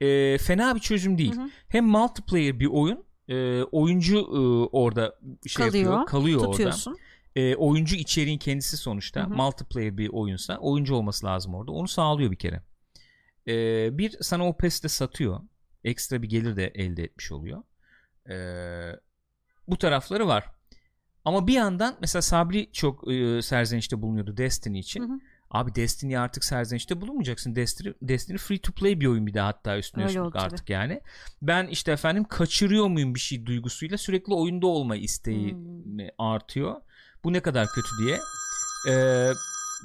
e, 0.00 0.38
fena 0.38 0.74
bir 0.74 0.80
çözüm 0.80 1.18
değil. 1.18 1.36
Hı 1.36 1.40
hı. 1.40 1.48
Hem 1.68 1.86
multiplayer 1.86 2.60
bir 2.60 2.66
oyun 2.66 3.04
e, 3.28 3.62
oyuncu 3.62 4.18
e, 4.18 4.38
orada 4.76 5.18
şey 5.46 5.66
Kalıyor, 5.66 5.84
yapıyor. 5.84 6.06
Kalıyor 6.06 6.40
orada. 6.40 6.50
Tutuyorsun. 6.50 6.98
E, 7.36 7.56
oyuncu 7.56 7.96
içeriğin 7.96 8.38
kendisi 8.38 8.76
sonuçta. 8.76 9.20
Hı 9.20 9.24
hı. 9.24 9.34
Multiplayer 9.34 9.98
bir 9.98 10.08
oyunsa 10.08 10.58
oyuncu 10.58 10.94
olması 10.94 11.26
lazım 11.26 11.54
orada. 11.54 11.72
Onu 11.72 11.88
sağlıyor 11.88 12.30
bir 12.30 12.36
kere. 12.36 12.62
E, 13.48 13.54
bir 13.98 14.16
sana 14.20 14.48
o 14.48 14.56
PES'te 14.56 14.88
satıyor. 14.88 15.40
Ekstra 15.84 16.22
bir 16.22 16.28
gelir 16.28 16.56
de 16.56 16.72
elde 16.74 17.04
etmiş 17.04 17.32
oluyor. 17.32 17.62
E, 18.30 18.36
bu 19.68 19.78
tarafları 19.78 20.28
var. 20.28 20.44
Ama 21.24 21.46
bir 21.46 21.52
yandan 21.52 21.96
mesela 22.00 22.22
Sabri 22.22 22.72
çok 22.72 23.12
e, 23.12 23.42
serzenişte 23.42 24.02
bulunuyordu 24.02 24.36
Destiny 24.36 24.78
için. 24.78 25.00
Hı 25.02 25.12
hı. 25.12 25.18
Abi 25.50 25.74
Destiny'ye 25.74 26.18
artık 26.18 26.44
serzenişte 26.44 27.00
bulunmayacaksın. 27.00 27.56
Destiny, 27.56 27.92
Destiny 28.02 28.38
free 28.38 28.58
to 28.58 28.72
play 28.72 29.00
bir 29.00 29.06
oyun 29.06 29.26
bir 29.26 29.34
de 29.34 29.40
hatta 29.40 29.78
üstüne 29.78 30.02
Öyle 30.04 30.10
üstlük 30.10 30.24
oldu 30.24 30.32
tabii. 30.32 30.42
artık 30.44 30.70
yani. 30.70 31.00
Ben 31.42 31.66
işte 31.66 31.92
efendim 31.92 32.24
kaçırıyor 32.24 32.86
muyum 32.88 33.14
bir 33.14 33.20
şey 33.20 33.46
duygusuyla 33.46 33.98
sürekli 33.98 34.34
oyunda 34.34 34.66
olma 34.66 34.96
isteği 34.96 35.52
Hmm. 35.52 36.06
artıyor. 36.18 36.74
Bu 37.24 37.32
ne 37.32 37.40
kadar 37.40 37.66
kötü 37.66 37.88
diye. 38.04 38.18
Ee, 38.88 39.28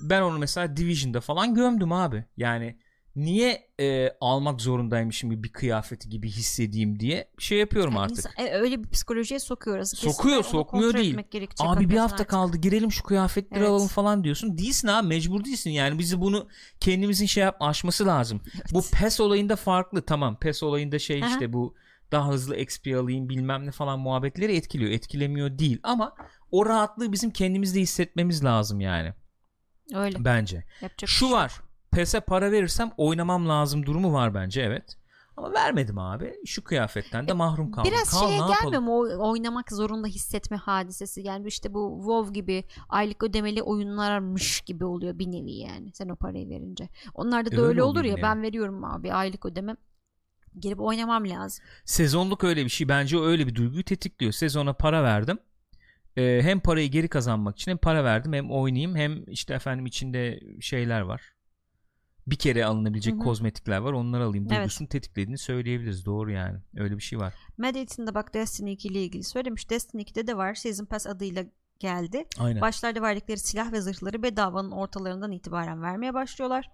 ben 0.10 0.22
onu 0.22 0.38
mesela 0.40 0.78
Division'da 0.78 1.22
falan 1.22 1.54
gömdüm 1.56 1.92
abi. 1.92 2.26
Yani 2.38 2.78
niye 3.18 3.68
e, 3.80 4.10
almak 4.22 4.62
zorundaymışım 4.62 5.30
gibi 5.30 5.44
bir 5.44 5.52
kıyafeti 5.52 6.10
gibi 6.10 6.30
hissedeyim 6.30 7.00
diye 7.00 7.30
şey 7.40 7.58
yapıyorum 7.58 7.94
Yani 7.94 8.02
artık. 8.04 8.18
insan- 8.18 8.46
e, 8.48 8.52
öyle 8.54 8.84
bir 8.84 8.90
psikolojiye 8.90 9.40
sokuyoruz. 9.40 9.92
Kesinlikle 9.92 10.14
Sokuyor, 10.18 10.44
sokmuyor 10.44 10.94
değil. 10.94 11.18
Abi 11.60 11.90
bir 11.90 11.98
hafta 11.98 12.16
artık. 12.16 12.30
kaldı 12.30 12.58
girelim 12.58 12.92
şu 12.92 13.04
kıyafetleri 13.04 13.60
Evet. 13.60 13.70
alalım 13.70 13.88
falan 13.88 14.24
diyorsun. 14.24 14.58
Değilsin 14.58 14.88
abi 14.88 15.08
mecbur 15.08 15.44
değilsin. 15.46 15.70
Yani 15.70 16.00
bizi 16.00 16.22
bunu 16.22 16.48
kendimizin 16.80 17.26
şey 17.26 17.44
yap 17.44 17.58
aşması 17.60 18.06
lazım. 18.06 18.42
Bu 18.74 18.82
PES 18.92 19.20
olayında 19.20 19.56
farklı 19.56 20.02
tamam. 20.02 20.40
PES 20.40 20.64
olayında 20.64 21.00
şey 21.00 21.24
Aha. 21.24 21.30
işte 21.30 21.54
bu 21.54 21.76
daha 22.12 22.30
hızlı 22.30 22.56
XP 22.58 22.88
alayım 22.96 23.30
bilmem 23.30 23.66
ne 23.66 23.72
falan 23.72 24.00
muhabbetleri 24.00 24.56
etkiliyor. 24.56 24.92
Etkilemiyor 24.92 25.60
değil 25.60 25.80
ama 25.84 26.14
o 26.52 26.66
rahatlığı 26.66 27.12
bizim 27.12 27.32
kendimizde 27.32 27.80
hissetmemiz 27.82 28.44
lazım 28.44 28.82
yani 28.82 29.14
Öyle. 29.96 30.26
bence. 30.26 30.64
Yapacak 30.82 31.10
Şu 31.10 31.26
şey 31.26 31.32
var. 31.32 31.62
PES'e 31.98 32.20
para 32.20 32.52
verirsem 32.52 32.92
oynamam 32.98 33.50
lazım 33.50 33.86
durumu 33.86 34.14
var 34.14 34.34
bence 34.34 34.62
evet. 34.62 34.98
Ama 35.38 35.54
vermedim 35.54 35.98
abi. 35.98 36.34
Şu 36.46 36.64
kıyafetten 36.64 37.28
de 37.28 37.34
mahrum 37.34 37.72
kaldım. 37.72 37.92
Biraz 37.92 38.12
Kal, 38.12 38.28
şeye 38.28 38.38
gelmiyor 38.38 38.82
mu 38.82 38.92
o 38.92 39.32
oynamak 39.32 39.72
zorunda 39.72 40.08
hissetme 40.08 40.58
hadisesi 40.58 41.22
yani 41.22 41.48
işte 41.48 41.74
bu 41.74 41.98
WoW 42.00 42.34
gibi 42.34 42.64
aylık 42.90 43.24
ödemeli 43.24 43.62
oyunlarmış 43.62 44.62
gibi 44.62 44.86
oluyor 44.86 45.20
bir 45.20 45.28
nevi 45.28 45.52
yani 45.52 45.94
sen 45.94 46.10
o 46.10 46.16
parayı 46.16 46.50
verince. 46.50 46.90
Onlarda 47.14 47.52
da 47.52 47.56
E, 47.56 47.60
öyle, 47.60 47.68
öyle 47.68 47.84
olur 47.84 48.04
ya 48.04 48.18
bir 48.18 48.22
ben 48.22 48.42
veriyorum 48.42 48.84
abi 48.84 49.14
aylık 49.14 49.46
ödeme 49.46 49.76
girip 50.60 50.82
oynamam 50.82 51.30
lazım. 51.30 51.66
Sezonluk 51.86 52.44
öyle 52.44 52.66
bir 52.66 52.70
şey. 52.70 52.90
Bence 52.90 53.20
öyle 53.20 53.48
bir 53.48 53.56
duyguyu 53.56 53.84
tetikliyor. 53.84 54.32
Sezona 54.32 54.74
para 54.74 55.04
verdim. 55.04 55.38
Ee, 56.18 56.40
hem 56.44 56.60
parayı 56.60 56.92
geri 56.92 57.08
kazanmak 57.08 57.56
için 57.56 57.72
hem 57.72 57.78
para 57.78 58.04
verdim 58.04 58.34
hem 58.34 58.52
oynayayım 58.52 58.96
hem 58.96 59.24
işte 59.28 59.54
efendim 59.54 59.86
içinde 59.86 60.40
şeyler 60.62 61.02
var. 61.02 61.37
Bir 62.28 62.36
kere 62.36 62.66
alınabilecek 62.66 63.14
Hı 63.14 63.18
hı. 63.18 63.24
kozmetikler 63.24 63.78
var. 63.78 63.94
Onları 63.94 64.24
alayım. 64.24 64.48
Evet. 64.50 64.58
Duygusunu 64.58 64.88
tetiklediğini 64.88 65.38
söyleyebiliriz. 65.38 66.06
Doğru 66.06 66.32
yani. 66.32 66.58
Öyle 66.78 66.98
bir 66.98 67.04
şey 67.04 67.20
var. 67.20 67.34
Medit'in 67.58 68.08
de 68.08 68.16
bak 68.16 68.34
Destiny 68.34 68.74
2 68.74 68.88
ile 68.88 69.04
ilgili 69.04 69.24
söylemiş. 69.24 69.70
Destiny 69.70 70.02
2'de 70.02 70.28
de 70.28 70.38
var. 70.38 70.56
Season 70.56 70.86
Pass 70.86 71.08
adıyla 71.08 71.46
geldi. 71.80 72.26
Aynen. 72.40 72.62
Başlarda 72.62 73.02
verdikleri 73.02 73.40
silah 73.40 73.72
ve 73.72 73.82
zırhları 73.82 74.24
bedavanın 74.24 74.72
ortalarından 74.72 75.32
itibaren 75.32 75.82
vermeye 75.82 76.14
başlıyorlar. 76.14 76.70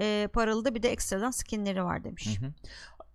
Ee, 0.00 0.28
paralı 0.32 0.64
da 0.64 0.74
bir 0.74 0.82
de 0.82 0.92
ekstradan 0.92 1.30
skinleri 1.30 1.84
var 1.84 2.04
demiş. 2.04 2.40
Hı 2.40 2.46
hı. 2.46 2.52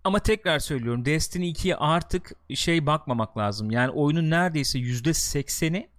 Ama 0.04 0.18
tekrar 0.18 0.58
söylüyorum 0.58 1.04
Destiny 1.04 1.50
2'ye 1.50 1.76
artık 1.76 2.32
şey 2.54 2.86
bakmamak 2.86 3.38
lazım. 3.38 3.70
Yani 3.70 3.90
oyunun 3.90 4.30
neredeyse 4.30 4.78
%80'i 4.78 5.90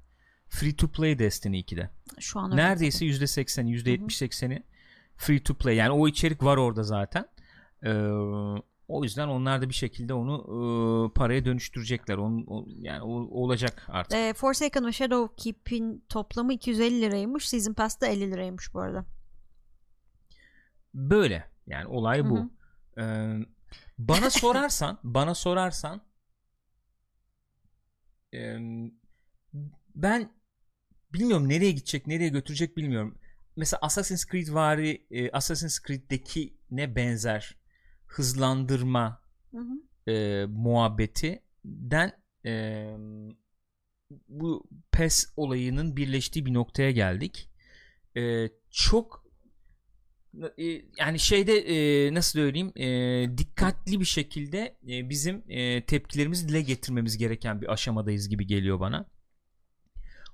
free 0.48 0.76
to 0.76 0.88
play 0.88 1.20
Destiny 1.20 1.60
2'de. 1.60 1.90
Şu 2.20 2.40
an. 2.40 2.58
Neredeyse 2.58 3.06
%80'i 3.06 3.76
%70-80'i 3.76 4.64
free 5.18 5.44
to 5.44 5.54
play. 5.56 5.76
Yani 5.76 5.92
o 5.92 6.08
içerik 6.08 6.44
var 6.44 6.58
orada 6.58 6.84
zaten. 6.84 7.26
Ee, 7.84 7.92
o 8.88 9.04
yüzden 9.04 9.28
onlar 9.28 9.62
da 9.62 9.70
bir 9.70 9.74
şekilde 9.74 10.14
onu 10.14 10.36
e, 11.12 11.14
paraya 11.14 11.46
dönüştürecekler. 11.46 12.18
Onun, 12.18 12.46
o- 12.48 12.66
yani 12.68 13.02
o, 13.02 13.10
olacak 13.42 13.86
artık. 13.90 14.18
Ee, 14.18 14.34
Forsaken 14.34 14.86
ve 14.86 14.92
Shadowkeep'in 14.92 16.06
toplamı 16.10 16.54
250 16.54 17.02
liraymış. 17.02 17.50
Season 17.50 17.74
Pass 17.74 18.02
da 18.02 18.08
50 18.08 18.32
liraymış 18.32 18.74
bu 18.74 18.80
arada. 18.80 19.06
Böyle. 20.94 21.50
Yani 21.68 21.88
olay 21.88 22.20
Hı 22.24 22.30
bu. 22.30 22.38
hı. 22.38 22.50
Ee, 23.02 23.46
bana 23.98 24.30
sorarsan, 24.30 25.00
bana 25.04 25.36
sorarsan 25.36 26.02
e, 28.34 28.58
ben 29.96 30.30
bilmiyorum 31.14 31.50
nereye 31.50 31.72
gidecek, 31.72 32.08
nereye 32.08 32.30
götürecek 32.30 32.78
bilmiyorum. 32.78 33.18
Mesela 33.58 33.80
Assassin's 33.82 34.26
Creed 34.26 34.48
vari 34.54 35.06
e, 35.12 35.32
Assassin's 35.32 35.80
Creed'deki 35.88 36.58
ne 36.72 36.96
benzer 36.96 37.56
hızlandırma 38.06 39.22
Hı 39.52 39.58
hı. 39.58 40.12
e, 40.12 40.46
muhabbetinden 40.46 42.12
e, 42.46 42.86
bu 44.28 44.64
PES 44.92 45.34
olayının 45.36 45.98
birleştiği 45.98 46.46
bir 46.46 46.54
noktaya 46.54 46.92
geldik. 46.92 47.50
E, 48.18 48.50
çok 48.72 49.26
e, 50.58 50.66
yani 50.98 51.20
şeyde 51.20 51.54
e, 51.58 52.14
nasıl 52.14 52.40
söyleyeyim 52.40 52.72
e, 52.76 53.38
dikkatli 53.38 54.00
bir 54.00 54.06
şekilde 54.06 54.78
e, 54.90 55.10
bizim 55.10 55.44
e, 55.48 55.86
tepkilerimizi 55.86 56.50
dile 56.50 56.62
getirmemiz 56.62 57.18
gereken 57.18 57.62
bir 57.62 57.74
aşamadayız 57.74 58.30
gibi 58.30 58.48
geliyor 58.48 58.80
bana. 58.80 59.17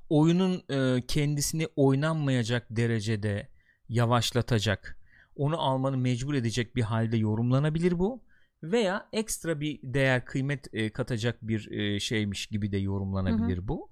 Oyunun 0.09 0.63
e, 0.69 1.05
kendisini 1.07 1.67
oynanmayacak 1.75 2.67
derecede 2.69 3.47
yavaşlatacak, 3.89 4.99
onu 5.35 5.61
almanı 5.61 5.97
mecbur 5.97 6.33
edecek 6.33 6.75
bir 6.75 6.81
halde 6.81 7.17
yorumlanabilir 7.17 7.99
bu 7.99 8.23
veya 8.63 9.09
ekstra 9.13 9.59
bir 9.59 9.79
değer 9.83 10.25
kıymet 10.25 10.73
e, 10.73 10.89
katacak 10.89 11.37
bir 11.41 11.71
e, 11.71 11.99
şeymiş 11.99 12.47
gibi 12.47 12.71
de 12.71 12.77
yorumlanabilir 12.77 13.67
bu. 13.67 13.89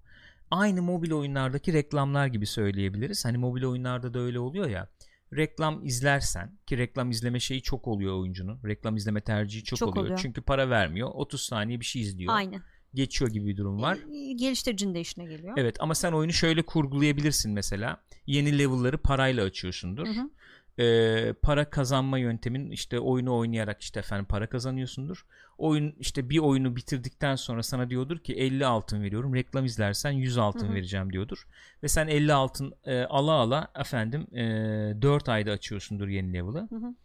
Aynı 0.52 0.82
mobil 0.82 1.12
oyunlardaki 1.12 1.74
reklamlar 1.74 2.28
gibi 2.28 2.46
söyleyebiliriz. 2.46 3.26
Hani 3.26 3.38
mobil 3.38 3.64
oyunlarda 3.64 4.14
da 4.14 4.20
öyle 4.20 4.40
oluyor 4.40 4.70
ya. 4.70 4.90
Reklam 5.36 5.86
izlersen 5.86 6.58
ki 6.66 6.78
reklam 6.78 7.12
izleme 7.12 7.40
şeyi 7.40 7.62
çok 7.62 7.88
oluyor 7.88 8.20
oyuncunun. 8.20 8.60
Reklam 8.66 8.96
izleme 8.96 9.22
tercihi 9.22 9.64
çok, 9.64 9.80
Çok 9.80 9.90
oluyor. 9.90 10.06
oluyor. 10.06 10.20
Çünkü 10.20 10.42
para 10.42 10.70
vermiyor. 10.70 11.10
30 11.14 11.42
saniye 11.42 11.80
bir 11.80 11.86
şey 11.86 12.02
izliyor. 12.02 12.34
Aynen. 12.34 12.62
Geçiyor 12.94 13.32
gibi 13.32 13.48
bir 13.48 13.58
durum 13.58 13.82
var. 13.82 13.98
Geliştiricinin 14.36 14.96
de 14.96 15.02
işine 15.02 15.26
geliyor. 15.26 15.54
Evet 15.58 15.76
ama 15.80 15.96
sen 15.96 16.12
oyunu 16.12 16.34
şöyle 16.34 16.62
kurgulayabilirsin 16.62 17.52
mesela. 17.52 18.04
Yeni 18.26 18.60
level'ları 18.60 18.98
parayla 18.98 19.46
açıyorsundur. 19.46 20.08
Hı 20.08 20.12
hı. 20.12 20.30
Ee, 20.80 21.34
para 21.42 21.70
kazanma 21.70 22.18
yöntemin 22.18 22.72
işte 22.72 23.00
oyunu 23.00 23.38
oynayarak 23.38 23.82
işte 23.82 24.00
efendim 24.00 24.26
para 24.26 24.50
kazanıyorsundur. 24.50 25.26
Oyun 25.58 25.96
işte 26.00 26.30
bir 26.30 26.38
oyunu 26.38 26.76
bitirdikten 26.76 27.36
sonra 27.36 27.64
sana 27.64 27.90
diyordur 27.90 28.20
ki 28.20 28.34
50 28.34 28.66
altın 28.66 29.02
veriyorum. 29.02 29.36
Reklam 29.36 29.66
izlersen 29.66 30.12
100 30.12 30.38
altın 30.38 30.68
Hı 30.68 30.72
hı. 30.72 30.74
vereceğim 30.74 31.14
diyordur. 31.14 31.48
Ve 31.84 31.88
sen 31.88 32.08
50 32.08 32.34
altın 32.34 32.74
e, 32.86 33.04
ala 33.04 33.32
ala 33.32 33.72
efendim 33.80 34.36
e, 34.36 34.42
4 35.02 35.30
ayda 35.30 35.52
açıyorsundur 35.52 36.08
yeni 36.08 36.34
level'ı. 36.34 36.68
Hı 36.70 36.76
hı. 36.76 36.96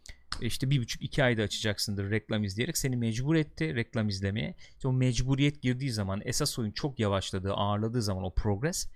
İşte 0.41 0.69
bir 0.69 0.81
buçuk 0.81 1.01
iki 1.01 1.23
ayda 1.23 1.41
açacaksındır 1.41 2.11
reklam 2.11 2.43
izleyerek 2.43 2.77
seni 2.77 2.97
mecbur 2.97 3.35
etti 3.35 3.75
reklam 3.75 4.09
izlemeye. 4.09 4.55
İşte 4.75 4.87
o 4.87 4.93
mecburiyet 4.93 5.61
girdiği 5.61 5.91
zaman 5.91 6.21
esas 6.25 6.59
oyun 6.59 6.71
çok 6.71 6.99
yavaşladığı 6.99 7.53
ağırladığı 7.53 8.01
zaman 8.01 8.23
o 8.23 8.33
progress 8.33 8.87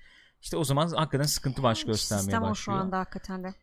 işte 0.41 0.57
o 0.57 0.63
zaman 0.63 0.87
hakikaten 0.87 1.25
sıkıntı 1.25 1.63
baş 1.63 1.83
göstermeye 1.83 2.21
Sistem 2.21 2.43
o 2.43 2.45
şu 2.45 2.51
başlıyor. 2.51 2.79
anda 2.79 2.99
hakikaten 2.99 3.43
de. 3.43 3.53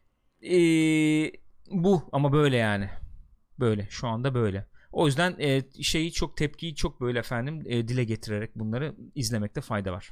Ee, 0.43 1.33
bu 1.71 2.09
ama 2.13 2.33
böyle 2.33 2.57
yani 2.57 2.91
böyle 3.61 3.87
şu 3.91 4.09
anda 4.09 4.35
böyle. 4.35 4.67
O 4.93 5.07
yüzden 5.07 5.37
e, 5.39 5.63
şeyi 5.83 6.13
çok 6.13 6.37
tepkiyi 6.37 6.75
çok 6.75 7.01
böyle 7.01 7.19
efendim 7.19 7.63
e, 7.67 7.89
dile 7.89 8.05
getirerek 8.05 8.57
bunları 8.57 8.95
izlemekte 9.15 9.61
fayda 9.61 9.93
var. 9.93 10.11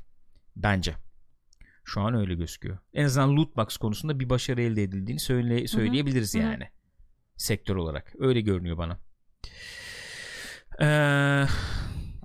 Bence. 0.57 0.95
Şu 1.85 2.01
an 2.01 2.15
öyle 2.15 2.35
gözüküyor. 2.35 2.79
En 2.95 3.05
azından 3.05 3.37
loot 3.37 3.57
box 3.57 3.77
konusunda 3.77 4.21
bir 4.21 4.31
başarı 4.31 4.63
elde 4.63 4.83
edildiğini 4.83 5.21
söyle, 5.21 5.69
söyleyebiliriz 5.69 6.35
Hı 6.35 6.39
hı. 6.39 6.43
yani. 6.43 6.69
Sektör 7.37 7.77
olarak. 7.77 8.13
Öyle 8.19 8.41
görünüyor 8.41 8.79
bana. 8.79 8.99
Ee, 10.81 11.47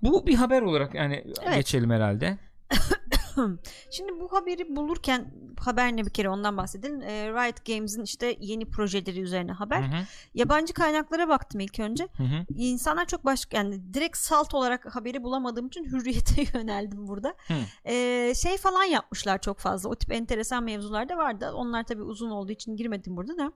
bu 0.03 0.27
bir 0.27 0.35
haber 0.35 0.61
olarak 0.61 0.95
yani 0.95 1.23
Evet. 1.43 1.55
geçelim 1.55 1.89
herhalde. 1.89 2.37
Şimdi 3.91 4.19
bu 4.19 4.33
haberi 4.33 4.75
bulurken 4.75 5.33
haber 5.59 5.97
ne 5.97 6.05
bir 6.05 6.09
kere 6.09 6.29
ondan 6.29 6.57
bahsedelim. 6.57 7.01
Ee, 7.01 7.27
Riot 7.29 7.65
Games'in 7.65 8.03
işte 8.03 8.37
yeni 8.39 8.69
projeleri 8.69 9.19
üzerine 9.21 9.51
haber. 9.51 9.81
Hı 9.81 9.85
hı, 9.97 10.01
Yabancı 10.33 10.73
kaynaklara 10.73 11.27
baktım 11.27 11.59
ilk 11.61 11.79
önce. 11.79 12.07
hı 12.17 12.23
hı. 12.23 12.45
İnsanlar 12.55 13.05
çok 13.05 13.25
başka 13.25 13.57
yani 13.57 13.93
direkt 13.93 14.17
salt 14.17 14.53
olarak 14.53 14.95
haberi 14.95 15.23
bulamadığım 15.23 15.67
için 15.67 15.83
hürriyete 15.85 16.45
yöneldim 16.57 17.07
burada. 17.07 17.35
Hı. 17.47 17.53
Ee, 17.85 18.33
şey 18.35 18.57
falan 18.57 18.83
yapmışlar 18.83 19.41
çok 19.41 19.59
fazla. 19.59 19.89
O 19.89 19.95
tip 19.95 20.11
enteresan 20.11 20.63
mevzular 20.63 21.09
da 21.09 21.17
vardı. 21.17 21.51
Onlar 21.53 21.83
tabii 21.83 22.03
uzun 22.03 22.29
olduğu 22.29 22.51
için 22.51 22.75
girmedim 22.75 23.17
burada 23.17 23.37
da. 23.37 23.51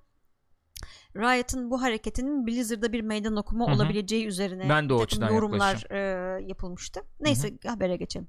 Riot'ın 1.15 1.71
bu 1.71 1.81
hareketinin 1.81 2.47
Blizzard'da 2.47 2.93
bir 2.93 3.01
meydan 3.01 3.35
okuma 3.35 3.67
Hı 3.67 3.71
hı. 3.71 3.75
olabileceği 3.75 4.25
üzerine 4.25 4.69
Ben 4.69 4.89
de 4.89 4.93
o 4.93 5.01
açıdan 5.01 5.29
yorumlar 5.33 5.85
e, 5.91 5.97
yapılmıştı. 6.47 7.01
Neyse 7.19 7.53
habere 7.65 7.97
geçelim. 7.97 8.27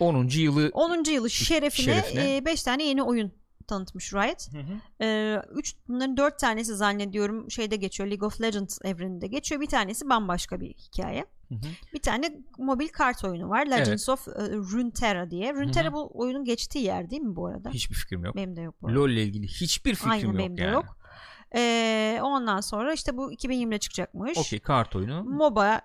10. 0.00 0.28
yılı 0.28 0.70
10. 0.72 1.10
yılı 1.10 1.30
şerefine 1.30 1.94
Şerefine. 1.94 2.44
5 2.44 2.62
tane 2.62 2.84
yeni 2.84 3.02
oyun 3.02 3.32
tanıtmış 3.66 4.14
Riot. 4.14 4.52
Hı 4.52 4.58
hı. 4.58 5.04
Ee, 5.04 5.42
üç, 5.54 5.76
bunların 5.88 6.16
dört 6.16 6.38
tanesi 6.38 6.76
zannediyorum 6.76 7.50
şeyde 7.50 7.76
geçiyor 7.76 8.08
League 8.08 8.26
of 8.26 8.40
Legends 8.40 8.78
evreninde 8.84 9.26
geçiyor. 9.26 9.60
Bir 9.60 9.66
tanesi 9.66 10.08
bambaşka 10.08 10.60
bir 10.60 10.68
hikaye. 10.74 11.26
Hı 11.48 11.54
hı. 11.54 11.68
Bir 11.94 12.02
tane 12.02 12.38
mobil 12.58 12.88
kart 12.88 13.24
oyunu 13.24 13.48
var. 13.48 13.66
Legends 13.66 14.08
of 14.08 14.28
e, 14.28 14.32
Runeterra 14.52 15.30
diye. 15.30 15.54
Runeterra 15.54 15.86
Hı 15.86 15.90
hı. 15.90 15.94
bu 15.94 16.10
oyunun 16.14 16.44
geçtiği 16.44 16.84
yer 16.84 17.10
değil 17.10 17.22
mi 17.22 17.36
bu 17.36 17.46
arada? 17.46 17.70
hiçbir 17.70 17.94
fikrim 17.94 18.24
yok. 18.24 18.36
Benim 18.36 18.56
de 18.56 18.60
yok 18.60 18.74
bu 18.82 18.88
arada. 18.88 18.98
LoL 19.00 19.10
ile 19.10 19.22
ilgili 19.22 19.46
hiçbir 19.46 19.94
fikrim 19.94 20.10
Aynen 20.10 20.26
yok 20.26 20.38
benim 20.38 20.56
de 20.56 20.62
yani. 20.62 20.74
yok. 20.74 20.95
Ee, 21.54 22.20
ondan 22.22 22.60
sonra 22.60 22.92
işte 22.92 23.16
bu 23.16 23.32
2020'de 23.32 23.78
çıkacakmış. 23.78 24.38
Okey 24.38 24.58
kart 24.60 24.96
oyunu. 24.96 25.24
MOBA, 25.24 25.80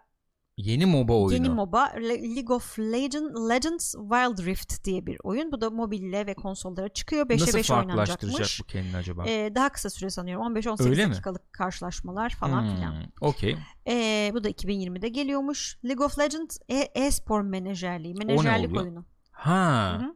Yeni 0.57 0.85
MOBA 0.85 1.13
oyunu. 1.13 1.33
yeni 1.33 1.49
MOBA 1.49 1.83
Le- 1.95 2.35
League 2.35 2.55
of 2.55 2.79
Legend, 2.79 3.49
Legends 3.49 3.91
Wild 3.93 4.45
Rift 4.45 4.83
diye 4.85 5.05
bir 5.05 5.17
oyun. 5.23 5.51
Bu 5.51 5.61
da 5.61 5.69
mobille 5.69 6.25
ve 6.27 6.33
konsollara 6.33 6.89
çıkıyor. 6.89 7.25
5'e 7.29 7.41
Nasıl 7.41 7.57
5 7.57 7.67
farklılaştıracak 7.67 8.23
oynanacakmış. 8.23 8.59
bu 8.61 8.63
kendini 8.67 8.97
acaba? 8.97 9.23
Ee, 9.27 9.51
daha 9.55 9.69
kısa 9.69 9.89
süre 9.89 10.09
sanıyorum. 10.09 10.45
15-18 10.55 10.89
Öyle 10.89 11.05
mi? 11.05 11.11
dakikalık 11.11 11.53
karşılaşmalar 11.53 12.29
falan 12.29 12.61
Hmm, 12.67 12.75
filan. 12.75 12.95
Okey. 13.21 13.57
Ee, 13.87 14.31
bu 14.33 14.43
da 14.43 14.49
2020'de 14.49 15.09
geliyormuş. 15.09 15.77
League 15.85 16.05
of 16.05 16.19
Legends 16.19 16.57
e- 16.69 16.91
e-spor 16.95 17.41
menajerliği. 17.41 18.13
Menajerlik 18.15 18.77
oyunu. 18.77 19.05
Ha. 19.31 19.97
Hı 19.99 20.05
hı. 20.05 20.15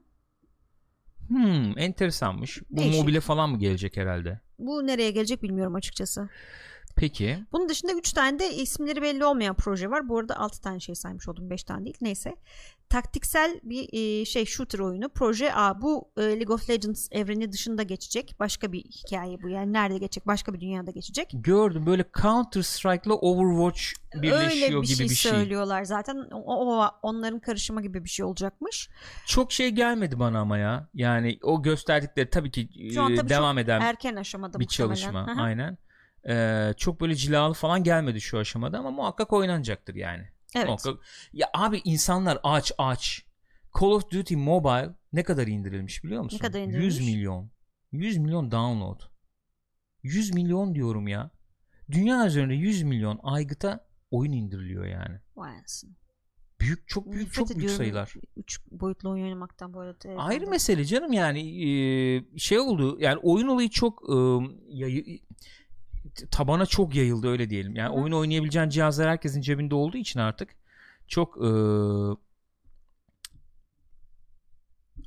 Hmm, 1.27 1.77
enteresanmış. 1.77 2.61
Bu 2.69 2.77
Değişik. 2.77 3.01
mobile 3.01 3.19
falan 3.19 3.49
mı 3.49 3.59
gelecek 3.59 3.97
herhalde? 3.97 4.39
Bu 4.59 4.87
nereye 4.87 5.11
gelecek 5.11 5.43
bilmiyorum 5.43 5.75
açıkçası. 5.75 6.29
Peki. 6.95 7.39
Bunun 7.51 7.69
dışında 7.69 7.93
3 7.93 8.13
tane 8.13 8.39
de 8.39 8.53
isimleri 8.53 9.01
belli 9.01 9.25
olmayan 9.25 9.55
proje 9.55 9.91
var. 9.91 10.09
Bu 10.09 10.19
arada 10.19 10.37
6 10.37 10.61
tane 10.61 10.79
şey 10.79 10.95
saymış 10.95 11.27
oldum 11.27 11.49
5 11.49 11.63
tane 11.63 11.85
değil. 11.85 11.97
Neyse. 12.01 12.35
Taktiksel 12.89 13.59
bir 13.63 13.89
e, 13.93 14.25
şey 14.25 14.45
shooter 14.45 14.79
oyunu. 14.79 15.09
Proje 15.09 15.53
A 15.55 15.81
bu 15.81 16.11
e, 16.17 16.21
League 16.21 16.55
of 16.55 16.69
Legends 16.69 17.07
evreni 17.11 17.51
dışında 17.51 17.83
geçecek. 17.83 18.35
Başka 18.39 18.71
bir 18.71 18.79
hikaye 18.83 19.41
bu. 19.43 19.49
Yani 19.49 19.73
nerede 19.73 19.97
geçecek? 19.97 20.27
Başka 20.27 20.53
bir 20.53 20.59
dünyada 20.59 20.91
geçecek. 20.91 21.31
Gördüm 21.33 21.85
böyle 21.85 22.05
Counter 22.21 22.61
Strike'la 22.61 23.13
Overwatch 23.15 23.81
birleşiyor 24.15 24.51
Öyle 24.51 24.81
bir 24.81 24.87
gibi 24.87 24.95
şey, 24.95 25.09
bir 25.09 25.15
şey. 25.15 25.31
söylüyorlar 25.31 25.83
zaten. 25.83 26.17
O, 26.31 26.75
o 26.77 26.89
onların 27.01 27.39
karışımı 27.39 27.81
gibi 27.81 28.03
bir 28.03 28.09
şey 28.09 28.25
olacakmış. 28.25 28.89
Çok 29.27 29.51
şey 29.51 29.69
gelmedi 29.69 30.19
bana 30.19 30.39
ama 30.39 30.57
ya. 30.57 30.89
Yani 30.93 31.39
o 31.43 31.61
gösterdikleri 31.63 32.29
tabii 32.29 32.51
ki 32.51 32.69
e, 32.79 32.93
tabii 32.93 33.29
devam 33.29 33.57
eden 33.57 33.81
Erken 33.81 34.15
aşamada 34.15 34.59
bir 34.59 34.67
çalışma. 34.67 35.35
Aynen. 35.37 35.77
Ee, 36.29 36.73
çok 36.77 37.01
böyle 37.01 37.15
cilalı 37.15 37.53
falan 37.53 37.83
gelmedi 37.83 38.21
şu 38.21 38.37
aşamada 38.37 38.79
ama 38.79 38.91
muhakkak 38.91 39.33
oynanacaktır 39.33 39.95
yani. 39.95 40.29
Evet. 40.55 40.65
Muhakkak. 40.67 40.97
Ya 41.33 41.49
abi 41.53 41.81
insanlar 41.83 42.39
aç 42.43 42.71
aç. 42.77 43.25
Call 43.79 43.87
of 43.87 44.11
Duty 44.11 44.35
Mobile 44.35 44.95
ne 45.13 45.23
kadar 45.23 45.47
indirilmiş 45.47 46.03
biliyor 46.03 46.23
musun? 46.23 46.37
kadar 46.37 46.59
100 46.59 46.67
indirilmiş? 46.67 46.97
milyon. 46.99 47.51
100 47.91 48.17
milyon 48.17 48.51
download. 48.51 48.99
100 50.03 50.33
milyon 50.33 50.75
diyorum 50.75 51.07
ya. 51.07 51.31
Dünya 51.91 52.27
üzerinde 52.27 52.53
100 52.53 52.83
milyon 52.83 53.19
aygıta 53.23 53.87
oyun 54.11 54.31
indiriliyor 54.31 54.85
yani. 54.85 55.19
Vay 55.35 55.51
anasını. 55.57 55.91
Büyük 56.59 56.87
çok 56.87 57.11
büyük 57.11 57.27
Nefret 57.27 57.47
çok 57.47 57.57
büyük 57.57 57.71
sayılar. 57.71 58.13
Üç 58.37 58.61
boyutlu 58.71 59.09
oyun 59.09 59.23
oynamaktan 59.23 59.73
bu 59.73 59.79
arada. 59.79 60.09
Ayrı 60.17 60.47
mesele 60.47 60.85
canım 60.85 61.13
yani 61.13 61.39
e, 61.69 62.23
şey 62.37 62.59
oldu 62.59 62.97
yani 62.99 63.19
oyun 63.23 63.47
olayı 63.47 63.69
çok 63.69 64.03
e, 64.09 64.15
yayı- 64.69 65.19
tabana 66.31 66.65
çok 66.65 66.95
yayıldı 66.95 67.27
öyle 67.29 67.49
diyelim. 67.49 67.75
Yani 67.75 67.89
Hı 67.89 68.01
oyun 68.01 68.11
oynayabileceğin 68.13 68.69
cihazlar 68.69 69.09
herkesin 69.09 69.41
cebinde 69.41 69.75
olduğu 69.75 69.97
için 69.97 70.19
artık 70.19 70.49
çok 71.07 71.37
e, 71.37 71.47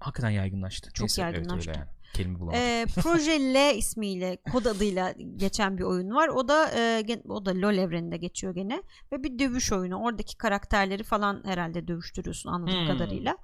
hakikaten 0.00 0.30
yaygınlaştı. 0.30 0.90
Çok 0.92 1.04
Neyse, 1.04 1.22
evet, 1.22 1.34
yaygınlaştı. 1.34 1.70
yani. 1.76 1.88
Kelime 2.14 2.40
bulamadım. 2.40 2.60
Ee, 2.60 2.86
Proje 3.02 3.40
L 3.54 3.76
ismiyle 3.76 4.38
kod 4.52 4.64
adıyla 4.64 5.14
geçen 5.36 5.78
bir 5.78 5.82
oyun 5.82 6.10
var. 6.14 6.28
O 6.28 6.48
da 6.48 6.70
e, 6.76 7.04
o 7.28 7.46
da 7.46 7.50
LoL 7.54 7.74
evreninde 7.78 8.16
geçiyor 8.16 8.54
gene 8.54 8.82
ve 9.12 9.22
bir 9.22 9.38
dövüş 9.38 9.72
oyunu. 9.72 9.96
Oradaki 10.02 10.36
karakterleri 10.36 11.02
falan 11.04 11.42
herhalde 11.44 11.88
dövüştürüyorsun 11.88 12.50
anladığım 12.50 12.80
Hmm. 12.80 12.86
kadarıyla. 12.86 13.36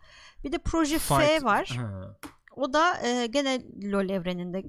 Bir 0.45 0.53
de 0.53 0.59
Proje 0.59 0.99
F 0.99 1.15
Fight- 1.15 1.45
var. 1.45 1.67
Ha. 1.77 2.17
O 2.57 2.73
da 2.73 3.07
e, 3.07 3.27
gene 3.27 3.63
LoL 3.85 4.11
evreninde 4.11 4.63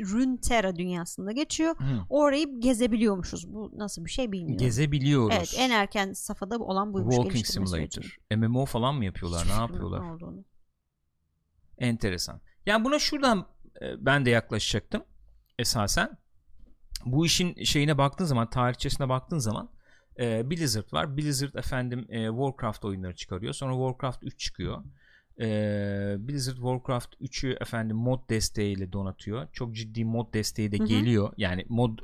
Runeterra 0.00 0.76
dünyasında 0.76 1.32
geçiyor. 1.32 1.76
Hı. 1.78 1.84
Orayı 2.08 2.60
gezebiliyormuşuz. 2.60 3.54
Bu 3.54 3.72
nasıl 3.76 4.04
bir 4.04 4.10
şey 4.10 4.32
bilmiyorum. 4.32 4.58
Gezebiliyoruz. 4.66 5.36
Evet 5.38 5.54
en 5.58 5.70
erken 5.70 6.12
safhada 6.12 6.58
olan 6.58 6.92
buymuş 6.92 7.14
Walking 7.14 7.46
Simulator. 7.46 7.76
sürecinin. 7.76 8.48
MMO 8.48 8.66
falan 8.66 8.94
mı 8.94 9.04
yapıyorlar? 9.04 9.40
Hiçbir 9.40 9.56
Ne 9.56 9.60
yapıyorlar? 9.60 10.00
ne 10.02 10.12
olduğunu. 10.12 10.44
Enteresan. 11.78 12.40
Yani 12.66 12.84
buna 12.84 12.98
şuradan 12.98 13.46
e, 13.82 14.06
ben 14.06 14.24
de 14.26 14.30
yaklaşacaktım 14.30 15.02
esasen. 15.58 16.18
Bu 17.04 17.26
işin 17.26 17.64
şeyine 17.64 17.98
baktığın 17.98 18.24
zaman, 18.24 18.50
tarihçesine 18.50 19.08
baktığın 19.08 19.38
zaman 19.38 19.70
e, 20.20 20.50
Blizzard 20.50 20.92
var. 20.92 21.16
Blizzard 21.16 21.54
efendim 21.54 22.06
e, 22.08 22.26
Warcraft 22.28 22.84
oyunları 22.84 23.14
çıkarıyor. 23.16 23.52
Sonra 23.52 23.72
Warcraft 23.72 24.22
3 24.22 24.38
çıkıyor. 24.38 24.84
E, 25.40 25.46
Blizzard 26.18 26.56
Warcraft 26.56 27.14
3'ü 27.14 27.62
efendim 27.62 27.96
mod 27.96 28.28
desteğiyle 28.30 28.92
donatıyor. 28.92 29.48
Çok 29.52 29.74
ciddi 29.74 30.04
mod 30.04 30.34
desteği 30.34 30.72
de 30.72 30.78
Hı 30.78 30.82
hı. 30.82 30.86
geliyor. 30.86 31.32
Yani 31.36 31.66
mod 31.68 31.98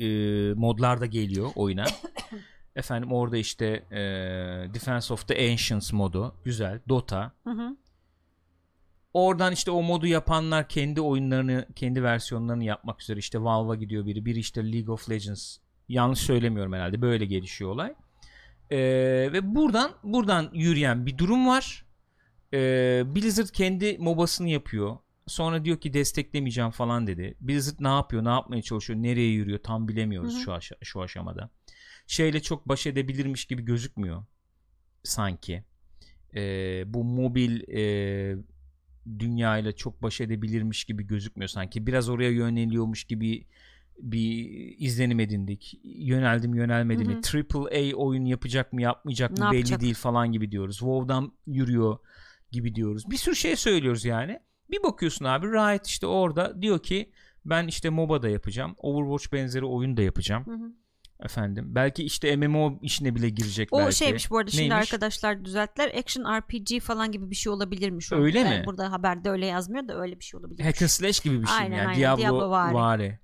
e, 0.00 0.54
modlar 0.54 1.00
da 1.00 1.06
geliyor 1.06 1.50
oyuna. 1.54 1.84
efendim 2.76 3.12
orada 3.12 3.36
işte 3.36 3.66
e, 3.90 4.00
Defense 4.74 5.14
of 5.14 5.28
the 5.28 5.50
Ancients 5.50 5.92
modu 5.92 6.34
güzel. 6.44 6.80
Dota 6.88 7.32
Hı 7.44 7.50
hı. 7.50 7.76
Oradan 9.14 9.52
işte 9.52 9.70
o 9.70 9.82
modu 9.82 10.06
yapanlar 10.06 10.68
kendi 10.68 11.00
oyunlarını, 11.00 11.66
kendi 11.76 12.02
versiyonlarını 12.02 12.64
yapmak 12.64 13.02
üzere 13.02 13.18
işte 13.18 13.42
Valve'a 13.42 13.74
gidiyor 13.74 14.06
biri. 14.06 14.24
Bir 14.24 14.36
işte 14.36 14.72
League 14.72 14.94
of 14.94 15.10
Legends. 15.10 15.56
Yanlış 15.88 16.18
söylemiyorum 16.18 16.72
herhalde. 16.72 17.02
Böyle 17.02 17.24
gelişiyor 17.24 17.70
olay. 17.70 17.94
Ee, 18.70 18.78
ve 19.32 19.54
buradan 19.54 19.90
buradan 20.02 20.50
yürüyen 20.52 21.06
bir 21.06 21.18
durum 21.18 21.46
var. 21.46 21.84
Ee, 22.54 23.02
Blizzard 23.06 23.48
kendi 23.48 23.98
MOBA'sını 23.98 24.48
yapıyor. 24.48 24.96
Sonra 25.26 25.64
diyor 25.64 25.80
ki 25.80 25.94
desteklemeyeceğim 25.94 26.70
falan 26.70 27.06
dedi. 27.06 27.34
Blizzard 27.40 27.76
ne 27.80 27.88
yapıyor, 27.88 28.24
ne 28.24 28.28
yapmaya 28.28 28.62
çalışıyor, 28.62 29.02
nereye 29.02 29.32
yürüyor 29.32 29.58
tam 29.58 29.88
bilemiyoruz 29.88 30.44
şu 30.44 30.52
aşa- 30.52 30.84
şu 30.84 31.00
aşamada. 31.02 31.50
Şeyle 32.06 32.42
çok 32.42 32.68
baş 32.68 32.86
edebilirmiş 32.86 33.44
gibi 33.44 33.62
gözükmüyor 33.62 34.24
sanki. 35.02 35.64
Ee, 36.34 36.84
bu 36.86 37.04
mobil 37.04 37.60
e, 37.68 38.36
dünyayla 39.18 39.72
çok 39.72 40.02
baş 40.02 40.20
edebilirmiş 40.20 40.84
gibi 40.84 41.06
gözükmüyor 41.06 41.48
sanki. 41.48 41.86
Biraz 41.86 42.08
oraya 42.08 42.30
yöneliyormuş 42.30 43.04
gibi 43.04 43.46
bir 43.98 44.48
izlenim 44.78 45.20
edindik. 45.20 45.80
Yöneldim 45.84 46.54
yönelmedi 46.54 47.04
mi? 47.04 47.20
Triple 47.20 47.92
A 47.92 47.96
oyun 47.96 48.24
yapacak 48.24 48.72
mı 48.72 48.82
yapmayacak 48.82 49.30
mı 49.30 49.36
Ne 49.46 49.50
belli 49.50 49.56
yapacak? 49.56 49.80
değil 49.80 49.94
falan 49.94 50.32
gibi 50.32 50.50
diyoruz. 50.50 50.78
WoW'dan 50.78 51.32
yürüyor 51.46 51.98
gibi 52.52 52.74
diyoruz. 52.74 53.10
Bir 53.10 53.16
sürü 53.16 53.36
şey 53.36 53.56
söylüyoruz 53.56 54.04
yani. 54.04 54.40
Bir 54.70 54.82
bakıyorsun 54.82 55.24
abi 55.24 55.46
Riot 55.46 55.86
işte 55.86 56.06
orada 56.06 56.62
diyor 56.62 56.78
ki 56.82 57.12
ben 57.44 57.66
işte 57.66 57.90
MOBA 57.90 58.22
da 58.22 58.28
yapacağım. 58.28 58.74
Overwatch 58.78 59.32
benzeri 59.32 59.64
oyun 59.64 59.96
da 59.96 60.02
yapacağım. 60.02 60.46
Hı 60.46 60.50
hı. 60.54 60.72
Efendim. 61.24 61.64
Belki 61.68 62.04
işte 62.04 62.36
MMO 62.36 62.78
işine 62.82 63.14
bile 63.14 63.28
girecek 63.28 63.68
O 63.72 63.78
belki. 63.78 63.96
şeymiş 63.96 64.30
bu 64.30 64.38
arada 64.38 64.50
şimdi 64.50 64.68
Neymiş? 64.70 64.92
arkadaşlar 64.92 65.44
düzelttiler. 65.44 65.94
Action 65.94 66.24
RPG 66.38 66.80
falan 66.82 67.12
gibi 67.12 67.30
bir 67.30 67.34
şey 67.34 67.52
olabilirmiş. 67.52 68.12
o. 68.12 68.16
Öyle 68.16 68.38
Yani 68.38 68.58
mi? 68.58 68.66
Burada 68.66 68.92
haberde 68.92 69.30
öyle 69.30 69.46
yazmıyor 69.46 69.88
da 69.88 70.00
öyle 70.00 70.18
bir 70.18 70.24
şey 70.24 70.40
olabilir. 70.40 70.64
Hack 70.64 70.82
and 70.82 70.88
slash 70.88 71.20
gibi 71.20 71.42
bir 71.42 71.46
şey 71.46 71.56
Aynen, 71.56 71.76
yani 71.76 71.88
aynen. 71.88 72.00
Diablo, 72.00 72.22
Diablo-vari. 72.22 72.74
vari. 72.74 73.18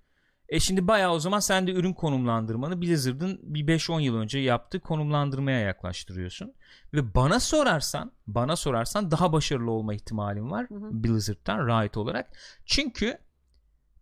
E 0.48 0.60
şimdi 0.60 0.88
bayağı 0.88 1.12
o 1.12 1.18
zaman 1.18 1.40
sen 1.40 1.66
de 1.66 1.72
ürün 1.72 1.92
konumlandırmanı 1.92 2.82
Blizzard'ın 2.82 3.40
bir 3.42 3.66
5-10 3.66 4.00
yıl 4.00 4.16
önce 4.16 4.38
yaptığı 4.38 4.80
konumlandırmaya 4.80 5.60
yaklaştırıyorsun. 5.60 6.54
Ve 6.94 7.14
bana 7.14 7.40
sorarsan, 7.40 8.12
bana 8.26 8.56
sorarsan 8.56 9.10
daha 9.10 9.32
başarılı 9.32 9.70
olma 9.70 9.94
ihtimalim 9.94 10.50
var 10.50 10.66
Hı 10.68 10.74
hı. 10.74 11.04
Blizzard'dan 11.04 11.66
Riot 11.66 11.96
olarak. 11.96 12.30
Çünkü 12.66 13.18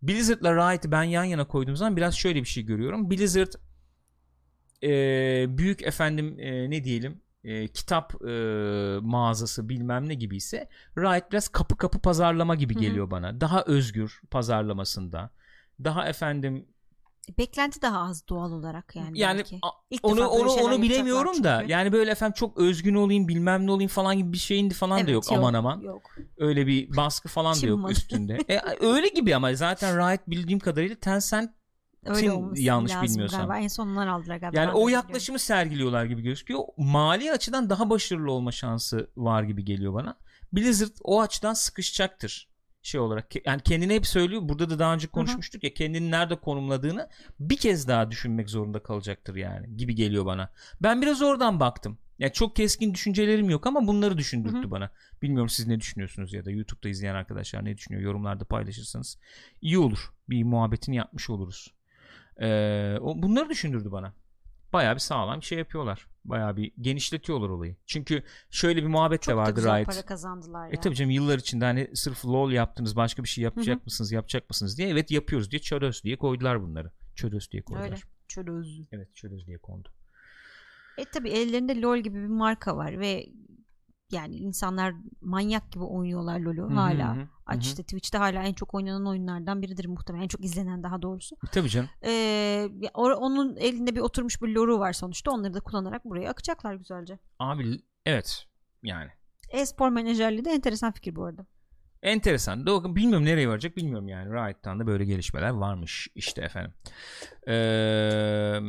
Blizzard'la 0.01 0.55
Riot'ı 0.55 0.91
ben 0.91 1.03
yan 1.03 1.23
yana 1.23 1.47
koyduğum 1.47 1.75
zaman 1.75 1.97
biraz 1.97 2.15
şöyle 2.15 2.39
bir 2.39 2.47
şey 2.47 2.63
görüyorum. 2.65 3.11
Blizzard 3.11 3.53
e, 4.83 4.89
büyük 5.57 5.83
efendim 5.83 6.39
e, 6.39 6.69
ne 6.69 6.83
diyelim 6.83 7.21
e, 7.43 7.67
kitap 7.67 8.25
e, 8.25 8.27
mağazası 9.01 9.69
bilmem 9.69 10.09
ne 10.09 10.13
gibi 10.13 10.35
ise 10.35 10.69
Riot 10.97 11.31
biraz 11.31 11.47
kapı 11.47 11.77
kapı 11.77 11.99
pazarlama 11.99 12.55
gibi 12.55 12.77
geliyor 12.77 13.11
bana. 13.11 13.41
Daha 13.41 13.63
özgür 13.63 14.21
pazarlamasında. 14.31 15.29
Daha 15.83 16.07
efendim 16.07 16.67
Beklenti 17.37 17.81
daha 17.81 17.99
az 17.99 18.27
doğal 18.27 18.51
olarak 18.51 18.95
yani. 18.95 19.19
yani 19.19 19.37
belki. 19.37 19.59
İlk 19.89 20.05
onu 20.05 20.27
onu 20.27 20.51
onu 20.51 20.81
bilemiyorum 20.81 21.43
da 21.43 21.57
çünkü. 21.59 21.71
yani 21.71 21.91
böyle 21.91 22.11
efendim 22.11 22.33
çok 22.37 22.57
özgün 22.57 22.95
olayım 22.95 23.27
bilmem 23.27 23.67
ne 23.67 23.71
olayım 23.71 23.89
falan 23.89 24.17
gibi 24.17 24.33
bir 24.33 24.37
şeyin 24.37 24.69
falan 24.69 24.97
da 24.97 25.01
Evet, 25.01 25.13
yok, 25.13 25.23
aman 25.31 25.53
aman. 25.53 25.79
Yok. 25.79 26.01
Öyle 26.37 26.67
bir 26.67 26.97
baskı 26.97 27.29
falan 27.29 27.61
da 27.61 27.67
yok 27.67 27.91
üstünde. 27.91 28.37
e, 28.49 28.61
öyle 28.79 29.07
gibi 29.07 29.35
ama 29.35 29.53
zaten 29.53 29.97
Riot 29.97 30.21
bildiğim 30.27 30.59
kadarıyla 30.59 30.95
Tencent 30.95 31.51
Öyle 32.05 32.61
yanlış 32.61 33.01
bilmiyorsam. 33.01 33.39
Galiba. 33.39 33.57
En 33.57 33.67
son 33.67 33.87
onlar 33.87 34.07
aldılar 34.07 34.37
galiba. 34.37 34.59
yani 34.59 34.71
o 34.71 34.89
yaklaşımı 34.89 35.39
sergiliyorlar 35.39 36.05
gibi 36.05 36.21
gözüküyor. 36.21 36.63
Mali 36.77 37.31
açıdan 37.31 37.69
daha 37.69 37.89
başarılı 37.89 38.31
olma 38.31 38.51
şansı 38.51 39.09
var 39.17 39.43
gibi 39.43 39.65
geliyor 39.65 39.93
bana. 39.93 40.17
Blizzard 40.53 40.95
o 41.03 41.21
açıdan 41.21 41.53
sıkışacaktır 41.53 42.49
şey 42.87 43.01
olarak. 43.01 43.45
Yani 43.45 43.61
kendine 43.61 43.95
hep 43.95 44.07
söylüyor. 44.07 44.41
Burada 44.45 44.69
da 44.69 44.79
daha 44.79 44.93
önce 44.93 45.07
konuşmuştuk 45.07 45.63
ya 45.63 45.73
kendini 45.73 46.11
nerede 46.11 46.35
konumladığını 46.35 47.09
bir 47.39 47.57
kez 47.57 47.87
daha 47.87 48.11
düşünmek 48.11 48.49
zorunda 48.49 48.83
kalacaktır 48.83 49.35
yani 49.35 49.77
gibi 49.77 49.95
geliyor 49.95 50.25
bana. 50.25 50.51
Ben 50.81 51.01
biraz 51.01 51.21
oradan 51.21 51.59
baktım. 51.59 51.97
Yani 52.19 52.33
çok 52.33 52.55
keskin 52.55 52.93
düşüncelerim 52.93 53.49
yok 53.49 53.67
ama 53.67 53.87
bunları 53.87 54.17
düşündürttü 54.17 54.57
Hı 54.57 54.67
hı. 54.67 54.71
bana. 54.71 54.91
Bilmiyorum 55.21 55.49
siz 55.49 55.67
ne 55.67 55.79
düşünüyorsunuz 55.79 56.33
ya 56.33 56.45
da 56.45 56.51
YouTube'da 56.51 56.89
izleyen 56.89 57.15
arkadaşlar 57.15 57.65
ne 57.65 57.77
düşünüyor? 57.77 58.03
Yorumlarda 58.03 58.45
paylaşırsanız 58.45 59.19
iyi 59.61 59.77
olur. 59.77 60.13
Bir 60.29 60.43
muhabbetini 60.43 60.95
yapmış 60.95 61.29
oluruz. 61.29 61.73
Ee, 62.41 62.97
o, 63.01 63.21
bunları 63.21 63.49
düşündürdü 63.49 63.91
bana. 63.91 64.13
Bayağı 64.73 64.95
bir 64.95 64.99
sağlam 64.99 65.43
şey 65.43 65.57
yapıyorlar. 65.57 66.07
Bayağı 66.25 66.57
bir 66.57 66.71
genişletiyorlar 66.81 67.49
olayı. 67.49 67.75
Çünkü 67.85 68.23
şöyle 68.49 68.81
bir 68.83 68.87
muhabbet 68.87 69.21
Çok 69.21 69.31
de 69.31 69.37
vardı 69.37 69.61
Riot. 69.61 69.85
para 69.85 70.05
kazandılar 70.05 70.65
ya. 70.65 70.71
E 70.73 70.79
tabii 70.79 70.95
canım 70.95 71.11
yıllar 71.11 71.37
içinde 71.37 71.65
hani 71.65 71.89
sırf 71.93 72.25
lol 72.25 72.51
yaptınız 72.51 72.95
başka 72.95 73.23
bir 73.23 73.27
şey 73.27 73.43
yapacak 73.43 73.85
mısınız 73.85 74.11
yapacak 74.11 74.49
mısınız 74.49 74.77
diye 74.77 74.89
evet 74.89 75.11
yapıyoruz 75.11 75.51
diye 75.51 75.59
çöröz 75.59 76.03
diye 76.03 76.17
koydular 76.17 76.61
bunları. 76.61 76.91
Çöröz 77.15 77.51
diye 77.51 77.61
koydular. 77.63 77.85
Öyle. 77.85 77.95
Çöröz. 78.27 78.81
Evet 78.91 79.15
çöröz 79.15 79.47
diye 79.47 79.57
kondu. 79.57 79.89
E 80.97 81.05
tabii 81.05 81.29
ellerinde 81.29 81.81
LoL 81.81 81.97
gibi 81.97 82.15
bir 82.23 82.27
marka 82.27 82.77
var 82.77 82.99
ve 82.99 83.29
yani 84.11 84.35
insanlar 84.35 84.93
manyak 85.21 85.71
gibi 85.71 85.83
oynuyorlar 85.83 86.39
LoL'ü 86.39 86.73
hala. 86.73 87.15
hı 87.15 87.21
hı. 87.21 87.27
Aç 87.45 87.65
işte 87.65 87.83
Twitch'te 87.83 88.17
hala 88.17 88.43
en 88.43 88.53
çok 88.53 88.73
oynanan 88.73 89.05
oyunlardan 89.07 89.61
biridir 89.61 89.85
muhtemelen. 89.85 90.23
En 90.23 90.27
çok 90.27 90.45
izlenen 90.45 90.83
daha 90.83 91.01
doğrusu. 91.01 91.35
Tabii 91.51 91.69
canım. 91.69 91.89
Ee, 92.05 92.69
onun 92.93 93.55
elinde 93.55 93.95
bir 93.95 93.99
oturmuş 93.99 94.41
bir 94.41 94.47
lore'u 94.47 94.79
var 94.79 94.93
sonuçta. 94.93 95.31
Onları 95.31 95.53
da 95.53 95.59
kullanarak 95.59 96.05
buraya 96.05 96.29
akacaklar 96.29 96.75
güzelce. 96.75 97.19
Abi 97.39 97.79
evet 98.05 98.45
yani. 98.83 99.09
E-spor 99.49 99.89
menajerliği 99.89 100.45
de 100.45 100.51
enteresan 100.51 100.91
fikir 100.91 101.15
bu 101.15 101.25
arada. 101.25 101.45
Enteresan. 102.01 102.59
Do- 102.59 102.95
Bilmiyorum 102.95 103.25
nereye 103.25 103.49
varacak 103.49 103.77
bilmiyorum 103.77 104.07
yani. 104.07 104.29
Riot'tan 104.33 104.79
da 104.79 104.87
böyle 104.87 105.05
gelişmeler 105.05 105.49
varmış 105.49 106.07
işte 106.15 106.41
efendim. 106.41 106.73
Ee, 107.47 108.59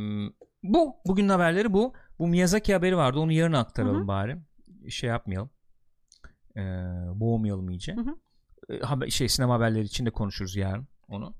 bu. 0.63 0.95
Bugünün 1.07 1.29
haberleri 1.29 1.73
bu. 1.73 1.93
Bu 2.19 2.27
Miyazaki 2.27 2.73
haberi 2.73 2.97
vardı. 2.97 3.19
Onu 3.19 3.31
yarın 3.31 3.53
aktaralım 3.53 3.99
Hı 3.99 4.03
hı. 4.03 4.07
bari. 4.07 4.37
Şey 4.89 5.09
yapmayalım. 5.09 5.49
Ee, 6.57 6.61
boğmayalım 7.15 7.69
iyice. 7.69 7.95
Hı 7.95 8.01
hı. 8.01 8.15
Ee, 8.69 8.79
haber, 8.79 9.07
şey 9.07 9.29
sinema 9.29 9.53
haberleri 9.53 9.83
için 9.83 10.05
de 10.05 10.11
konuşuruz 10.11 10.55
yarın 10.55 10.87
onu. 11.07 11.33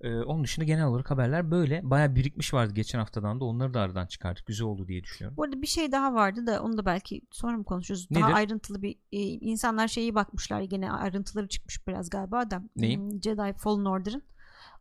Ee, 0.00 0.14
onun 0.16 0.44
dışında 0.44 0.64
genel 0.64 0.86
olarak 0.86 1.10
haberler 1.10 1.50
böyle. 1.50 1.80
Baya 1.90 2.14
birikmiş 2.14 2.54
vardı 2.54 2.74
geçen 2.74 2.98
haftadan 2.98 3.40
da 3.40 3.44
onları 3.44 3.74
da 3.74 3.80
aradan 3.80 4.06
çıkardık. 4.06 4.46
Güzel 4.46 4.66
oldu 4.66 4.88
diye 4.88 5.02
düşünüyorum. 5.04 5.36
Bu 5.36 5.44
arada 5.44 5.62
bir 5.62 5.66
şey 5.66 5.92
daha 5.92 6.14
vardı 6.14 6.46
da 6.46 6.62
onu 6.62 6.78
da 6.78 6.86
belki 6.86 7.22
sonra 7.30 7.56
mı 7.56 7.64
konuşuruz? 7.64 8.10
Daha 8.14 8.26
Nedir? 8.26 8.36
ayrıntılı 8.36 8.82
bir 8.82 8.94
e, 9.12 9.18
insanlar 9.20 9.88
şeyi 9.88 10.14
bakmışlar 10.14 10.60
gene 10.60 10.92
ayrıntıları 10.92 11.48
çıkmış 11.48 11.86
biraz 11.86 12.10
galiba 12.10 12.50
da. 12.50 12.62
Neyin? 12.76 13.10
Hmm, 13.10 13.22
Jedi 13.22 13.58
Fallen 13.58 13.84
Order'ın. 13.84 14.22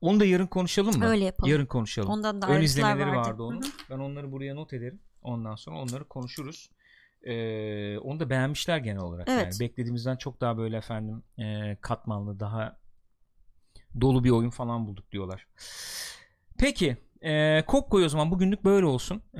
Onu 0.01 0.19
da 0.19 0.25
yarın 0.25 0.47
konuşalım 0.47 0.99
mı? 0.99 1.05
Öyle 1.05 1.23
yapalım. 1.25 1.51
Yarın 1.51 1.65
konuşalım. 1.65 2.09
Ondan 2.09 2.41
da 2.41 2.47
Ön 2.47 2.61
izlemeleri 2.61 3.07
vardı. 3.07 3.29
vardı 3.29 3.43
onun. 3.43 3.63
Ben 3.89 3.99
onları 3.99 4.31
buraya 4.31 4.55
not 4.55 4.73
ederim. 4.73 4.99
Ondan 5.21 5.55
sonra 5.55 5.79
onları 5.79 6.07
konuşuruz. 6.07 6.69
Ee, 7.23 7.97
onu 7.97 8.19
da 8.19 8.29
beğenmişler 8.29 8.77
genel 8.77 9.01
olarak. 9.01 9.29
Evet. 9.29 9.43
Yani 9.43 9.59
beklediğimizden 9.59 10.15
çok 10.15 10.41
daha 10.41 10.57
böyle 10.57 10.77
efendim 10.77 11.23
e, 11.37 11.77
katmanlı, 11.81 12.39
daha 12.39 12.77
dolu 14.01 14.23
bir 14.23 14.29
oyun 14.29 14.49
falan 14.49 14.87
bulduk 14.87 15.11
diyorlar. 15.11 15.47
Peki. 16.57 16.97
E, 17.21 17.63
Kokko'yu 17.67 18.05
o 18.05 18.09
zaman 18.09 18.31
bugünlük 18.31 18.65
böyle 18.65 18.85
olsun. 18.85 19.21
E, 19.35 19.39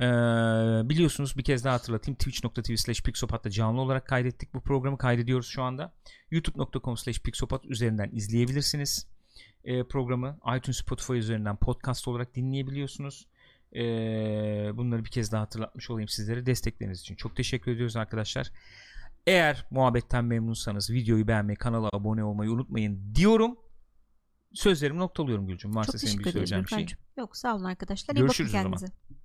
biliyorsunuz 0.88 1.38
bir 1.38 1.44
kez 1.44 1.64
daha 1.64 1.74
hatırlatayım. 1.74 2.18
Twitch.tv 2.18 2.76
slash 2.76 3.02
Pixopat'ta 3.02 3.50
canlı 3.50 3.80
olarak 3.80 4.06
kaydettik. 4.06 4.54
Bu 4.54 4.60
programı 4.60 4.98
kaydediyoruz 4.98 5.46
şu 5.46 5.62
anda. 5.62 5.92
YouTube.com 6.30 6.96
slash 6.96 7.20
Pixopat 7.20 7.64
üzerinden 7.64 8.10
izleyebilirsiniz. 8.12 9.06
E, 9.64 9.84
programı 9.84 10.38
iTunes 10.56 10.78
Spotify 10.78 11.12
üzerinden 11.12 11.56
podcast 11.56 12.08
olarak 12.08 12.34
dinleyebiliyorsunuz. 12.34 13.26
E, 13.76 13.82
bunları 14.76 15.04
bir 15.04 15.10
kez 15.10 15.32
daha 15.32 15.42
hatırlatmış 15.42 15.90
olayım 15.90 16.08
sizlere. 16.08 16.46
Destekleriniz 16.46 17.00
için 17.00 17.14
çok 17.14 17.36
teşekkür 17.36 17.72
ediyoruz 17.72 17.96
arkadaşlar. 17.96 18.50
Eğer 19.26 19.66
muhabbetten 19.70 20.24
memnunsanız 20.24 20.90
videoyu 20.90 21.28
beğenmeyi, 21.28 21.56
kanala 21.56 21.88
abone 21.92 22.24
olmayı 22.24 22.50
unutmayın 22.50 23.14
diyorum. 23.14 23.56
Sözlerimi 24.54 24.98
noktalıyorum 24.98 25.46
Gülcüm. 25.46 25.74
Varsa 25.74 25.92
Çok 25.92 26.00
senin 26.00 26.24
bir 26.24 26.30
söyleyeceğin 26.30 26.64
bir 26.64 26.68
şey. 26.68 26.86
Yok 27.16 27.36
sağ 27.36 27.56
olun 27.56 27.64
arkadaşlar. 27.64 28.14
İyi 28.14 28.18
Görüşürüz 28.18 28.50
o 28.50 28.58
bakın 28.58 28.62
zaman. 28.62 28.78
kendinize. 28.78 29.21